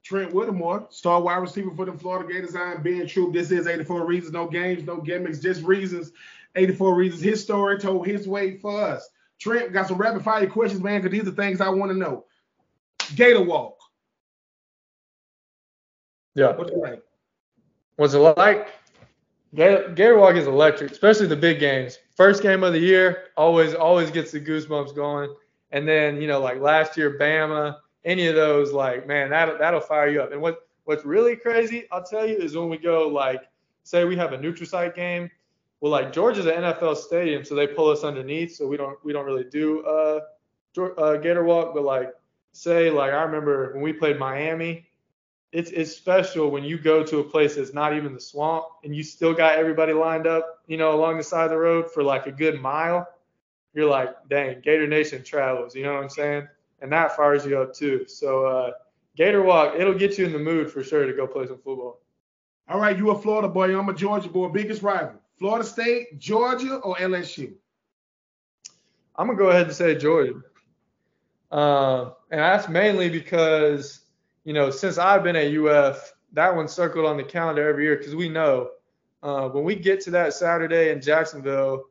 Trent 0.03 0.35
Whittemore, 0.35 0.87
star 0.91 1.21
wide 1.21 1.37
receiver 1.37 1.71
for 1.75 1.85
the 1.85 1.93
Florida 1.93 2.33
Gators. 2.33 2.57
I'm 2.57 2.83
Ben 2.83 3.07
Troupe. 3.07 3.33
This 3.33 3.51
is 3.53 3.67
84 3.69 4.05
Reasons, 4.05 4.33
no 4.33 4.49
games, 4.49 4.83
no 4.83 5.01
gimmicks, 5.01 5.39
just 5.39 5.63
reasons. 5.63 6.11
84 6.57 6.95
Reasons, 6.95 7.23
his 7.23 7.43
story 7.43 7.79
told 7.79 8.07
his 8.07 8.27
way 8.27 8.59
for 8.59 8.81
us. 8.81 9.09
Trent, 9.39 9.73
got 9.73 9.89
some 9.89 9.99
rapid 9.99 10.23
fire 10.23 10.47
questions, 10.49 10.83
man, 10.83 11.01
because 11.01 11.17
these 11.17 11.29
are 11.29 11.35
things 11.35 11.61
I 11.61 11.69
want 11.69 11.93
to 11.93 11.97
know. 11.97 12.25
Gator 13.15 13.43
Walk. 13.43 13.79
Yeah. 16.35 16.57
What's 16.57 16.71
it 16.71 16.79
like? 16.79 17.03
What's 17.97 18.15
it 18.15 18.19
like? 18.19 18.69
Gator 19.55 20.17
Walk 20.17 20.37
is 20.37 20.47
electric, 20.47 20.93
especially 20.93 21.27
the 21.27 21.37
big 21.37 21.61
games. 21.61 21.99
First 22.17 22.43
game 22.43 22.65
of 22.65 22.73
the 22.73 22.79
year, 22.79 23.29
always 23.37 23.75
always 23.75 24.11
gets 24.11 24.31
the 24.31 24.41
goosebumps 24.41 24.95
going. 24.95 25.35
And 25.73 25.87
then, 25.87 26.21
you 26.21 26.27
know, 26.27 26.41
like 26.41 26.61
last 26.61 26.97
year, 26.97 27.19
Bama, 27.19 27.77
any 28.05 28.27
of 28.27 28.35
those, 28.35 28.73
like, 28.73 29.07
man, 29.07 29.31
that'll 29.31 29.59
that'll 29.59 29.81
fire 29.81 30.09
you 30.09 30.23
up. 30.23 30.33
And 30.33 30.41
what 30.41 30.67
what's 30.85 31.05
really 31.05 31.37
crazy, 31.37 31.87
I'll 31.93 32.03
tell 32.03 32.27
you, 32.27 32.37
is 32.37 32.57
when 32.57 32.71
we 32.71 32.79
go 32.79 33.09
like, 33.09 33.43
say 33.83 34.05
we 34.05 34.17
have 34.17 34.33
a 34.33 34.39
neutral 34.39 34.91
game. 34.91 35.31
Well, 35.81 35.93
like 35.93 36.13
Georgia's 36.13 36.47
an 36.47 36.55
NFL 36.55 36.97
stadium, 36.97 37.45
so 37.45 37.55
they 37.55 37.67
pull 37.67 37.89
us 37.89 38.05
underneath, 38.05 38.55
so 38.55 38.67
we 38.67 38.77
don't 38.77 38.97
we 39.05 39.13
don't 39.13 39.27
really 39.27 39.45
do 39.45 39.85
uh, 39.85 40.21
uh 40.79 41.17
Gator 41.17 41.45
Walk. 41.45 41.75
But 41.75 41.83
like, 41.83 42.13
say 42.53 42.89
like 42.89 43.13
I 43.13 43.23
remember 43.23 43.73
when 43.75 43.83
we 43.83 43.93
played 43.93 44.19
Miami, 44.19 44.87
it's 45.53 45.71
it's 45.71 45.95
special 45.95 46.51
when 46.51 46.65
you 46.65 46.79
go 46.79 47.05
to 47.05 47.19
a 47.19 47.25
place 47.25 47.57
that's 47.57 47.75
not 47.75 47.95
even 47.95 48.15
the 48.15 48.21
swamp 48.21 48.65
and 48.85 48.97
you 48.97 49.03
still 49.03 49.35
got 49.35 49.59
everybody 49.59 49.93
lined 49.93 50.27
up, 50.27 50.63
you 50.67 50.77
know, 50.77 50.95
along 50.95 51.19
the 51.19 51.23
side 51.23 51.45
of 51.45 51.51
the 51.51 51.57
road 51.59 51.91
for 51.91 52.03
like 52.03 52.27
a 52.27 52.33
good 52.33 52.61
mile. 52.61 53.07
You're 53.75 53.89
like, 53.89 54.15
dang, 54.29 54.61
Gator 54.61 54.87
Nation 54.87 55.23
travels, 55.23 55.75
you 55.75 55.83
know 55.83 55.95
what 55.95 56.03
I'm 56.03 56.09
saying? 56.11 56.49
and 56.83 56.93
that 56.93 57.17
fires 57.17 57.47
you 57.47 57.59
up 57.59 57.73
too. 57.73 58.05
So 58.07 58.45
uh, 58.45 58.73
Gator 59.17 59.43
Walk, 59.43 59.75
it'll 59.79 59.95
get 59.95 60.19
you 60.19 60.27
in 60.27 60.33
the 60.33 60.39
mood 60.39 60.71
for 60.71 60.83
sure 60.83 61.07
to 61.07 61.13
go 61.15 61.27
play 61.27 61.47
some 61.47 61.57
football. 61.57 62.01
All 62.69 62.81
right, 62.81 62.97
you 62.97 63.11
a 63.11 63.19
Florida 63.19 63.49
boy, 63.49 63.77
I'm 63.79 63.89
a 63.89 63.95
Georgia 63.95 64.29
boy. 64.29 64.49
Biggest 64.49 64.83
rival, 64.83 65.15
Florida 65.39 65.65
State, 65.65 66.19
Georgia, 66.19 66.77
or 66.77 66.97
LSU? 66.97 67.53
I'm 69.17 69.27
gonna 69.27 69.39
go 69.39 69.49
ahead 69.49 69.67
and 69.67 69.75
say 69.75 69.95
Georgia, 69.95 70.41
uh, 71.51 72.11
and 72.31 72.41
that's 72.41 72.69
mainly 72.69 73.09
because 73.09 74.01
you 74.45 74.53
know 74.53 74.71
since 74.71 74.99
I've 74.99 75.23
been 75.23 75.37
at 75.37 75.53
UF, 75.53 76.13
that 76.33 76.55
one's 76.55 76.73
circled 76.73 77.07
on 77.07 77.17
the 77.17 77.25
calendar 77.25 77.69
every 77.69 77.85
year 77.85 77.97
because 77.97 78.15
we 78.15 78.29
know 78.29 78.71
uh, 79.23 79.49
when 79.49 79.65
we 79.65 79.75
get 79.77 80.01
to 80.03 80.11
that 80.13 80.35
Saturday 80.35 80.91
in 80.91 81.01
Jacksonville, 81.01 81.85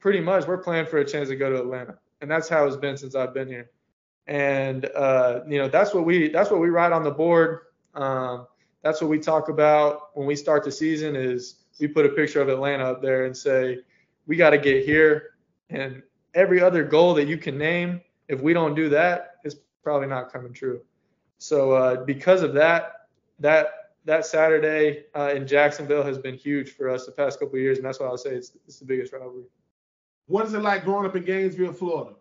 pretty 0.00 0.20
much 0.20 0.46
we're 0.46 0.58
playing 0.58 0.86
for 0.86 0.98
a 0.98 1.04
chance 1.04 1.28
to 1.28 1.36
go 1.36 1.50
to 1.50 1.58
Atlanta, 1.58 1.98
and 2.20 2.30
that's 2.30 2.48
how 2.48 2.66
it's 2.66 2.76
been 2.76 2.96
since 2.96 3.14
I've 3.14 3.34
been 3.34 3.48
here 3.48 3.70
and 4.26 4.88
uh, 4.94 5.40
you 5.48 5.58
know 5.58 5.68
that's 5.68 5.94
what 5.94 6.04
we 6.04 6.28
that's 6.28 6.50
what 6.50 6.60
we 6.60 6.68
write 6.68 6.92
on 6.92 7.02
the 7.02 7.10
board. 7.10 7.60
Um, 7.94 8.46
that's 8.82 9.00
what 9.00 9.10
we 9.10 9.18
talk 9.18 9.48
about 9.48 10.16
when 10.16 10.26
we 10.26 10.36
start 10.36 10.64
the 10.64 10.72
season. 10.72 11.16
Is 11.16 11.56
we 11.80 11.88
put 11.88 12.06
a 12.06 12.10
picture 12.10 12.40
of 12.40 12.48
Atlanta 12.48 12.84
up 12.84 13.02
there 13.02 13.26
and 13.26 13.36
say 13.36 13.78
we 14.26 14.36
got 14.36 14.50
to 14.50 14.58
get 14.58 14.84
here, 14.84 15.34
and 15.70 16.02
every 16.34 16.62
other 16.62 16.84
goal 16.84 17.14
that 17.14 17.26
you 17.26 17.36
can 17.36 17.58
name, 17.58 18.00
if 18.28 18.40
we 18.40 18.52
don't 18.52 18.74
do 18.74 18.88
that, 18.90 19.36
it's 19.44 19.56
probably 19.82 20.08
not 20.08 20.32
coming 20.32 20.52
true. 20.52 20.80
So 21.42 21.72
uh, 21.72 22.04
because 22.04 22.42
of 22.42 22.54
that, 22.54 23.08
that 23.40 23.66
that 24.04 24.26
Saturday 24.26 25.04
uh, 25.14 25.32
in 25.34 25.46
Jacksonville 25.46 26.02
has 26.02 26.18
been 26.18 26.34
huge 26.34 26.70
for 26.70 26.88
us 26.88 27.06
the 27.06 27.12
past 27.12 27.38
couple 27.38 27.56
of 27.56 27.60
years, 27.60 27.78
and 27.78 27.86
that's 27.86 28.00
why 28.00 28.06
I'll 28.06 28.16
say 28.16 28.30
it's, 28.30 28.52
it's 28.66 28.78
the 28.78 28.84
biggest 28.84 29.12
rivalry. 29.12 29.44
What 30.26 30.46
is 30.46 30.54
it 30.54 30.62
like 30.62 30.84
growing 30.84 31.06
up 31.06 31.14
in 31.14 31.24
Gainesville, 31.24 31.72
Florida? 31.72 32.14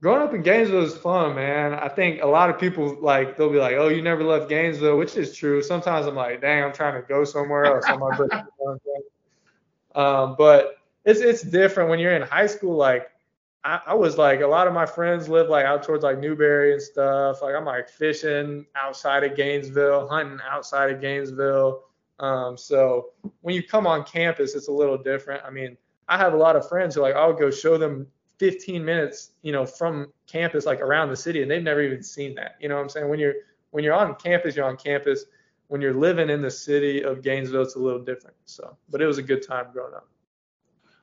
growing 0.00 0.22
up 0.22 0.34
in 0.34 0.42
Gainesville 0.42 0.84
is 0.84 0.96
fun, 0.96 1.34
man. 1.34 1.74
I 1.74 1.88
think 1.88 2.22
a 2.22 2.26
lot 2.26 2.50
of 2.50 2.58
people 2.58 2.96
like 3.00 3.36
they'll 3.36 3.50
be 3.50 3.58
like, 3.58 3.74
"Oh, 3.74 3.88
you 3.88 4.02
never 4.02 4.24
left 4.24 4.48
Gainesville," 4.48 4.96
which 4.96 5.16
is 5.16 5.36
true. 5.36 5.62
Sometimes 5.62 6.06
I'm 6.06 6.14
like, 6.14 6.40
"Dang, 6.40 6.64
I'm 6.64 6.72
trying 6.72 7.00
to 7.00 7.06
go 7.06 7.24
somewhere 7.24 7.64
else." 7.64 7.84
on 7.86 8.00
my 8.00 8.16
um, 9.94 10.36
but 10.38 10.78
it's 11.04 11.20
it's 11.20 11.42
different 11.42 11.90
when 11.90 11.98
you're 11.98 12.14
in 12.14 12.22
high 12.22 12.46
school. 12.46 12.76
Like 12.76 13.10
I, 13.64 13.80
I, 13.88 13.94
was 13.94 14.16
like, 14.16 14.40
a 14.40 14.46
lot 14.46 14.66
of 14.66 14.72
my 14.72 14.86
friends 14.86 15.28
live 15.28 15.48
like 15.48 15.66
out 15.66 15.82
towards 15.82 16.04
like 16.04 16.18
Newberry 16.18 16.72
and 16.72 16.80
stuff. 16.80 17.42
Like 17.42 17.54
I'm 17.54 17.64
like 17.64 17.88
fishing 17.88 18.64
outside 18.76 19.24
of 19.24 19.36
Gainesville, 19.36 20.08
hunting 20.08 20.38
outside 20.48 20.90
of 20.90 21.00
Gainesville. 21.00 21.82
Um, 22.20 22.56
so 22.56 23.10
when 23.40 23.54
you 23.54 23.62
come 23.62 23.86
on 23.86 24.04
campus, 24.04 24.54
it's 24.54 24.68
a 24.68 24.72
little 24.72 24.98
different. 24.98 25.44
I 25.44 25.50
mean, 25.50 25.76
I 26.08 26.16
have 26.16 26.32
a 26.32 26.36
lot 26.36 26.56
of 26.56 26.68
friends 26.68 26.94
who 26.94 27.02
like 27.02 27.14
I'll 27.14 27.32
go 27.32 27.50
show 27.50 27.76
them 27.78 28.06
15 28.38 28.84
minutes, 28.84 29.32
you 29.42 29.52
know, 29.52 29.66
from 29.66 30.12
campus, 30.26 30.64
like 30.64 30.80
around 30.80 31.10
the 31.10 31.16
city, 31.16 31.42
and 31.42 31.50
they've 31.50 31.62
never 31.62 31.82
even 31.82 32.02
seen 32.02 32.34
that. 32.36 32.56
You 32.60 32.68
know 32.68 32.76
what 32.76 32.82
I'm 32.82 32.88
saying? 32.88 33.08
When 33.08 33.18
you're 33.18 33.34
when 33.70 33.84
you're 33.84 33.94
on 33.94 34.14
campus, 34.16 34.56
you're 34.56 34.66
on 34.66 34.76
campus. 34.76 35.24
When 35.66 35.82
you're 35.82 35.94
living 35.94 36.30
in 36.30 36.40
the 36.40 36.50
city 36.50 37.02
of 37.02 37.22
Gainesville, 37.22 37.62
it's 37.62 37.74
a 37.74 37.78
little 37.78 38.02
different. 38.02 38.36
So, 38.46 38.76
but 38.88 39.02
it 39.02 39.06
was 39.06 39.18
a 39.18 39.22
good 39.22 39.46
time 39.46 39.66
growing 39.72 39.94
up. 39.94 40.08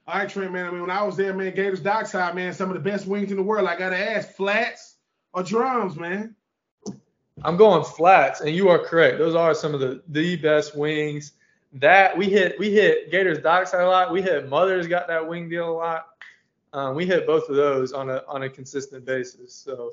All 0.07 0.19
right, 0.19 0.29
Trent, 0.29 0.51
man. 0.51 0.67
I 0.67 0.71
mean, 0.71 0.81
when 0.81 0.91
I 0.91 1.01
was 1.01 1.17
there, 1.17 1.33
man, 1.33 1.55
Gators 1.55 1.79
Dockside, 1.79 2.35
man, 2.35 2.53
some 2.53 2.69
of 2.69 2.75
the 2.75 2.89
best 2.89 3.07
wings 3.07 3.31
in 3.31 3.37
the 3.37 3.43
world. 3.43 3.67
I 3.67 3.75
gotta 3.75 3.97
ask, 3.97 4.29
flats 4.33 4.97
or 5.33 5.41
drums, 5.41 5.95
man? 5.95 6.35
I'm 7.43 7.57
going 7.57 7.83
flats, 7.83 8.41
and 8.41 8.55
you 8.55 8.69
are 8.69 8.77
correct. 8.77 9.17
Those 9.17 9.33
are 9.33 9.55
some 9.55 9.73
of 9.73 9.79
the 9.79 10.03
the 10.09 10.35
best 10.35 10.75
wings. 10.75 11.33
That 11.73 12.17
we 12.17 12.29
hit, 12.29 12.57
we 12.59 12.71
hit 12.71 13.11
Gators 13.11 13.39
Dockside 13.39 13.81
a 13.81 13.87
lot. 13.87 14.11
We 14.11 14.21
hit 14.21 14.47
Mother's 14.47 14.87
got 14.87 15.07
that 15.07 15.27
wing 15.27 15.49
deal 15.49 15.71
a 15.71 15.73
lot. 15.73 16.05
Um, 16.71 16.95
we 16.95 17.05
hit 17.05 17.25
both 17.25 17.49
of 17.49 17.55
those 17.55 17.91
on 17.91 18.09
a 18.09 18.23
on 18.27 18.43
a 18.43 18.49
consistent 18.49 19.05
basis. 19.05 19.53
So. 19.55 19.91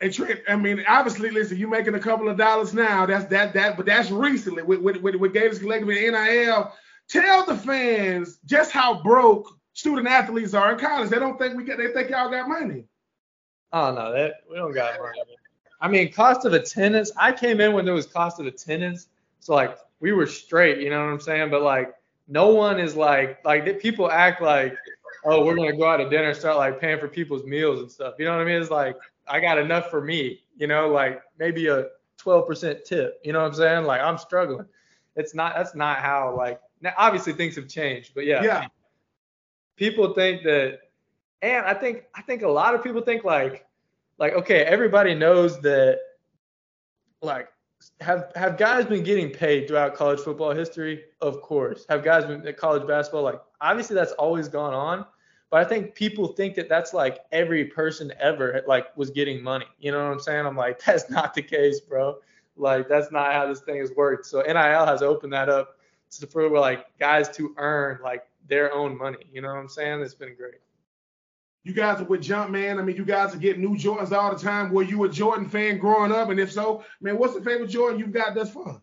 And 0.00 0.12
Trent, 0.12 0.40
I 0.48 0.56
mean, 0.56 0.84
obviously, 0.88 1.30
listen, 1.30 1.58
you're 1.58 1.68
making 1.68 1.94
a 1.94 2.00
couple 2.00 2.28
of 2.28 2.36
dollars 2.36 2.74
now. 2.74 3.06
That's 3.06 3.26
that 3.26 3.54
that, 3.54 3.76
but 3.76 3.86
that's 3.86 4.10
recently 4.10 4.62
with 4.62 4.80
with 4.80 4.96
with, 4.98 5.16
with 5.16 5.32
Gators 5.32 5.58
Collective 5.58 5.88
and 5.88 6.12
NIL. 6.12 6.72
Tell 7.12 7.44
the 7.44 7.54
fans 7.54 8.38
just 8.46 8.72
how 8.72 9.02
broke 9.02 9.58
student 9.74 10.08
athletes 10.08 10.54
are 10.54 10.72
in 10.72 10.78
college. 10.78 11.10
They 11.10 11.18
don't 11.18 11.38
think 11.38 11.58
we 11.58 11.64
get. 11.64 11.76
They 11.76 11.92
think 11.92 12.08
y'all 12.08 12.30
got 12.30 12.48
money. 12.48 12.84
Oh 13.70 13.92
no, 13.92 14.12
that 14.12 14.36
we 14.50 14.56
don't 14.56 14.72
got 14.72 14.98
money. 14.98 15.18
I 15.78 15.88
mean, 15.88 16.10
cost 16.10 16.46
of 16.46 16.54
attendance. 16.54 17.12
I 17.18 17.32
came 17.32 17.60
in 17.60 17.74
when 17.74 17.84
there 17.84 17.92
was 17.92 18.06
cost 18.06 18.40
of 18.40 18.46
attendance, 18.46 19.08
so 19.40 19.54
like 19.54 19.76
we 20.00 20.12
were 20.12 20.26
straight. 20.26 20.78
You 20.78 20.88
know 20.88 21.04
what 21.04 21.12
I'm 21.12 21.20
saying? 21.20 21.50
But 21.50 21.60
like 21.60 21.94
no 22.28 22.48
one 22.48 22.80
is 22.80 22.96
like 22.96 23.44
like 23.44 23.78
people 23.78 24.10
act 24.10 24.40
like 24.40 24.74
oh 25.26 25.44
we're 25.44 25.54
gonna 25.54 25.76
go 25.76 25.86
out 25.86 25.98
to 25.98 26.08
dinner 26.08 26.30
and 26.30 26.38
start 26.38 26.56
like 26.56 26.80
paying 26.80 26.98
for 26.98 27.08
people's 27.08 27.44
meals 27.44 27.80
and 27.80 27.90
stuff. 27.90 28.14
You 28.18 28.24
know 28.24 28.32
what 28.32 28.40
I 28.40 28.44
mean? 28.46 28.62
It's 28.62 28.70
like 28.70 28.96
I 29.28 29.38
got 29.38 29.58
enough 29.58 29.90
for 29.90 30.00
me. 30.00 30.44
You 30.56 30.66
know, 30.66 30.88
like 30.88 31.20
maybe 31.38 31.66
a 31.66 31.88
12% 32.24 32.84
tip. 32.84 33.20
You 33.22 33.34
know 33.34 33.40
what 33.40 33.48
I'm 33.48 33.54
saying? 33.54 33.84
Like 33.84 34.00
I'm 34.00 34.16
struggling. 34.16 34.64
It's 35.14 35.34
not. 35.34 35.54
That's 35.54 35.74
not 35.74 35.98
how 35.98 36.34
like. 36.34 36.58
Now 36.82 36.92
obviously 36.96 37.32
things 37.32 37.56
have 37.56 37.68
changed, 37.68 38.12
but 38.14 38.26
yeah. 38.26 38.42
Yeah. 38.42 38.66
People 39.76 40.12
think 40.12 40.42
that, 40.44 40.80
and 41.40 41.64
I 41.64 41.74
think 41.74 42.04
I 42.14 42.22
think 42.22 42.42
a 42.42 42.48
lot 42.48 42.74
of 42.74 42.82
people 42.82 43.00
think 43.00 43.24
like 43.24 43.66
like 44.18 44.34
okay 44.34 44.60
everybody 44.62 45.14
knows 45.14 45.60
that 45.62 45.98
like 47.22 47.48
have 48.00 48.30
have 48.36 48.58
guys 48.58 48.84
been 48.84 49.02
getting 49.02 49.30
paid 49.30 49.66
throughout 49.66 49.94
college 49.94 50.20
football 50.20 50.52
history? 50.52 51.04
Of 51.20 51.40
course. 51.40 51.86
Have 51.88 52.04
guys 52.04 52.24
been 52.26 52.46
at 52.46 52.56
college 52.56 52.86
basketball? 52.86 53.22
Like 53.22 53.40
obviously 53.60 53.94
that's 53.94 54.12
always 54.12 54.48
gone 54.48 54.74
on 54.74 55.06
but 55.52 55.60
i 55.60 55.68
think 55.68 55.94
people 55.94 56.28
think 56.28 56.54
that 56.54 56.68
that's 56.68 56.94
like 56.94 57.20
every 57.30 57.66
person 57.66 58.10
ever 58.18 58.62
like 58.66 58.96
was 58.96 59.10
getting 59.10 59.40
money. 59.42 59.66
You 59.78 59.92
know 59.92 60.02
what 60.02 60.12
i'm 60.12 60.18
saying? 60.18 60.46
I'm 60.46 60.56
like 60.56 60.82
that's 60.84 61.08
not 61.08 61.34
the 61.34 61.42
case 61.42 61.78
bro. 61.78 62.16
Like 62.56 62.88
that's 62.88 63.12
not 63.12 63.32
how 63.32 63.46
this 63.46 63.60
thing 63.60 63.76
has 63.76 63.92
worked. 63.92 64.26
So 64.26 64.40
nil 64.40 64.86
has 64.86 65.02
opened 65.02 65.32
that 65.34 65.48
up 65.48 65.76
to 66.18 66.26
for 66.26 66.48
like 66.48 66.86
guys 66.98 67.28
to 67.28 67.54
earn 67.56 67.98
like 68.02 68.24
their 68.48 68.72
own 68.72 68.96
money 68.96 69.18
you 69.32 69.40
know 69.40 69.48
what 69.48 69.58
i'm 69.58 69.68
saying 69.68 70.00
it's 70.00 70.14
been 70.14 70.34
great 70.34 70.60
you 71.64 71.72
guys 71.72 72.00
are 72.00 72.04
with 72.04 72.22
Jumpman. 72.22 72.78
I 72.78 72.82
mean, 72.82 72.96
you 72.96 73.04
guys 73.04 73.34
are 73.34 73.38
getting 73.38 73.62
new 73.62 73.76
Jordans 73.76 74.12
all 74.12 74.34
the 74.34 74.40
time. 74.40 74.72
Were 74.72 74.82
you 74.82 75.04
a 75.04 75.08
Jordan 75.08 75.48
fan 75.48 75.78
growing 75.78 76.10
up? 76.10 76.28
And 76.30 76.40
if 76.40 76.50
so, 76.50 76.84
man, 77.00 77.18
what's 77.18 77.34
the 77.34 77.40
favorite 77.40 77.70
Jordan 77.70 78.00
you've 78.00 78.12
got 78.12 78.34
thus 78.34 78.52
far? 78.52 78.82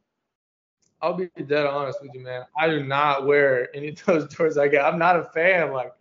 I'll 1.01 1.13
be 1.13 1.29
dead 1.45 1.65
honest 1.65 2.01
with 2.01 2.11
you, 2.13 2.21
man. 2.21 2.43
I 2.57 2.67
do 2.67 2.83
not 2.83 3.25
wear 3.25 3.73
any 3.75 3.89
of 3.89 4.05
those 4.05 4.25
Jordans 4.27 4.57
I 4.57 4.67
get. 4.67 4.85
I'm 4.85 4.99
not 4.99 5.19
a 5.19 5.23
fan. 5.25 5.71
Like, 5.73 5.93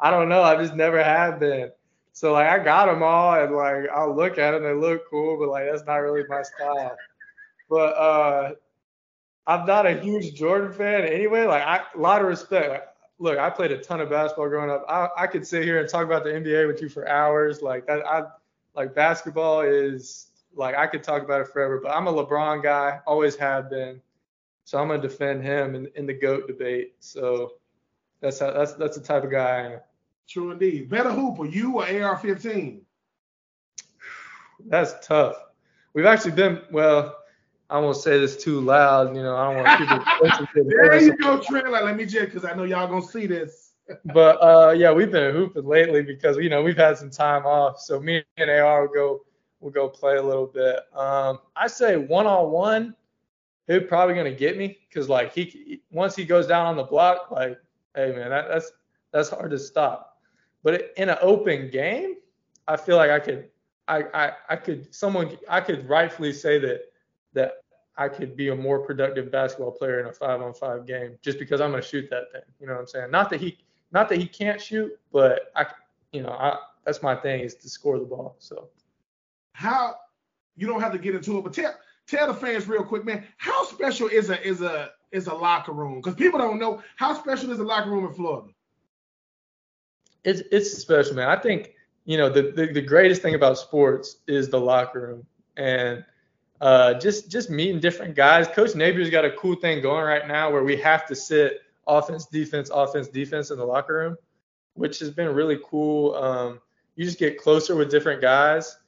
I 0.00 0.10
don't 0.10 0.28
know. 0.28 0.42
I 0.42 0.56
just 0.56 0.74
never 0.74 1.02
have 1.02 1.38
been. 1.38 1.70
So 2.14 2.32
like, 2.32 2.46
I 2.46 2.62
got 2.62 2.86
them 2.86 3.02
all, 3.02 3.34
and 3.34 3.54
like, 3.54 3.88
I'll 3.94 4.14
look 4.14 4.36
at 4.36 4.52
them. 4.52 4.62
They 4.62 4.74
look 4.74 5.08
cool, 5.08 5.38
but 5.38 5.48
like, 5.48 5.66
that's 5.70 5.86
not 5.86 5.96
really 5.96 6.24
my 6.28 6.42
style. 6.42 6.96
But 7.70 7.96
uh, 7.96 8.50
I'm 9.46 9.66
not 9.66 9.86
a 9.86 10.00
huge 10.00 10.34
Jordan 10.34 10.72
fan 10.72 11.02
anyway. 11.02 11.44
Like, 11.44 11.62
I, 11.62 11.80
a 11.94 11.98
lot 11.98 12.20
of 12.20 12.28
respect. 12.28 12.70
Like, 12.70 12.84
look, 13.18 13.38
I 13.38 13.50
played 13.50 13.72
a 13.72 13.78
ton 13.78 14.00
of 14.00 14.10
basketball 14.10 14.48
growing 14.48 14.70
up. 14.70 14.84
I, 14.88 15.08
I 15.16 15.26
could 15.26 15.46
sit 15.46 15.64
here 15.64 15.80
and 15.80 15.88
talk 15.88 16.04
about 16.04 16.24
the 16.24 16.30
NBA 16.30 16.66
with 16.66 16.82
you 16.82 16.88
for 16.88 17.08
hours. 17.08 17.62
Like 17.62 17.86
that, 17.86 18.04
I 18.06 18.24
like 18.74 18.94
basketball 18.94 19.62
is 19.62 20.28
like 20.54 20.74
I 20.76 20.86
could 20.86 21.02
talk 21.02 21.22
about 21.22 21.40
it 21.40 21.48
forever. 21.48 21.80
But 21.82 21.90
I'm 21.90 22.06
a 22.06 22.12
LeBron 22.12 22.62
guy, 22.62 23.00
always 23.06 23.36
have 23.36 23.70
been. 23.70 24.00
So 24.64 24.78
I'm 24.78 24.88
gonna 24.88 25.02
defend 25.02 25.42
him 25.42 25.74
in, 25.74 25.88
in 25.94 26.06
the 26.06 26.14
goat 26.14 26.46
debate. 26.46 26.94
So 27.00 27.54
that's 28.20 28.38
how, 28.38 28.52
that's 28.52 28.74
that's 28.74 28.96
the 28.96 29.02
type 29.02 29.24
of 29.24 29.30
guy 29.30 29.44
I 29.44 29.72
am. 29.74 29.80
True 30.28 30.52
indeed. 30.52 30.88
Better 30.88 31.10
hooper, 31.10 31.46
you 31.46 31.78
or 31.78 31.82
AR-15? 31.82 32.80
That's 34.66 34.94
tough. 35.06 35.36
We've 35.94 36.06
actually 36.06 36.32
been 36.32 36.62
well. 36.70 37.18
I 37.72 37.78
won't 37.78 37.96
say 37.96 38.18
this 38.18 38.36
too 38.36 38.60
loud, 38.60 39.16
you 39.16 39.22
know. 39.22 39.34
I 39.34 39.46
don't 39.46 39.64
want 39.64 39.78
people. 39.78 39.98
To 39.98 40.48
do 40.54 40.64
that. 40.64 40.76
There 40.76 41.02
you 41.02 41.16
go, 41.16 41.40
Trent. 41.40 41.70
Like, 41.70 41.84
let 41.84 41.96
me 41.96 42.04
check 42.04 42.26
because 42.26 42.44
I 42.44 42.52
know 42.52 42.64
y'all 42.64 42.86
gonna 42.86 43.00
see 43.00 43.26
this. 43.26 43.72
but 44.12 44.36
uh, 44.42 44.72
yeah, 44.72 44.92
we've 44.92 45.10
been 45.10 45.34
hooping 45.34 45.64
lately 45.64 46.02
because 46.02 46.36
you 46.36 46.50
know 46.50 46.62
we've 46.62 46.76
had 46.76 46.98
some 46.98 47.08
time 47.08 47.46
off, 47.46 47.80
so 47.80 47.98
me 47.98 48.22
and 48.36 48.50
AR 48.50 48.82
will 48.82 48.94
go 48.94 49.20
we'll 49.60 49.72
go 49.72 49.88
play 49.88 50.16
a 50.16 50.22
little 50.22 50.46
bit. 50.46 50.80
Um, 50.94 51.38
I 51.56 51.66
say 51.66 51.96
one 51.96 52.26
on 52.26 52.50
one, 52.50 52.94
he's 53.66 53.84
probably 53.88 54.16
gonna 54.16 54.32
get 54.32 54.58
me 54.58 54.78
because 54.88 55.08
like 55.08 55.32
he 55.32 55.80
once 55.90 56.14
he 56.14 56.26
goes 56.26 56.46
down 56.46 56.66
on 56.66 56.76
the 56.76 56.84
block, 56.84 57.30
like 57.30 57.58
hey 57.96 58.12
man, 58.12 58.28
that, 58.28 58.48
that's 58.48 58.70
that's 59.12 59.30
hard 59.30 59.50
to 59.50 59.58
stop. 59.58 60.20
But 60.62 60.92
in 60.98 61.08
an 61.08 61.16
open 61.22 61.70
game, 61.70 62.16
I 62.68 62.76
feel 62.76 62.96
like 62.96 63.10
I 63.10 63.18
could 63.18 63.48
I, 63.88 64.02
I 64.12 64.32
I 64.50 64.56
could 64.56 64.94
someone 64.94 65.38
I 65.48 65.62
could 65.62 65.88
rightfully 65.88 66.34
say 66.34 66.58
that 66.58 66.82
that 67.32 67.61
I 67.96 68.08
could 68.08 68.36
be 68.36 68.48
a 68.48 68.56
more 68.56 68.78
productive 68.78 69.30
basketball 69.30 69.72
player 69.72 70.00
in 70.00 70.06
a 70.06 70.12
five 70.12 70.40
on 70.40 70.54
five 70.54 70.86
game 70.86 71.18
just 71.20 71.38
because 71.38 71.60
I'm 71.60 71.70
going 71.70 71.82
to 71.82 71.88
shoot 71.88 72.08
that 72.10 72.32
thing. 72.32 72.42
You 72.58 72.66
know 72.66 72.72
what 72.72 72.80
I'm 72.80 72.86
saying? 72.86 73.10
Not 73.10 73.28
that 73.30 73.40
he, 73.40 73.58
not 73.92 74.08
that 74.08 74.18
he 74.18 74.26
can't 74.26 74.60
shoot, 74.60 74.98
but 75.12 75.52
I, 75.54 75.66
you 76.12 76.22
know, 76.22 76.30
I, 76.30 76.56
that's 76.84 77.02
my 77.02 77.14
thing 77.14 77.40
is 77.40 77.54
to 77.56 77.68
score 77.68 77.98
the 77.98 78.06
ball. 78.06 78.36
So 78.38 78.68
how, 79.52 79.96
you 80.56 80.66
don't 80.66 80.80
have 80.80 80.92
to 80.92 80.98
get 80.98 81.14
into 81.14 81.38
it, 81.38 81.44
but 81.44 81.52
tell, 81.52 81.74
tell 82.06 82.26
the 82.26 82.34
fans 82.34 82.66
real 82.66 82.82
quick, 82.82 83.04
man, 83.04 83.24
how 83.36 83.64
special 83.66 84.08
is 84.08 84.30
a, 84.30 84.42
is 84.46 84.62
a, 84.62 84.92
is 85.10 85.26
a 85.26 85.34
locker 85.34 85.72
room? 85.72 85.96
Because 85.96 86.14
people 86.14 86.38
don't 86.38 86.58
know 86.58 86.82
how 86.96 87.12
special 87.12 87.50
is 87.52 87.58
a 87.58 87.64
locker 87.64 87.90
room 87.90 88.06
in 88.06 88.12
Florida. 88.14 88.48
It's, 90.24 90.42
it's 90.50 90.72
special, 90.72 91.14
man. 91.14 91.28
I 91.28 91.36
think, 91.36 91.72
you 92.06 92.16
know, 92.16 92.30
the, 92.30 92.52
the, 92.56 92.72
the 92.72 92.80
greatest 92.80 93.20
thing 93.20 93.34
about 93.34 93.58
sports 93.58 94.16
is 94.26 94.48
the 94.48 94.58
locker 94.58 95.00
room. 95.00 95.26
And, 95.58 96.04
uh, 96.62 96.94
just 96.94 97.28
just 97.28 97.50
meeting 97.50 97.80
different 97.80 98.14
guys. 98.14 98.46
Coach 98.46 98.70
Napier's 98.76 99.10
got 99.10 99.24
a 99.24 99.32
cool 99.32 99.56
thing 99.56 99.82
going 99.82 100.04
right 100.04 100.28
now 100.28 100.48
where 100.48 100.62
we 100.62 100.76
have 100.76 101.04
to 101.06 101.14
sit 101.16 101.60
offense, 101.88 102.26
defense, 102.26 102.70
offense, 102.72 103.08
defense 103.08 103.50
in 103.50 103.58
the 103.58 103.64
locker 103.64 103.94
room, 103.94 104.16
which 104.74 105.00
has 105.00 105.10
been 105.10 105.34
really 105.34 105.58
cool. 105.64 106.14
Um, 106.14 106.60
you 106.94 107.04
just 107.04 107.18
get 107.18 107.36
closer 107.36 107.74
with 107.74 107.90
different 107.90 108.22
guys. 108.22 108.78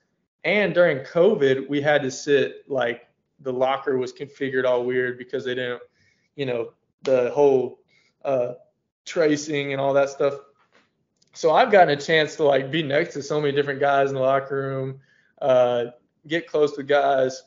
And 0.44 0.72
during 0.72 0.98
COVID, 0.98 1.68
we 1.68 1.80
had 1.80 2.02
to 2.02 2.12
sit 2.12 2.62
like 2.68 3.08
the 3.40 3.52
locker 3.52 3.98
was 3.98 4.12
configured 4.12 4.64
all 4.64 4.84
weird 4.84 5.18
because 5.18 5.44
they 5.44 5.56
didn't, 5.56 5.82
you 6.36 6.46
know, 6.46 6.74
the 7.02 7.32
whole 7.34 7.80
uh, 8.24 8.52
tracing 9.04 9.72
and 9.72 9.80
all 9.80 9.92
that 9.94 10.10
stuff. 10.10 10.34
So 11.32 11.50
I've 11.50 11.72
gotten 11.72 11.98
a 11.98 12.00
chance 12.00 12.36
to 12.36 12.44
like 12.44 12.70
be 12.70 12.84
next 12.84 13.14
to 13.14 13.22
so 13.22 13.40
many 13.40 13.52
different 13.52 13.80
guys 13.80 14.10
in 14.10 14.14
the 14.14 14.20
locker 14.20 14.54
room, 14.54 15.00
uh, 15.42 15.86
get 16.28 16.46
close 16.46 16.76
to 16.76 16.84
guys, 16.84 17.42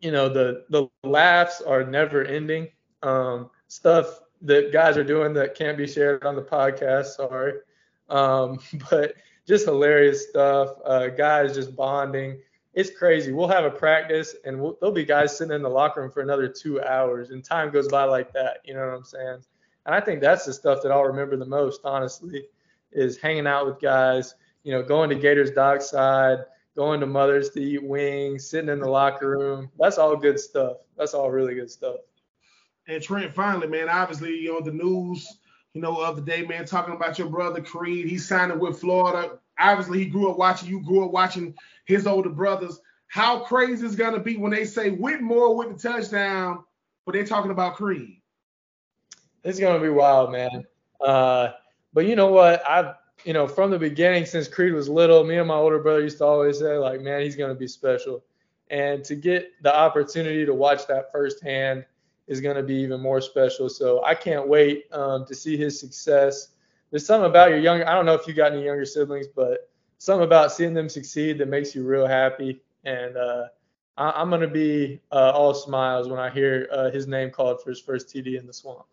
you 0.00 0.10
know 0.10 0.28
the 0.28 0.64
the 0.70 0.88
laughs 1.04 1.60
are 1.60 1.84
never 1.84 2.24
ending. 2.24 2.68
Um, 3.02 3.50
stuff 3.68 4.20
that 4.42 4.72
guys 4.72 4.96
are 4.96 5.04
doing 5.04 5.32
that 5.34 5.54
can't 5.54 5.78
be 5.78 5.86
shared 5.86 6.24
on 6.24 6.34
the 6.34 6.42
podcast. 6.42 7.06
Sorry, 7.16 7.54
um, 8.08 8.58
but 8.90 9.14
just 9.46 9.64
hilarious 9.64 10.28
stuff. 10.28 10.70
Uh, 10.84 11.08
guys 11.08 11.54
just 11.54 11.76
bonding. 11.76 12.40
It's 12.72 12.96
crazy. 12.96 13.32
We'll 13.32 13.48
have 13.48 13.64
a 13.64 13.70
practice 13.70 14.36
and 14.44 14.60
we'll, 14.60 14.76
there'll 14.80 14.94
be 14.94 15.04
guys 15.04 15.36
sitting 15.36 15.52
in 15.52 15.62
the 15.62 15.68
locker 15.68 16.02
room 16.02 16.10
for 16.10 16.20
another 16.20 16.48
two 16.48 16.80
hours, 16.82 17.30
and 17.30 17.44
time 17.44 17.70
goes 17.70 17.88
by 17.88 18.04
like 18.04 18.32
that. 18.32 18.58
You 18.64 18.74
know 18.74 18.86
what 18.86 18.94
I'm 18.94 19.04
saying? 19.04 19.42
And 19.86 19.94
I 19.94 20.00
think 20.00 20.20
that's 20.20 20.44
the 20.44 20.52
stuff 20.52 20.82
that 20.82 20.92
I'll 20.92 21.04
remember 21.04 21.36
the 21.36 21.46
most, 21.46 21.80
honestly, 21.84 22.44
is 22.92 23.18
hanging 23.18 23.46
out 23.46 23.66
with 23.66 23.80
guys. 23.80 24.34
You 24.62 24.72
know, 24.72 24.82
going 24.82 25.08
to 25.08 25.16
Gators 25.16 25.50
Dockside 25.50 26.40
going 26.80 26.98
to 26.98 27.06
Mother's 27.06 27.50
to 27.50 27.60
eat 27.60 27.84
wings, 27.84 28.48
sitting 28.48 28.70
in 28.70 28.80
the 28.80 28.88
locker 28.88 29.28
room. 29.28 29.70
That's 29.78 29.98
all 29.98 30.16
good 30.16 30.40
stuff. 30.40 30.78
That's 30.96 31.12
all 31.12 31.30
really 31.30 31.54
good 31.54 31.70
stuff. 31.70 31.96
And 32.88 33.02
Trent, 33.02 33.34
finally, 33.34 33.66
man, 33.66 33.90
obviously, 33.90 34.38
you 34.38 34.54
know, 34.54 34.62
the 34.62 34.72
news, 34.72 35.40
you 35.74 35.82
know, 35.82 36.00
of 36.00 36.16
the 36.16 36.22
day, 36.22 36.40
man, 36.40 36.64
talking 36.64 36.94
about 36.94 37.18
your 37.18 37.28
brother 37.28 37.60
Creed. 37.60 38.06
He's 38.06 38.26
signing 38.26 38.58
with 38.58 38.80
Florida. 38.80 39.38
Obviously, 39.58 39.98
he 39.98 40.06
grew 40.06 40.30
up 40.30 40.38
watching, 40.38 40.70
you 40.70 40.82
grew 40.82 41.04
up 41.04 41.10
watching 41.10 41.54
his 41.84 42.06
older 42.06 42.30
brothers. 42.30 42.80
How 43.08 43.40
crazy 43.40 43.84
is 43.84 43.94
going 43.94 44.14
to 44.14 44.20
be 44.20 44.38
when 44.38 44.50
they 44.50 44.64
say 44.64 44.88
Whittemore 44.88 45.54
with 45.54 45.76
the 45.76 45.88
touchdown, 45.88 46.64
but 47.04 47.12
they're 47.12 47.26
talking 47.26 47.50
about 47.50 47.74
Creed? 47.74 48.22
It's 49.44 49.60
going 49.60 49.78
to 49.78 49.86
be 49.86 49.92
wild, 49.92 50.32
man. 50.32 50.64
Uh, 50.98 51.50
but 51.92 52.06
you 52.06 52.16
know 52.16 52.28
what? 52.28 52.66
I've 52.66 52.94
you 53.24 53.32
know, 53.32 53.46
from 53.46 53.70
the 53.70 53.78
beginning, 53.78 54.24
since 54.26 54.48
Creed 54.48 54.72
was 54.72 54.88
little, 54.88 55.24
me 55.24 55.38
and 55.38 55.48
my 55.48 55.54
older 55.54 55.78
brother 55.78 56.02
used 56.02 56.18
to 56.18 56.24
always 56.24 56.58
say, 56.58 56.76
like, 56.76 57.00
man, 57.00 57.22
he's 57.22 57.36
going 57.36 57.50
to 57.50 57.58
be 57.58 57.66
special. 57.66 58.22
And 58.70 59.04
to 59.04 59.16
get 59.16 59.62
the 59.62 59.74
opportunity 59.74 60.46
to 60.46 60.54
watch 60.54 60.86
that 60.86 61.10
firsthand 61.12 61.84
is 62.28 62.40
going 62.40 62.56
to 62.56 62.62
be 62.62 62.76
even 62.76 63.00
more 63.00 63.20
special. 63.20 63.68
So 63.68 64.04
I 64.04 64.14
can't 64.14 64.48
wait 64.48 64.84
um, 64.92 65.26
to 65.26 65.34
see 65.34 65.56
his 65.56 65.78
success. 65.78 66.48
There's 66.90 67.04
something 67.04 67.28
about 67.28 67.50
your 67.50 67.58
younger, 67.58 67.88
I 67.88 67.94
don't 67.94 68.06
know 68.06 68.14
if 68.14 68.26
you 68.26 68.34
got 68.34 68.52
any 68.52 68.64
younger 68.64 68.84
siblings, 68.84 69.26
but 69.26 69.68
something 69.98 70.24
about 70.24 70.52
seeing 70.52 70.72
them 70.72 70.88
succeed 70.88 71.38
that 71.38 71.48
makes 71.48 71.74
you 71.74 71.84
real 71.84 72.06
happy. 72.06 72.62
And 72.84 73.16
uh, 73.16 73.48
I, 73.96 74.22
am 74.22 74.30
going 74.30 74.40
to 74.40 74.48
be 74.48 75.00
uh, 75.10 75.32
all 75.34 75.52
smiles 75.52 76.08
when 76.08 76.20
I 76.20 76.30
hear 76.30 76.68
uh, 76.72 76.90
his 76.90 77.06
name 77.06 77.30
called 77.30 77.62
for 77.62 77.70
his 77.70 77.80
first 77.80 78.08
TD 78.08 78.38
in 78.38 78.46
the 78.46 78.52
swamp. 78.52 78.86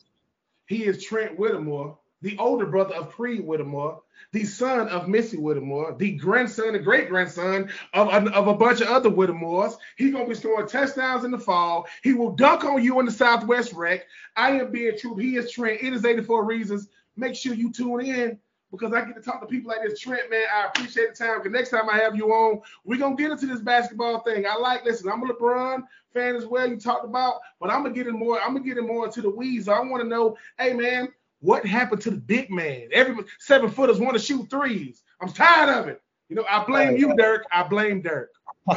He 0.66 0.86
is 0.86 1.04
Trent 1.04 1.40
Whittemore, 1.40 1.98
the 2.22 2.38
older 2.38 2.66
brother 2.66 2.96
of 2.96 3.12
Creed 3.12 3.46
Whittemore, 3.46 4.02
the 4.32 4.44
son 4.44 4.88
of 4.90 5.08
Missy 5.08 5.38
Whittemore, 5.38 5.96
the 5.98 6.12
grandson 6.12 6.76
and 6.76 6.84
great 6.84 7.10
grandson 7.10 7.70
of, 7.94 8.10
of 8.10 8.48
a 8.48 8.54
bunch 8.54 8.82
of 8.82 8.88
other 8.88 9.10
Whittemores. 9.10 9.78
He's 9.96 10.12
going 10.12 10.26
to 10.26 10.30
be 10.30 10.36
scoring 10.36 10.68
touchdowns 10.68 11.24
in 11.24 11.32
the 11.32 11.40
fall. 11.40 11.88
He 12.04 12.14
will 12.14 12.32
dunk 12.32 12.64
on 12.64 12.84
you 12.84 13.00
in 13.00 13.06
the 13.06 13.12
Southwest 13.12 13.74
Rec. 13.74 14.06
I 14.36 14.52
am 14.52 14.72
being 14.72 14.98
true. 14.98 15.16
He 15.16 15.38
is 15.38 15.52
Trent. 15.52 15.82
It 15.82 15.94
is 15.94 16.06
84 16.06 16.46
Reasons. 16.46 16.88
make 17.16 17.36
sure 17.36 17.54
you 17.54 17.72
tune 17.72 18.02
in 18.02 18.40
because 18.72 18.94
I 18.94 19.06
get 19.06 19.16
to 19.16 19.22
talk 19.22 19.40
to 19.42 19.48
people 19.48 19.70
like 19.70 19.88
this. 19.88 20.00
Trent, 20.00 20.30
man, 20.30 20.46
I 20.54 20.68
appreciate 20.68 21.16
the 21.16 21.26
time. 21.26 21.40
Because 21.40 21.54
next 21.54 21.70
time 21.70 21.90
I 21.90 21.98
have 21.98 22.16
you 22.16 22.30
on, 22.30 22.62
we're 22.84 23.00
gonna 23.00 23.16
get 23.16 23.32
into 23.32 23.46
this 23.46 23.62
basketball 23.62 24.20
thing. 24.22 24.46
I 24.46 24.56
like, 24.58 24.84
listen, 24.84 25.10
I'm 25.10 25.24
a 25.24 25.34
LeBron 25.34 25.84
fan 26.14 26.36
as 26.36 26.46
well. 26.46 26.68
You 26.68 26.78
talked 26.78 27.06
about, 27.06 27.40
but 27.60 27.70
I'm 27.70 27.84
gonna 27.84 27.96
get 27.96 28.08
in 28.08 28.18
more. 28.18 28.42
I'm 28.42 28.54
gonna 28.54 28.66
get 28.66 28.78
in 28.78 28.88
more 28.88 29.06
into 29.06 29.22
the 29.22 29.30
weeds. 29.30 29.68
I 29.68 29.80
want 29.80 30.04
to 30.04 30.10
know, 30.10 30.38
hey 30.60 30.74
man, 30.74 31.10
what 31.40 31.66
happened 31.66 32.02
to 32.02 32.12
the 32.12 32.18
big 32.18 32.50
man? 32.50 32.90
Every 32.92 33.24
seven 33.40 33.70
footers 33.70 34.00
want 34.00 34.14
to 34.14 34.20
shoot 34.20 34.50
threes. 34.50 35.04
I'm 35.22 35.32
tired 35.32 35.70
of 35.70 35.88
it. 35.88 36.02
You 36.30 36.36
know, 36.36 36.46
I 36.50 36.64
blame 36.66 36.98
you, 36.98 37.16
Dirk. 37.16 37.46
I 37.52 37.64
blame 37.64 38.02
Dirk. 38.02 38.32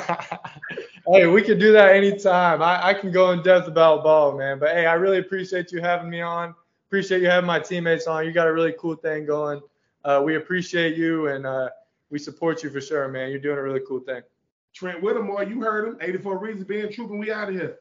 hey, 1.13 1.27
we 1.27 1.43
can 1.43 1.59
do 1.59 1.73
that 1.73 1.97
anytime. 1.97 2.63
I, 2.63 2.89
I 2.89 2.95
can 2.95 3.11
go 3.11 3.33
in 3.33 3.43
depth 3.43 3.67
about 3.67 4.05
ball, 4.05 4.39
man. 4.39 4.59
But 4.59 4.71
hey, 4.71 4.87
I 4.87 4.95
really 4.95 5.19
appreciate 5.19 5.73
you 5.73 5.81
having 5.81 6.09
me 6.09 6.21
on. 6.21 6.55
Appreciate 6.89 7.23
you 7.23 7.29
having 7.29 7.47
my 7.47 7.59
teammates 7.59 8.07
on. 8.07 8.25
You 8.25 8.33
got 8.33 8.47
a 8.47 8.53
really 8.53 8.75
cool 8.79 8.95
thing 8.95 9.27
going 9.27 9.61
uh, 10.05 10.23
we 10.25 10.37
appreciate 10.37 10.97
you 10.97 11.29
and 11.29 11.47
uh, 11.47 11.69
we 12.11 12.19
support 12.19 12.63
you 12.63 12.71
for 12.71 12.81
sure, 12.81 13.09
man. 13.09 13.31
You're 13.31 13.41
doing 13.41 13.59
a 13.59 13.63
really 13.63 13.83
cool 13.87 14.01
thing. 14.01 14.23
Trent 14.73 15.03
Whittemore, 15.03 15.45
you 15.45 15.61
heard 15.61 15.89
him. 15.89 15.99
84 16.01 16.39
Reasons 16.39 16.65
being 16.65 16.93
true, 16.93 17.11
and 17.11 17.19
we 17.19 17.33
out 17.33 17.49
of 17.49 17.55
here. 17.55 17.79